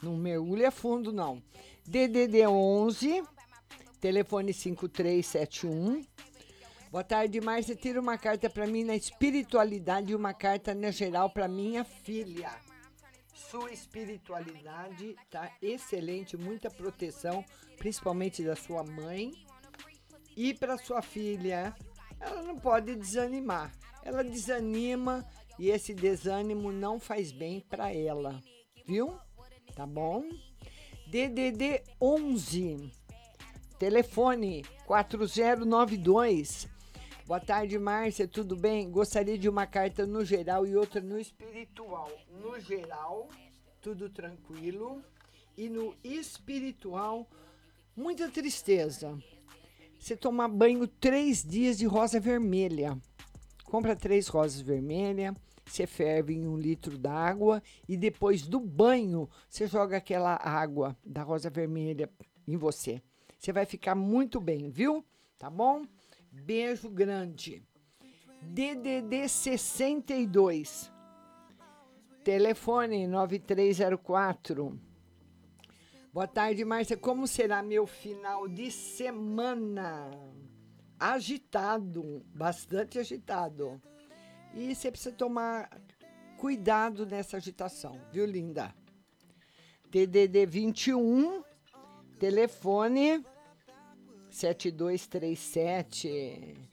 Não 0.00 0.16
mergulha 0.16 0.70
fundo, 0.70 1.12
não. 1.12 1.42
DDD 1.84 2.46
11, 2.46 3.22
telefone 4.00 4.52
5371. 4.52 6.04
Boa 6.90 7.02
tarde, 7.02 7.40
Márcia. 7.40 7.74
Tira 7.74 8.00
uma 8.00 8.16
carta 8.16 8.48
para 8.48 8.66
mim 8.66 8.84
na 8.84 8.94
espiritualidade 8.94 10.12
e 10.12 10.14
uma 10.14 10.32
carta 10.32 10.72
na 10.74 10.90
geral 10.90 11.30
para 11.30 11.48
minha 11.48 11.84
filha. 11.84 12.50
Sua 13.34 13.72
espiritualidade 13.72 15.16
tá 15.30 15.50
excelente, 15.60 16.36
muita 16.36 16.70
proteção, 16.70 17.44
principalmente 17.76 18.42
da 18.44 18.54
sua 18.54 18.84
mãe. 18.84 19.32
E 20.36 20.54
para 20.54 20.78
sua 20.78 21.02
filha, 21.02 21.74
ela 22.18 22.42
não 22.42 22.58
pode 22.58 22.94
desanimar. 22.94 23.72
Ela 24.04 24.24
desanima 24.24 25.26
e 25.58 25.70
esse 25.70 25.94
desânimo 25.94 26.72
não 26.72 26.98
faz 26.98 27.30
bem 27.30 27.60
para 27.60 27.92
ela, 27.92 28.40
viu? 28.86 29.16
Tá 29.74 29.86
bom? 29.86 30.24
DDD 31.06 31.82
11, 32.00 32.90
telefone 33.78 34.64
4092. 34.86 36.68
Boa 37.26 37.38
tarde, 37.38 37.78
Márcia, 37.78 38.26
tudo 38.26 38.56
bem? 38.56 38.90
Gostaria 38.90 39.38
de 39.38 39.48
uma 39.48 39.66
carta 39.66 40.06
no 40.06 40.24
geral 40.24 40.66
e 40.66 40.74
outra 40.76 41.00
no 41.00 41.18
espiritual. 41.18 42.10
No 42.30 42.58
geral, 42.58 43.28
tudo 43.80 44.08
tranquilo. 44.08 45.02
E 45.56 45.68
no 45.68 45.94
espiritual, 46.02 47.28
muita 47.94 48.28
tristeza. 48.28 49.16
Você 50.02 50.16
tomar 50.16 50.48
banho 50.48 50.88
três 50.88 51.44
dias 51.44 51.78
de 51.78 51.86
rosa 51.86 52.18
vermelha. 52.18 52.98
Compra 53.64 53.94
três 53.94 54.26
rosas 54.26 54.60
vermelhas, 54.60 55.32
você 55.64 55.86
ferve 55.86 56.34
em 56.34 56.48
um 56.48 56.56
litro 56.56 56.98
d'água 56.98 57.62
e 57.88 57.96
depois 57.96 58.42
do 58.42 58.58
banho 58.58 59.30
você 59.48 59.68
joga 59.68 59.96
aquela 59.96 60.34
água 60.34 60.96
da 61.04 61.22
rosa 61.22 61.48
vermelha 61.48 62.10
em 62.48 62.56
você. 62.56 63.00
Você 63.38 63.52
vai 63.52 63.64
ficar 63.64 63.94
muito 63.94 64.40
bem, 64.40 64.70
viu? 64.70 65.04
Tá 65.38 65.48
bom? 65.48 65.84
Beijo 66.32 66.90
grande. 66.90 67.62
DDD 68.42 69.28
62. 69.28 70.90
Telefone 72.24 73.06
9304. 73.06 74.91
Boa 76.12 76.26
tarde, 76.26 76.62
Márcia. 76.62 76.94
Como 76.94 77.26
será 77.26 77.62
meu 77.62 77.86
final 77.86 78.46
de 78.46 78.70
semana? 78.70 80.10
Agitado, 81.00 82.22
bastante 82.34 82.98
agitado. 82.98 83.80
E 84.54 84.74
você 84.74 84.90
precisa 84.90 85.14
tomar 85.14 85.70
cuidado 86.36 87.06
nessa 87.06 87.38
agitação, 87.38 87.98
viu, 88.12 88.26
linda? 88.26 88.74
DDD 89.88 90.44
21, 90.44 91.42
telefone 92.18 93.24
7237. 94.28 96.68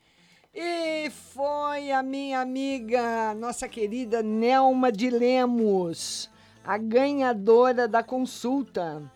E 0.53 1.09
foi 1.09 1.93
a 1.93 2.03
minha 2.03 2.41
amiga, 2.41 3.33
nossa 3.35 3.69
querida 3.69 4.21
Nelma 4.21 4.91
de 4.91 5.09
Lemos, 5.09 6.29
a 6.61 6.77
ganhadora 6.77 7.87
da 7.87 8.03
consulta. 8.03 9.09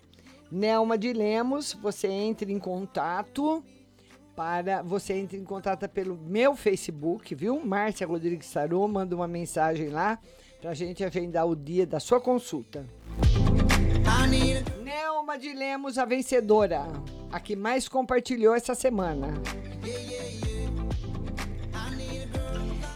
Nelma 0.54 1.00
de 1.00 1.12
Lemos, 1.12 1.74
você 1.74 2.08
entra 2.08 2.52
em 2.52 2.60
contato 2.60 3.64
para 4.36 4.84
você 4.84 5.14
entra 5.14 5.36
em 5.36 5.44
contato 5.44 5.90
pelo 5.90 6.16
meu 6.16 6.56
Facebook, 6.56 7.34
viu? 7.34 7.60
Márcia 7.66 8.06
Rodrigues 8.06 8.46
Sarô, 8.48 8.88
manda 8.88 9.16
uma 9.16 9.28
mensagem 9.28 9.90
lá 9.90 10.20
pra 10.62 10.76
gente 10.76 11.04
agendar 11.04 11.48
o 11.48 11.56
dia 11.56 11.88
da 11.88 12.00
sua 12.00 12.22
consulta. 12.22 12.86
Nelma 14.84 15.40
de 15.40 15.54
Lemos, 15.54 15.98
a 15.98 16.06
vencedora, 16.06 16.86
a 17.32 17.40
que 17.40 17.56
mais 17.56 17.90
compartilhou 17.90 18.54
essa 18.54 18.76
semana. 18.76 19.34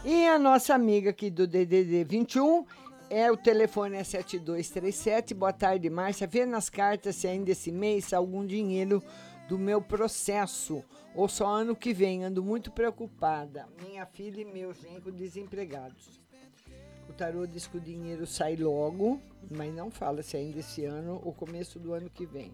E 0.06 0.28
a 0.28 0.38
nossa 0.38 0.76
amiga 0.76 1.10
aqui 1.10 1.32
do 1.32 1.48
DDD 1.48 2.04
21 2.04 2.66
é 3.10 3.32
o 3.32 3.38
telefone 3.38 3.96
é 3.96 4.04
7237. 4.04 5.34
Boa 5.34 5.54
tarde, 5.54 5.90
Márcia. 5.90 6.28
Vê 6.28 6.46
nas 6.46 6.70
cartas 6.70 7.16
se 7.16 7.28
ainda 7.28 7.52
esse 7.52 7.72
mês 7.72 8.14
algum 8.14 8.46
dinheiro 8.46 9.02
do 9.48 9.58
meu 9.58 9.82
processo 9.82 10.84
ou 11.16 11.28
só 11.28 11.48
ano 11.48 11.76
que 11.76 11.94
vem. 11.94 12.24
Ando 12.24 12.44
muito 12.44 12.72
preocupada. 12.72 13.68
Minha 13.82 14.06
filha 14.06 14.42
e 14.42 14.46
meu 14.46 14.74
genro 14.74 15.12
desempregados. 15.12 16.20
O 17.10 17.14
tarô 17.14 17.48
diz 17.48 17.66
que 17.66 17.78
o 17.78 17.82
dinheiro 17.82 18.28
sai 18.28 18.56
logo, 18.58 19.22
mas 19.50 19.74
não 19.74 19.90
fala 19.90 20.22
se 20.22 20.36
ainda 20.36 20.60
esse 20.60 20.84
ano 20.84 21.22
ou 21.24 21.34
começo 21.34 21.80
do 21.80 21.94
ano 21.94 22.10
que 22.10 22.26
vem. 22.26 22.52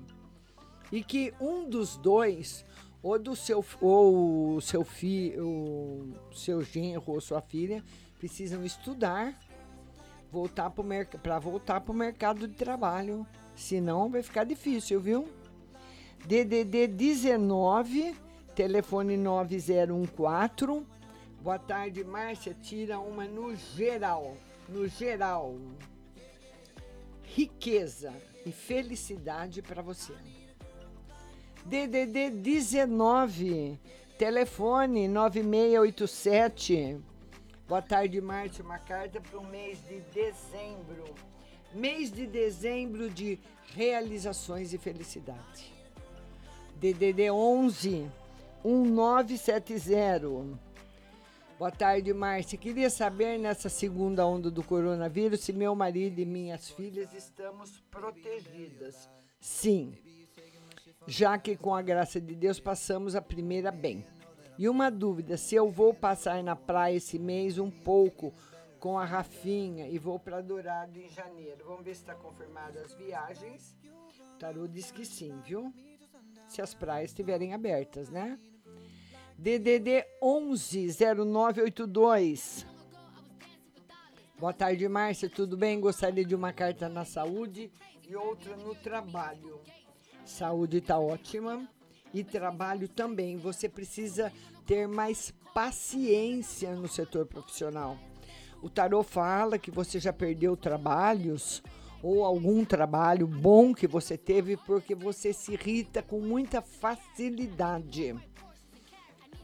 E 0.92 1.04
que 1.04 1.34
um 1.42 1.68
dos 1.68 1.98
dois, 1.98 2.64
ou 3.02 3.18
do 3.18 3.36
seu 3.36 3.66
ou 3.82 4.62
seu 4.62 4.84
filho, 4.84 6.14
seu 6.32 6.62
genro 6.62 7.04
ou 7.08 7.20
sua 7.20 7.42
filha, 7.42 7.84
precisam 8.20 8.64
estudar, 8.64 9.36
voltar 10.34 10.74
para 11.22 11.38
voltar 11.38 11.80
para 11.80 11.92
o 11.92 11.96
mercado 11.96 12.48
de 12.48 12.56
trabalho. 12.56 13.24
Senão 13.56 14.10
vai 14.10 14.24
ficar 14.24 14.46
difícil, 14.46 15.00
viu? 15.00 15.30
DDD 16.26 16.88
19, 16.88 18.16
telefone 18.56 19.16
9014. 19.16 20.88
Boa 21.40 21.60
tarde, 21.60 22.04
Márcia. 22.04 22.58
Tira 22.60 23.00
uma 23.00 23.26
no 23.26 23.56
geral. 23.56 24.36
No 24.68 24.88
geral. 24.88 25.56
Riqueza 27.22 28.12
e 28.44 28.52
felicidade 28.52 29.62
para 29.62 29.84
você. 29.84 30.14
DDD 31.64 32.32
19, 32.32 33.80
telefone 34.18 35.08
9687. 35.08 37.13
Boa 37.74 37.82
tarde, 37.82 38.22
Márcia. 38.22 38.64
Uma 38.64 38.78
carta 38.78 39.20
para 39.20 39.40
o 39.40 39.44
mês 39.48 39.80
de 39.88 40.00
dezembro. 40.14 41.06
Mês 41.74 42.12
de 42.12 42.28
dezembro 42.28 43.10
de 43.10 43.40
realizações 43.74 44.74
e 44.74 44.78
felicidade. 44.78 45.74
DDD 46.76 47.32
11 47.32 48.12
1970. 48.64 50.60
Boa 51.58 51.72
tarde, 51.72 52.14
Márcia. 52.14 52.60
Queria 52.60 52.92
saber 52.92 53.40
nessa 53.40 53.70
segunda 53.70 54.24
onda 54.24 54.52
do 54.52 54.62
coronavírus 54.62 55.40
se 55.40 55.52
meu 55.52 55.74
marido 55.74 56.20
e 56.20 56.26
minhas 56.26 56.70
filhas 56.70 57.12
estamos 57.12 57.82
protegidas. 57.90 59.10
Sim, 59.40 59.98
já 61.08 61.40
que 61.40 61.58
com 61.58 61.74
a 61.74 61.82
graça 61.82 62.22
de 62.22 62.36
Deus 62.36 62.60
passamos 62.60 63.16
a 63.16 63.22
primeira 63.22 63.72
bem. 63.72 64.06
E 64.58 64.68
uma 64.70 64.90
dúvida: 64.90 65.38
se 65.38 65.54
eu 65.56 65.70
vou 65.70 65.94
passar 65.94 66.42
na 66.44 66.56
praia 66.56 66.96
esse 66.98 67.20
mês 67.20 67.58
um 67.58 67.72
pouco 67.72 68.34
com 68.80 68.98
a 69.00 69.06
Rafinha 69.06 69.88
e 69.88 69.98
vou 69.98 70.20
para 70.20 70.42
Dourado 70.42 71.00
em 71.00 71.10
janeiro. 71.10 71.64
Vamos 71.66 71.86
ver 71.86 71.96
se 71.96 72.02
está 72.02 72.14
confirmada 72.14 72.82
as 72.82 72.94
viagens. 72.94 73.74
O 74.36 74.38
tarô 74.38 74.68
diz 74.68 74.92
que 74.92 75.06
sim, 75.06 75.40
viu? 75.46 75.74
Se 76.50 76.62
as 76.62 76.74
praias 76.74 77.12
estiverem 77.12 77.54
abertas, 77.54 78.10
né? 78.10 78.38
DDD 79.38 80.04
110982. 80.22 82.68
Boa 84.38 84.52
tarde, 84.52 84.86
Márcia. 84.90 85.30
Tudo 85.30 85.56
bem? 85.56 85.80
Gostaria 85.80 86.26
de 86.26 86.36
uma 86.36 86.52
carta 86.52 86.90
na 86.90 87.06
saúde 87.06 87.72
e 88.06 88.14
outra 88.18 88.58
no 88.58 88.76
trabalho. 88.76 89.62
Saúde 90.26 90.80
está 90.80 91.00
ótima 91.00 91.66
e 92.14 92.24
trabalho 92.24 92.88
também. 92.88 93.38
Você 93.38 93.68
precisa 93.68 94.32
ter 94.66 94.88
mais 94.88 95.34
paciência 95.54 96.76
no 96.76 96.88
setor 96.88 97.26
profissional. 97.26 97.98
O 98.62 98.70
tarô 98.70 99.04
fala 99.04 99.58
que 99.58 99.72
você 99.72 100.00
já 100.00 100.14
perdeu 100.14 100.56
trabalhos 100.56 101.62
ou 102.02 102.24
algum 102.24 102.64
trabalho 102.66 103.26
bom 103.26 103.74
que 103.74 103.88
você 103.88 104.18
teve 104.18 104.58
porque 104.58 104.94
você 104.94 105.34
se 105.34 105.54
irrita 105.54 106.02
com 106.02 106.20
muita 106.20 106.62
facilidade. 106.62 108.16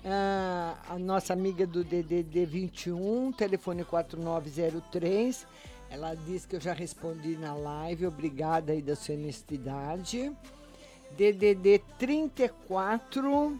Ah, 0.04 0.78
a 0.88 0.98
nossa 0.98 1.34
amiga 1.34 1.68
do 1.68 1.84
DDD 1.84 2.46
21, 2.46 3.34
telefone 3.34 3.84
4903, 3.84 5.46
ela 5.90 6.16
diz 6.16 6.46
que 6.46 6.56
eu 6.56 6.62
já 6.62 6.72
respondi 6.72 7.36
na 7.36 7.54
live, 7.54 8.08
obrigada 8.08 8.72
aí 8.72 8.82
da 8.82 8.96
sua 8.96 9.16
honestidade. 9.16 10.32
DDD 11.12 11.82
34, 11.98 13.60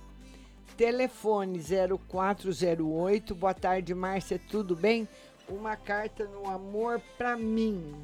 telefone 0.78 1.60
0408. 1.60 3.36
Boa 3.36 3.54
tarde, 3.54 3.94
Márcia, 3.94 4.40
tudo 4.50 4.76
bem? 4.76 5.08
Uma 5.48 5.76
carta 5.76 6.26
no 6.26 6.48
amor 6.48 7.02
para 7.18 7.36
mim. 7.36 7.96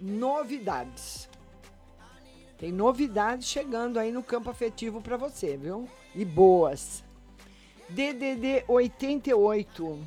Novidades. 0.00 1.28
Tem 2.58 2.70
novidades 2.70 3.48
chegando 3.48 3.98
aí 3.98 4.12
no 4.12 4.22
campo 4.22 4.50
afetivo 4.50 5.00
para 5.00 5.16
você, 5.16 5.56
viu? 5.56 5.88
E 6.14 6.24
boas. 6.24 7.02
DDD 7.88 8.64
88 8.68 9.98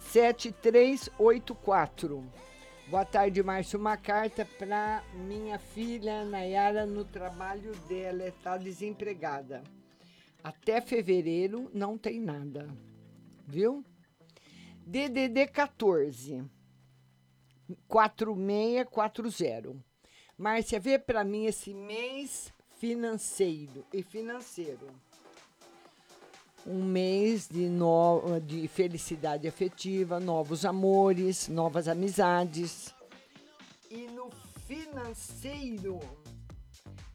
7384. 0.00 2.24
Boa 2.88 3.04
tarde, 3.04 3.42
Márcio. 3.42 3.80
Uma 3.80 3.96
carta 3.96 4.44
para 4.44 5.02
minha 5.12 5.58
filha 5.58 6.24
Nayara 6.24 6.86
no 6.86 7.04
trabalho 7.04 7.74
dela. 7.88 8.28
Está 8.28 8.56
desempregada. 8.56 9.64
Até 10.40 10.80
fevereiro 10.80 11.68
não 11.74 11.98
tem 11.98 12.20
nada. 12.20 12.68
Viu? 13.44 13.84
DDD 14.86 15.48
14 15.48 16.44
4640. 17.88 19.84
Márcia, 20.38 20.78
vê 20.78 20.96
para 20.96 21.24
mim 21.24 21.46
esse 21.46 21.74
mês 21.74 22.54
financeiro 22.78 23.84
e 23.92 24.00
financeiro. 24.00 24.86
Um 26.66 26.82
mês 26.82 27.48
de, 27.48 27.68
no, 27.68 28.40
de 28.40 28.66
felicidade 28.66 29.46
afetiva, 29.46 30.18
novos 30.18 30.64
amores, 30.64 31.48
novas 31.48 31.86
amizades. 31.86 32.92
E 33.88 34.08
no 34.08 34.30
financeiro, 34.66 36.00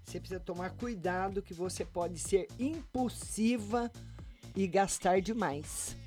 você 0.05 0.19
precisa 0.19 0.39
tomar 0.39 0.69
cuidado 0.71 1.41
que 1.41 1.53
você 1.53 1.83
pode 1.83 2.17
ser 2.17 2.47
impulsiva 2.57 3.91
e 4.55 4.65
gastar 4.67 5.21
demais, 5.21 5.97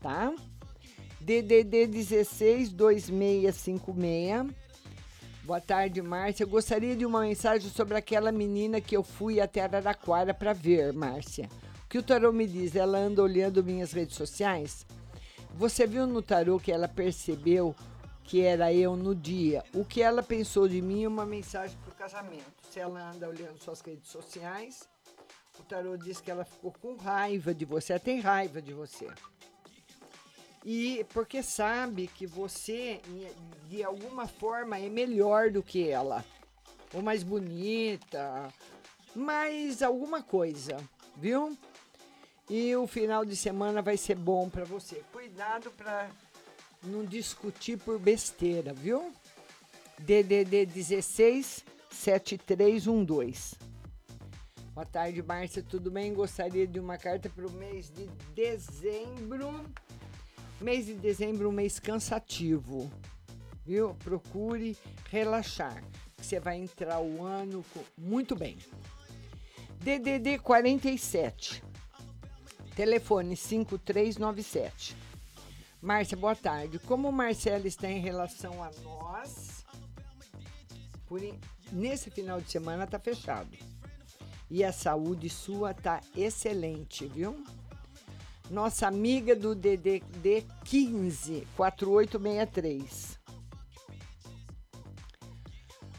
tá? 0.00 0.34
DDD 1.20 1.86
16 1.86 2.70
2656. 2.72 4.54
Boa 5.44 5.60
tarde, 5.60 6.00
Márcia. 6.00 6.44
Eu 6.44 6.48
gostaria 6.48 6.96
de 6.96 7.04
uma 7.04 7.20
mensagem 7.20 7.68
sobre 7.70 7.98
aquela 7.98 8.32
menina 8.32 8.80
que 8.80 8.96
eu 8.96 9.02
fui 9.02 9.40
até 9.40 9.60
Araraquara 9.60 10.32
para 10.32 10.54
ver, 10.54 10.92
Márcia. 10.94 11.48
Que 11.94 11.98
o 11.98 12.02
tarô 12.02 12.32
me 12.32 12.44
diz? 12.44 12.74
Ela 12.74 12.98
anda 12.98 13.22
olhando 13.22 13.62
minhas 13.62 13.92
redes 13.92 14.16
sociais. 14.16 14.84
Você 15.54 15.86
viu 15.86 16.08
no 16.08 16.20
tarô 16.20 16.58
que 16.58 16.72
ela 16.72 16.88
percebeu 16.88 17.72
que 18.24 18.40
era 18.40 18.72
eu 18.72 18.96
no 18.96 19.14
dia. 19.14 19.62
O 19.72 19.84
que 19.84 20.02
ela 20.02 20.20
pensou 20.20 20.66
de 20.66 20.82
mim 20.82 21.04
é 21.04 21.08
uma 21.08 21.24
mensagem 21.24 21.78
para 21.78 21.92
o 21.92 21.94
casamento. 21.94 22.52
Se 22.68 22.80
ela 22.80 23.12
anda 23.12 23.28
olhando 23.28 23.62
suas 23.62 23.80
redes 23.80 24.10
sociais, 24.10 24.88
o 25.56 25.62
tarô 25.62 25.96
diz 25.96 26.20
que 26.20 26.32
ela 26.32 26.44
ficou 26.44 26.72
com 26.72 26.96
raiva 26.96 27.54
de 27.54 27.64
você, 27.64 27.92
ela 27.92 28.00
tem 28.00 28.18
raiva 28.18 28.60
de 28.60 28.72
você. 28.72 29.06
E 30.64 31.06
porque 31.14 31.44
sabe 31.44 32.08
que 32.08 32.26
você, 32.26 33.00
de 33.68 33.84
alguma 33.84 34.26
forma, 34.26 34.80
é 34.80 34.88
melhor 34.88 35.48
do 35.48 35.62
que 35.62 35.88
ela. 35.88 36.24
Ou 36.92 37.00
mais 37.00 37.22
bonita, 37.22 38.52
mais 39.14 39.80
alguma 39.80 40.24
coisa, 40.24 40.76
viu? 41.16 41.56
E 42.48 42.76
o 42.76 42.86
final 42.86 43.24
de 43.24 43.34
semana 43.34 43.80
vai 43.80 43.96
ser 43.96 44.16
bom 44.16 44.50
para 44.50 44.64
você. 44.64 45.02
Cuidado 45.12 45.70
para 45.70 46.10
não 46.82 47.02
discutir 47.04 47.78
por 47.78 47.98
besteira, 47.98 48.74
viu? 48.74 49.12
DDD 49.98 50.66
16 50.66 51.64
7312. 51.90 53.56
Boa 54.74 54.84
tarde, 54.84 55.22
Márcia, 55.22 55.62
tudo 55.62 55.90
bem? 55.90 56.12
Gostaria 56.12 56.66
de 56.66 56.78
uma 56.78 56.98
carta 56.98 57.30
para 57.30 57.46
o 57.46 57.52
mês 57.52 57.90
de 57.90 58.06
dezembro. 58.34 59.64
Mês 60.60 60.86
de 60.86 60.94
dezembro, 60.94 61.48
um 61.48 61.52
mês 61.52 61.78
cansativo, 61.78 62.90
viu? 63.64 63.94
Procure 64.04 64.76
relaxar, 65.10 65.82
você 66.18 66.38
vai 66.38 66.58
entrar 66.58 67.00
o 67.00 67.24
ano 67.24 67.64
muito 67.96 68.36
bem. 68.36 68.58
DDD 69.80 70.38
47, 70.38 71.62
telefone 72.74 73.36
5397. 73.36 74.96
Márcia, 75.80 76.16
boa 76.16 76.34
tarde. 76.34 76.78
Como 76.78 77.08
o 77.08 77.12
Marcelo 77.12 77.66
está 77.66 77.88
em 77.90 78.00
relação 78.00 78.62
a 78.62 78.70
nós, 78.82 79.64
por, 81.06 81.20
nesse 81.70 82.10
final 82.10 82.40
de 82.40 82.50
semana 82.50 82.86
tá 82.86 82.98
fechado. 82.98 83.56
E 84.50 84.64
a 84.64 84.72
saúde 84.72 85.28
sua 85.28 85.74
tá 85.74 86.00
excelente, 86.16 87.06
viu? 87.06 87.42
Nossa 88.50 88.86
amiga 88.86 89.34
do 89.34 89.54
DDD 89.54 90.44
15 90.64 91.46
4863. 91.56 93.18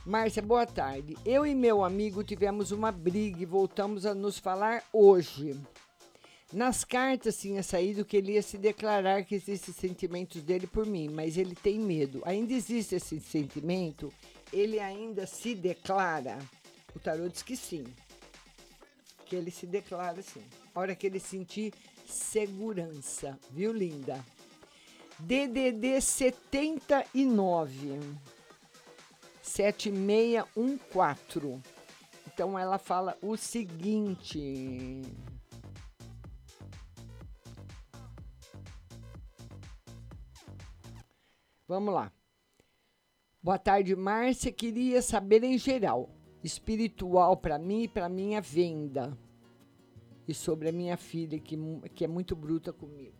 Márcia, 0.06 0.42
boa 0.42 0.68
tarde. 0.68 1.18
Eu 1.26 1.46
e 1.46 1.56
meu 1.56 1.84
amigo 1.84 2.24
tivemos 2.24 2.72
uma 2.72 2.92
briga 2.92 3.42
e 3.42 3.46
voltamos 3.46 4.06
a 4.06 4.14
nos 4.14 4.38
falar 4.38 4.84
hoje. 4.94 5.60
Nas 6.56 6.84
cartas 6.86 7.38
tinha 7.38 7.61
saído 7.61 8.06
que 8.06 8.15
ele 8.15 8.32
ia 8.32 8.41
se 8.41 8.57
declarar 8.57 9.26
que 9.26 9.36
existem 9.36 9.73
sentimentos 9.73 10.41
dele 10.41 10.65
por 10.65 10.86
mim, 10.86 11.10
mas 11.10 11.38
ele 11.38 11.53
tem 11.53 11.77
medo. 11.77 12.22
Ainda 12.23 12.53
existe 12.53 12.95
esse 12.95 13.19
sentimento? 13.19 14.10
Ele 14.53 14.80
ainda 14.80 15.27
se 15.27 15.53
declara? 15.53 16.40
O 16.95 16.99
tarô 16.99 17.27
diz 17.27 17.44
que 17.44 17.57
sim. 17.57 17.84
Que 19.26 19.36
ele 19.36 19.52
se 19.52 19.68
declara 19.68 20.22
sim. 20.22 20.41
Hora 20.73 20.95
que 20.95 21.06
ele 21.06 21.19
sentir 21.19 21.73
segurança, 22.07 23.38
viu, 23.52 23.73
linda? 23.73 24.23
DDD 25.19 25.99
79 25.99 27.99
7614. 29.41 31.61
Então 32.34 32.57
ela 32.57 32.77
fala 32.77 33.18
o 33.22 33.36
seguinte. 33.36 35.02
Vamos 41.68 41.96
lá. 41.96 42.14
Boa 43.42 43.58
tarde, 43.58 43.96
Márcia. 43.96 44.52
Queria 44.52 45.02
saber 45.02 45.44
em 45.44 45.58
geral, 45.58 46.10
espiritual 46.44 47.36
para 47.38 47.58
mim 47.58 47.84
e 47.84 47.88
para 47.88 48.08
minha 48.08 48.40
venda. 48.40 49.18
E 50.28 50.34
sobre 50.34 50.70
a 50.70 50.72
minha 50.72 50.96
filha, 50.96 51.40
que, 51.40 51.58
que 51.96 52.06
é 52.06 52.08
muito 52.08 52.36
bruta 52.36 52.72
comigo. 52.72 53.16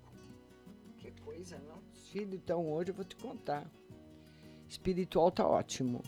Que 1.00 1.12
coisa, 1.22 1.58
não? 1.58 1.82
Filho, 2.12 2.36
então 2.36 2.72
hoje 2.72 2.92
eu 2.92 2.96
vou 2.96 3.04
te 3.04 3.16
contar. 3.16 3.68
Espiritual 4.70 5.32
tá 5.32 5.48
ótimo. 5.48 6.04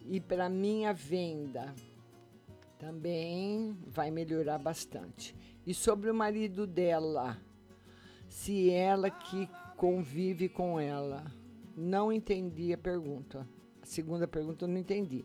E 0.00 0.20
para 0.20 0.50
minha 0.50 0.92
venda 0.92 1.74
também 2.78 3.74
vai 3.86 4.10
melhorar 4.10 4.58
bastante. 4.58 5.34
E 5.66 5.72
sobre 5.72 6.10
o 6.10 6.14
marido 6.14 6.66
dela, 6.66 7.38
se 8.28 8.70
ela 8.70 9.10
que 9.10 9.48
convive 9.82 10.48
com 10.48 10.78
ela. 10.78 11.24
Não 11.76 12.12
entendi 12.12 12.72
a 12.72 12.78
pergunta. 12.78 13.44
A 13.82 13.84
segunda 13.84 14.28
pergunta 14.28 14.64
eu 14.64 14.68
não 14.68 14.78
entendi. 14.78 15.24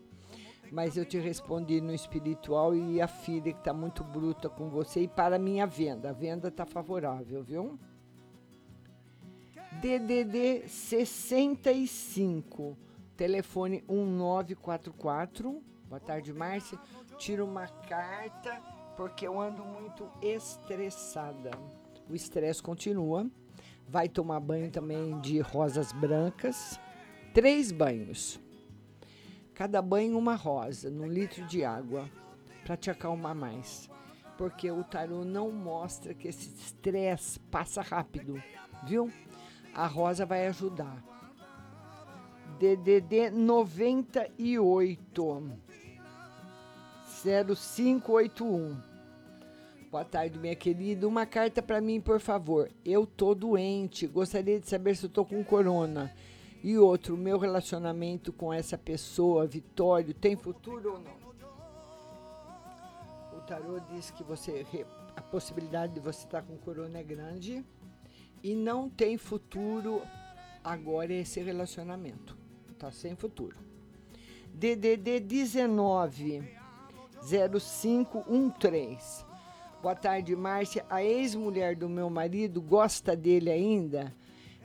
Mas 0.72 0.98
eu 0.98 1.06
te 1.06 1.20
respondi 1.20 1.80
no 1.80 1.94
espiritual 1.94 2.74
e 2.74 3.00
a 3.00 3.08
filha 3.08 3.54
que 3.54 3.60
está 3.60 3.72
muito 3.72 4.04
bruta 4.04 4.50
com 4.50 4.68
você 4.68 5.02
e 5.02 5.08
para 5.08 5.36
a 5.36 5.40
minha 5.40 5.68
venda. 5.68 6.10
A 6.10 6.12
venda 6.12 6.48
está 6.48 6.66
favorável, 6.66 7.44
viu? 7.44 7.78
DDD 9.80 10.68
65, 10.68 12.76
telefone 13.16 13.84
1944. 13.88 15.62
Boa 15.88 16.00
tarde, 16.00 16.34
Márcia. 16.34 16.80
Tiro 17.20 17.46
uma 17.46 17.68
carta 17.68 18.60
porque 18.98 19.28
eu 19.28 19.40
ando 19.40 19.64
muito 19.64 20.10
estressada. 20.20 21.52
O 22.10 22.16
estresse 22.16 22.64
continua 22.64 23.30
vai 23.88 24.10
tomar 24.10 24.40
banho 24.40 24.70
também 24.70 25.20
de 25.22 25.40
rosas 25.40 25.92
brancas. 25.92 26.80
Três 27.34 27.72
banhos. 27.72 28.40
Cada 29.54 29.82
banho 29.82 30.18
uma 30.18 30.36
rosa, 30.36 30.90
num 30.90 31.08
litro 31.08 31.46
de 31.46 31.64
água, 31.64 32.10
para 32.64 32.78
te 32.78 32.92
acalmar 32.92 33.34
mais. 33.34 33.90
Porque 34.38 34.70
o 34.70 34.84
tarô 34.84 35.24
não 35.24 35.52
mostra 35.52 36.14
que 36.14 36.28
esse 36.28 36.50
estresse 36.50 37.40
passa 37.40 37.82
rápido, 37.82 38.42
viu? 38.86 39.12
A 39.74 39.88
rosa 39.88 40.26
vai 40.26 40.48
ajudar. 40.48 41.04
DDD 42.60 43.32
98 43.32 45.60
0581 47.24 48.87
Boa 49.98 50.06
tarde, 50.06 50.38
minha 50.38 50.56
querida. 50.56 51.08
Uma 51.08 51.26
carta 51.26 51.60
para 51.60 51.82
mim, 51.82 52.00
por 52.00 52.20
favor. 52.20 52.70
Eu 52.86 53.08
tô 53.08 53.34
doente. 53.34 54.06
Gostaria 54.06 54.60
de 54.60 54.70
saber 54.70 54.96
se 54.96 55.08
eu 55.08 55.10
tô 55.10 55.26
com 55.26 55.44
corona. 55.44 56.14
E 56.64 56.78
outro, 56.78 57.18
meu 57.18 57.40
relacionamento 57.40 58.32
com 58.32 58.54
essa 58.54 58.78
pessoa, 58.78 59.48
Vitório, 59.48 60.14
tem 60.14 60.36
futuro 60.36 60.94
ou 60.94 61.00
não? 61.00 61.18
O 63.36 63.42
tarô 63.48 63.80
diz 63.92 64.12
que 64.12 64.24
você 64.24 64.64
a 65.16 65.22
possibilidade 65.24 65.96
de 65.96 66.00
você 66.00 66.26
estar 66.26 66.44
com 66.44 66.56
corona 66.58 67.00
é 67.00 67.04
grande 67.04 67.66
e 68.44 68.54
não 68.54 68.88
tem 68.88 69.18
futuro 69.18 70.04
agora 70.64 71.12
esse 71.12 71.42
relacionamento. 71.42 72.38
Tá 72.78 72.92
sem 72.92 73.16
futuro. 73.16 73.58
DDD 74.54 75.22
19 75.22 76.56
0513 77.24 79.27
Boa 79.82 79.96
tarde, 79.96 80.36
Márcia. 80.36 80.84
A 80.90 81.04
ex-mulher 81.04 81.76
do 81.76 81.88
meu 81.88 82.10
marido 82.10 82.60
gosta 82.62 83.16
dele 83.16 83.52
ainda? 83.52 84.12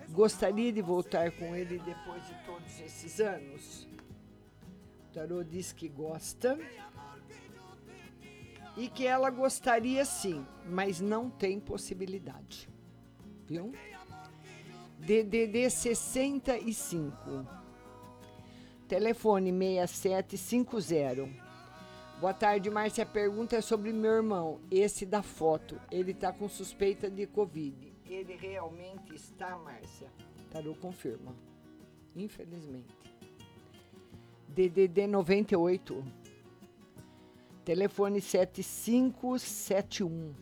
Gostaria 0.09 0.73
de 0.73 0.81
voltar 0.81 1.31
com 1.33 1.55
ele 1.55 1.79
depois 1.79 2.27
de 2.27 2.35
todos 2.47 2.81
esses 2.81 3.21
anos? 3.21 3.87
O 5.09 5.13
tarô 5.13 5.45
diz 5.45 5.73
que 5.73 5.87
gosta 5.87 6.59
e 8.75 8.89
que 8.89 9.07
ela 9.07 9.29
gostaria 9.29 10.03
sim, 10.05 10.47
mas 10.67 10.99
não 10.99 11.29
tem 11.29 11.61
possibilidade. 11.61 12.69
Viu? 13.47 13.73
DDD 14.99 15.69
65. 15.69 17.47
Telefone 18.89 19.53
6750 19.53 21.42
Boa 22.23 22.33
tarde, 22.33 22.71
Márcia. 22.71 23.03
A 23.03 23.07
pergunta 23.07 23.57
é 23.57 23.61
sobre 23.61 23.93
meu 23.93 24.13
irmão, 24.13 24.61
esse 24.71 25.05
da 25.05 25.23
foto. 25.23 25.77
Ele 25.91 26.13
está 26.13 26.33
com 26.33 26.49
suspeita 26.49 27.11
de 27.11 27.27
Covid. 27.27 27.93
Ele 28.09 28.37
realmente 28.37 29.13
está, 29.13 29.59
Márcia? 29.59 30.09
Tarô 30.49 30.73
confirma. 30.77 31.35
Infelizmente. 32.15 32.95
DDD 34.47 35.09
98. 35.09 36.05
Telefone 37.65 38.21
7571. 38.21 40.33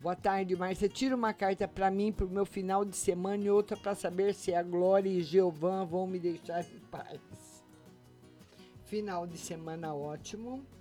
Boa 0.00 0.16
tarde, 0.16 0.56
Márcia. 0.56 0.88
Tira 0.88 1.14
uma 1.14 1.32
carta 1.32 1.68
para 1.68 1.92
mim 1.92 2.10
para 2.10 2.26
o 2.26 2.28
meu 2.28 2.44
final 2.44 2.84
de 2.84 2.96
semana 2.96 3.44
e 3.44 3.50
outra 3.50 3.76
para 3.76 3.94
saber 3.94 4.34
se 4.34 4.52
a 4.52 4.64
Glória 4.64 5.08
e 5.08 5.22
Geovan 5.22 5.86
vão 5.86 6.08
me 6.08 6.18
deixar 6.18 6.64
em 6.64 6.80
paz. 6.90 7.20
Final 8.82 9.28
de 9.28 9.38
semana 9.38 9.94
ótimo 9.94 10.73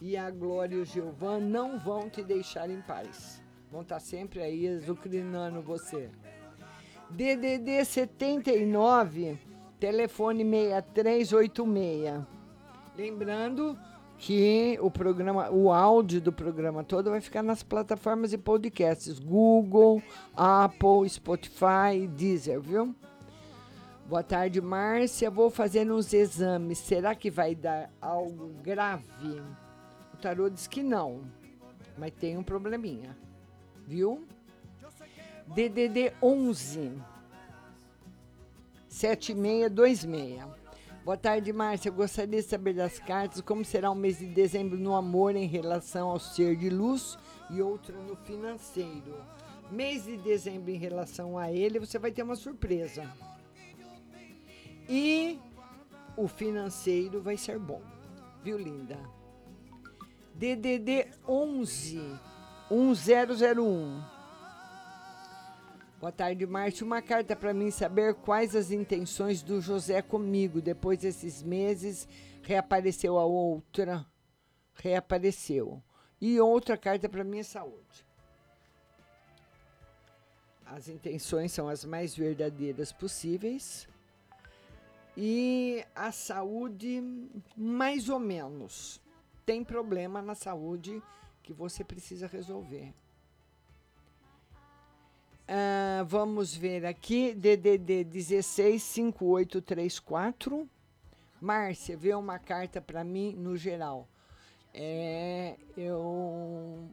e 0.00 0.16
a 0.16 0.30
Glória 0.30 0.76
e 0.76 0.80
o 0.80 0.84
Gilvan 0.84 1.40
não 1.40 1.78
vão 1.78 2.08
te 2.08 2.22
deixar 2.22 2.70
em 2.70 2.80
paz. 2.80 3.42
Vão 3.70 3.82
estar 3.82 4.00
sempre 4.00 4.42
aí 4.42 4.68
azucrinando 4.68 5.60
você. 5.60 6.10
DDD 7.10 7.84
79, 7.84 9.38
telefone 9.78 10.44
6386. 10.44 12.24
Lembrando 12.96 13.78
que 14.18 14.78
o 14.80 14.90
programa, 14.90 15.50
o 15.50 15.70
áudio 15.70 16.20
do 16.20 16.32
programa 16.32 16.82
todo 16.82 17.10
vai 17.10 17.20
ficar 17.20 17.42
nas 17.42 17.62
plataformas 17.62 18.30
de 18.30 18.38
podcasts 18.38 19.18
Google, 19.18 20.02
Apple, 20.34 21.08
Spotify, 21.08 22.06
Deezer, 22.08 22.60
viu? 22.60 22.94
Boa 24.08 24.22
tarde, 24.22 24.60
Márcia. 24.60 25.30
Vou 25.30 25.50
fazer 25.50 25.90
uns 25.90 26.12
exames. 26.14 26.78
Será 26.78 27.14
que 27.14 27.30
vai 27.30 27.54
dar 27.54 27.90
algo 28.00 28.54
grave? 28.62 29.42
O 30.16 30.18
tarô 30.18 30.48
diz 30.48 30.66
que 30.66 30.82
não, 30.82 31.30
mas 31.98 32.10
tem 32.10 32.38
um 32.38 32.42
probleminha, 32.42 33.14
viu? 33.86 34.26
DDD 35.48 36.14
11 36.22 36.92
7626. 38.88 40.42
Boa 41.04 41.18
tarde, 41.18 41.52
Márcia. 41.52 41.90
Eu 41.90 41.92
gostaria 41.92 42.40
de 42.40 42.48
saber 42.48 42.72
das 42.72 42.98
cartas 42.98 43.42
como 43.42 43.62
será 43.62 43.90
o 43.90 43.94
mês 43.94 44.18
de 44.18 44.26
dezembro 44.26 44.78
no 44.78 44.94
amor 44.94 45.36
em 45.36 45.46
relação 45.46 46.08
ao 46.08 46.18
ser 46.18 46.56
de 46.56 46.70
luz 46.70 47.18
e 47.50 47.60
outro 47.60 47.94
no 48.02 48.16
financeiro. 48.16 49.22
Mês 49.70 50.06
de 50.06 50.16
dezembro 50.16 50.70
em 50.70 50.78
relação 50.78 51.36
a 51.36 51.52
ele, 51.52 51.78
você 51.78 51.98
vai 51.98 52.10
ter 52.10 52.22
uma 52.22 52.36
surpresa. 52.36 53.06
E 54.88 55.38
o 56.16 56.26
financeiro 56.26 57.20
vai 57.20 57.36
ser 57.36 57.58
bom. 57.58 57.82
Viu, 58.42 58.56
linda? 58.56 58.98
DDD 60.38 61.06
11 61.26 62.20
1001. 62.70 64.04
Boa 65.98 66.12
tarde, 66.12 66.44
Márcio. 66.44 66.84
Uma 66.84 67.00
carta 67.00 67.34
para 67.34 67.54
mim 67.54 67.70
saber 67.70 68.12
quais 68.16 68.54
as 68.54 68.70
intenções 68.70 69.42
do 69.42 69.62
José 69.62 70.02
comigo. 70.02 70.60
Depois 70.60 70.98
desses 70.98 71.42
meses, 71.42 72.06
reapareceu 72.42 73.18
a 73.18 73.24
outra. 73.24 74.04
Reapareceu. 74.74 75.82
E 76.20 76.38
outra 76.38 76.76
carta 76.76 77.08
para 77.08 77.24
minha 77.24 77.44
saúde. 77.44 78.04
As 80.66 80.86
intenções 80.86 81.50
são 81.50 81.66
as 81.66 81.82
mais 81.82 82.14
verdadeiras 82.14 82.92
possíveis. 82.92 83.88
E 85.16 85.82
a 85.94 86.12
saúde, 86.12 87.02
mais 87.56 88.10
ou 88.10 88.18
menos. 88.18 89.00
Tem 89.46 89.64
problema 89.64 90.20
na 90.20 90.34
saúde 90.34 91.00
que 91.40 91.52
você 91.52 91.84
precisa 91.84 92.26
resolver. 92.26 92.92
Uh, 95.48 96.04
vamos 96.04 96.52
ver 96.52 96.84
aqui, 96.84 97.32
DDD 97.32 98.04
165834. 98.06 100.68
Márcia, 101.40 101.96
vê 101.96 102.12
uma 102.12 102.40
carta 102.40 102.80
para 102.80 103.04
mim 103.04 103.36
no 103.36 103.56
geral. 103.56 104.08
É, 104.74 105.54
eu. 105.76 106.90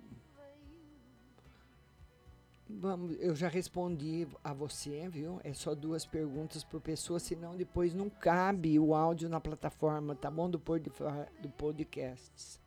Vamos, 2.79 3.15
eu 3.19 3.35
já 3.35 3.47
respondi 3.47 4.27
a 4.43 4.53
você, 4.53 5.07
viu? 5.07 5.39
É 5.43 5.53
só 5.53 5.75
duas 5.75 6.05
perguntas 6.05 6.63
por 6.63 6.81
pessoa, 6.81 7.19
senão 7.19 7.55
depois 7.55 7.93
não 7.93 8.09
cabe 8.09 8.79
o 8.79 8.95
áudio 8.95 9.29
na 9.29 9.39
plataforma, 9.39 10.15
tá 10.15 10.29
bom? 10.29 10.49
Do, 10.49 10.57
do 10.59 11.49
podcast. 11.49 12.59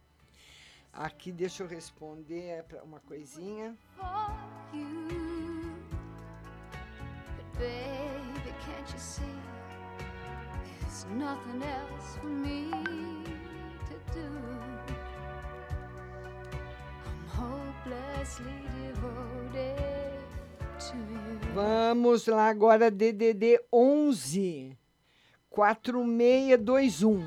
Aqui 0.93 1.33
deixa 1.33 1.63
eu 1.63 1.69
responder 1.69 2.65
uma 2.85 3.01
coisinha. 3.01 3.77
Hopelessly 17.37 18.63
devoted. 18.73 19.86
Vamos 21.55 22.27
lá 22.27 22.49
agora, 22.49 22.91
DDD 22.91 23.61
11 23.73 24.77
4621. 25.49 27.27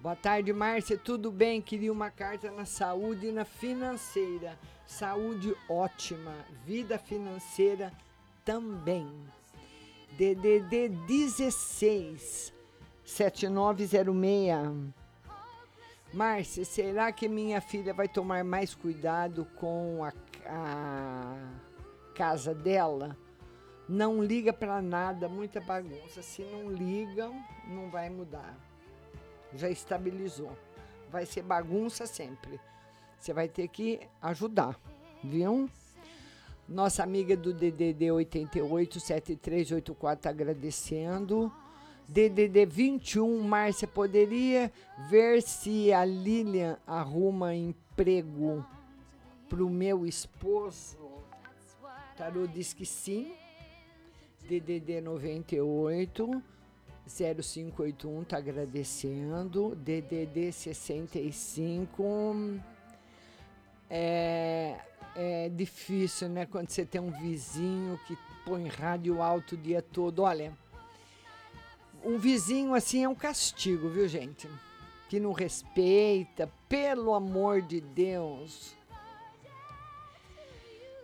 Boa 0.00 0.16
tarde, 0.16 0.52
Márcia. 0.52 0.96
Tudo 0.96 1.30
bem? 1.30 1.60
Queria 1.60 1.92
uma 1.92 2.10
carta 2.10 2.50
na 2.50 2.64
saúde 2.64 3.26
e 3.26 3.32
na 3.32 3.44
financeira. 3.44 4.58
Saúde 4.86 5.54
ótima, 5.68 6.32
vida 6.64 6.98
financeira 6.98 7.92
também. 8.44 9.06
DDD 10.12 10.88
16 11.06 12.54
7906. 13.04 14.94
Márcia, 16.14 16.64
será 16.64 17.12
que 17.12 17.28
minha 17.28 17.60
filha 17.60 17.92
vai 17.92 18.08
tomar 18.08 18.42
mais 18.44 18.74
cuidado 18.74 19.44
com 19.56 20.02
a, 20.02 20.12
a 20.46 21.36
casa 22.16 22.54
dela? 22.54 23.16
Não 23.86 24.24
liga 24.24 24.52
para 24.52 24.80
nada, 24.80 25.28
muita 25.28 25.60
bagunça. 25.60 26.22
Se 26.22 26.42
não 26.42 26.70
liga, 26.72 27.30
não 27.68 27.90
vai 27.90 28.08
mudar. 28.08 28.58
Já 29.54 29.68
estabilizou. 29.68 30.50
Vai 31.10 31.26
ser 31.26 31.42
bagunça 31.42 32.06
sempre. 32.06 32.58
Você 33.20 33.32
vai 33.32 33.48
ter 33.48 33.68
que 33.68 34.00
ajudar, 34.20 34.80
viu? 35.22 35.68
Nossa 36.68 37.04
amiga 37.04 37.36
do 37.36 37.52
DDD 37.52 38.10
88 38.10 38.98
7384 38.98 40.22
tá 40.22 40.30
agradecendo. 40.30 41.52
DDD 42.08 42.66
21, 42.66 43.40
Márcia, 43.42 43.86
poderia 43.86 44.72
ver 45.08 45.42
se 45.42 45.92
a 45.92 46.04
Lilian 46.04 46.76
arruma 46.86 47.54
emprego 47.54 48.64
pro 49.48 49.68
meu 49.68 50.06
esposo? 50.06 51.05
Tarô 52.16 52.46
diz 52.46 52.72
que 52.72 52.86
sim. 52.86 53.32
DDD 54.48 55.00
98 55.00 56.42
0581 57.06 58.24
tá 58.24 58.38
agradecendo. 58.38 59.74
DDD 59.76 60.52
65 60.52 62.60
é 63.90 64.78
é 65.16 65.48
difícil, 65.48 66.28
né? 66.28 66.44
Quando 66.44 66.68
você 66.68 66.84
tem 66.84 67.00
um 67.00 67.10
vizinho 67.10 67.98
que 68.06 68.16
põe 68.44 68.68
rádio 68.68 69.22
alto 69.22 69.54
o 69.54 69.58
dia 69.58 69.80
todo. 69.80 70.22
Olha, 70.22 70.52
um 72.04 72.18
vizinho 72.18 72.74
assim 72.74 73.02
é 73.02 73.08
um 73.08 73.14
castigo, 73.14 73.88
viu, 73.88 74.06
gente? 74.06 74.46
Que 75.08 75.18
não 75.18 75.32
respeita, 75.32 76.52
pelo 76.68 77.14
amor 77.14 77.62
de 77.62 77.80
Deus. 77.80 78.76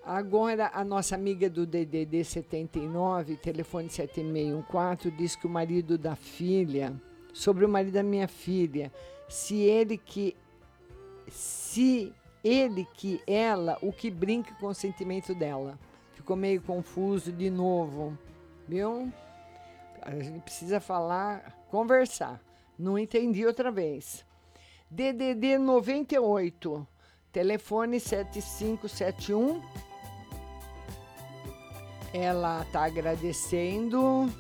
Agora, 0.05 0.70
a 0.74 0.85
nossa 0.85 1.15
amiga 1.15 1.49
do 1.49 1.65
DDD 1.65 2.24
79, 2.24 3.37
telefone 3.37 3.89
7614, 3.89 5.11
diz 5.16 5.37
que 5.37 5.47
o 5.47 5.51
marido 5.51 5.97
da 5.97 6.16
filha, 6.16 6.93
sobre 7.33 7.65
o 7.65 7.69
marido 7.69 7.95
da 7.95 8.03
minha 8.03 8.27
filha, 8.27 8.93
se 9.29 9.61
ele 9.61 9.97
que. 9.97 10.37
Se 11.29 12.12
ele 12.43 12.85
que 12.95 13.23
ela, 13.27 13.79
o 13.81 13.93
que 13.93 14.11
brinca 14.11 14.53
com 14.57 14.66
o 14.66 14.74
sentimento 14.74 15.35
dela. 15.35 15.79
Ficou 16.15 16.37
meio 16.37 16.61
confuso 16.61 17.31
de 17.31 17.49
novo, 17.49 18.19
viu? 18.66 19.12
A 20.01 20.11
gente 20.19 20.41
precisa 20.41 20.81
falar, 20.81 21.65
conversar. 21.70 22.43
Não 22.77 22.99
entendi 22.99 23.47
outra 23.47 23.70
vez. 23.70 24.24
DDD 24.91 25.59
98, 25.59 26.87
telefone 27.33 28.01
7571. 28.01 29.62
Ela 32.12 32.62
está 32.62 32.84
agradecendo. 32.84 34.30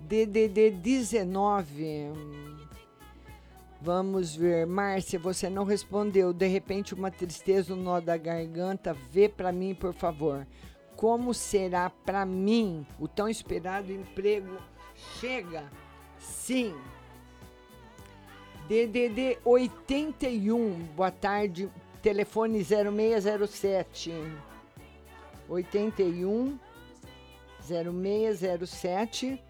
DDD 0.00 0.70
19. 0.70 2.12
Vamos 3.80 4.36
ver. 4.36 4.66
Márcia, 4.66 5.18
você 5.18 5.48
não 5.48 5.64
respondeu. 5.64 6.32
De 6.32 6.46
repente, 6.46 6.94
uma 6.94 7.10
tristeza 7.10 7.74
no 7.74 7.82
nó 7.82 8.00
da 8.00 8.16
garganta. 8.16 8.94
Vê 9.10 9.28
para 9.28 9.50
mim, 9.50 9.74
por 9.74 9.94
favor. 9.94 10.46
Como 10.96 11.32
será 11.32 11.88
para 11.88 12.26
mim 12.26 12.84
o 12.98 13.06
tão 13.06 13.28
esperado 13.28 13.92
emprego? 13.92 14.58
Chega? 15.18 15.70
Sim. 16.18 16.74
DDD 18.68 19.38
81. 19.46 20.74
Boa 20.94 21.10
tarde. 21.10 21.70
Telefone 22.02 22.62
0607. 22.62 24.12
81 25.48 26.58
0607. 27.66 29.42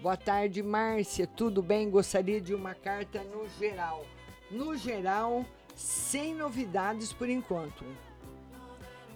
Boa 0.00 0.16
tarde, 0.16 0.60
Márcia. 0.60 1.24
Tudo 1.24 1.62
bem? 1.62 1.88
Gostaria 1.88 2.40
de 2.40 2.52
uma 2.52 2.74
carta 2.74 3.22
no 3.22 3.48
geral. 3.60 4.04
No 4.50 4.76
geral, 4.76 5.44
sem 5.76 6.34
novidades 6.34 7.12
por 7.12 7.28
enquanto. 7.28 7.84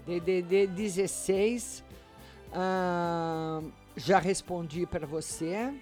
DDD 0.07 0.69
16. 0.69 1.83
ah, 2.53 3.61
já 3.97 4.21
respondi 4.21 4.87
para 4.87 5.07
você. 5.07 5.75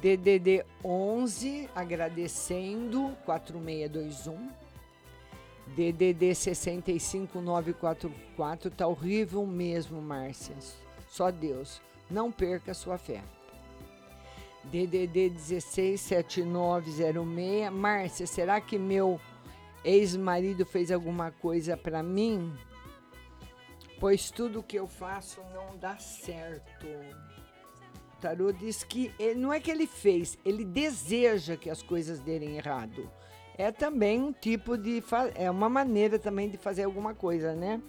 DDD 0.00 0.64
11, 0.84 1.68
agradecendo, 1.74 3.16
4621. 3.24 4.50
DDD 5.74 6.34
65944, 6.34 8.70
tá 8.70 8.86
horrível 8.86 9.44
mesmo, 9.46 10.00
Márcia. 10.00 10.54
Só 11.08 11.30
Deus. 11.30 11.80
Não 12.10 12.30
perca 12.30 12.74
sua 12.74 12.98
fé. 12.98 13.22
DDD 14.64 15.30
167906. 15.30 17.72
Márcia, 17.72 18.26
será 18.26 18.60
que 18.60 18.78
meu 18.78 19.18
ex-marido 19.82 20.66
fez 20.66 20.92
alguma 20.92 21.30
coisa 21.30 21.74
para 21.76 22.02
mim? 22.02 22.52
Pois 23.98 24.30
tudo 24.30 24.62
que 24.62 24.76
eu 24.76 24.86
faço 24.86 25.40
não 25.54 25.78
dá 25.78 25.96
certo. 25.96 26.86
Tarô 28.20 28.50
diz 28.52 28.82
que 28.82 29.12
ele- 29.18 29.38
não 29.38 29.52
é 29.52 29.60
que 29.60 29.70
ele 29.70 29.86
fez, 29.86 30.38
ele 30.44 30.64
deseja 30.64 31.56
que 31.56 31.68
as 31.68 31.82
coisas 31.82 32.20
derem 32.20 32.56
errado. 32.56 33.10
É 33.58 33.70
também 33.72 34.20
um 34.20 34.32
tipo 34.32 34.76
de. 34.76 35.02
É 35.34 35.50
uma 35.50 35.68
maneira 35.68 36.18
também 36.18 36.48
de 36.48 36.56
fazer 36.56 36.84
alguma 36.84 37.14
coisa, 37.14 37.54
né? 37.54 37.80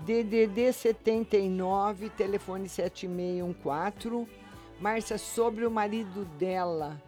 DDD 0.00 0.72
79, 0.72 2.08
telefone 2.10 2.68
7614. 2.68 4.26
Márcia, 4.80 5.18
sobre 5.18 5.66
o 5.66 5.70
marido 5.70 6.24
dela, 6.38 7.02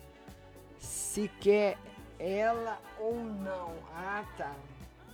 se 0.79 1.31
quer 1.41 1.79
ela 2.19 2.79
ou 2.99 3.15
não. 3.15 3.73
Ah, 3.95 4.25
tá. 4.37 4.55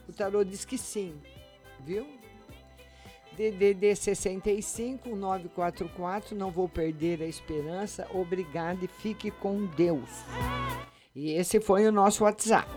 O 0.08 0.12
tarô 0.12 0.42
diz 0.42 0.64
que 0.64 0.78
sim, 0.78 1.20
viu? 1.80 2.06
DDD 3.36 3.94
65 3.94 5.14
944, 5.14 6.34
não 6.34 6.50
vou 6.50 6.68
perder 6.68 7.22
a 7.22 7.26
esperança. 7.26 8.06
Obrigada 8.14 8.84
e 8.84 8.88
fique 8.88 9.30
com 9.30 9.66
Deus. 9.66 10.08
E 11.14 11.32
esse 11.32 11.60
foi 11.60 11.86
o 11.86 11.92
nosso 11.92 12.24
WhatsApp. 12.24 12.68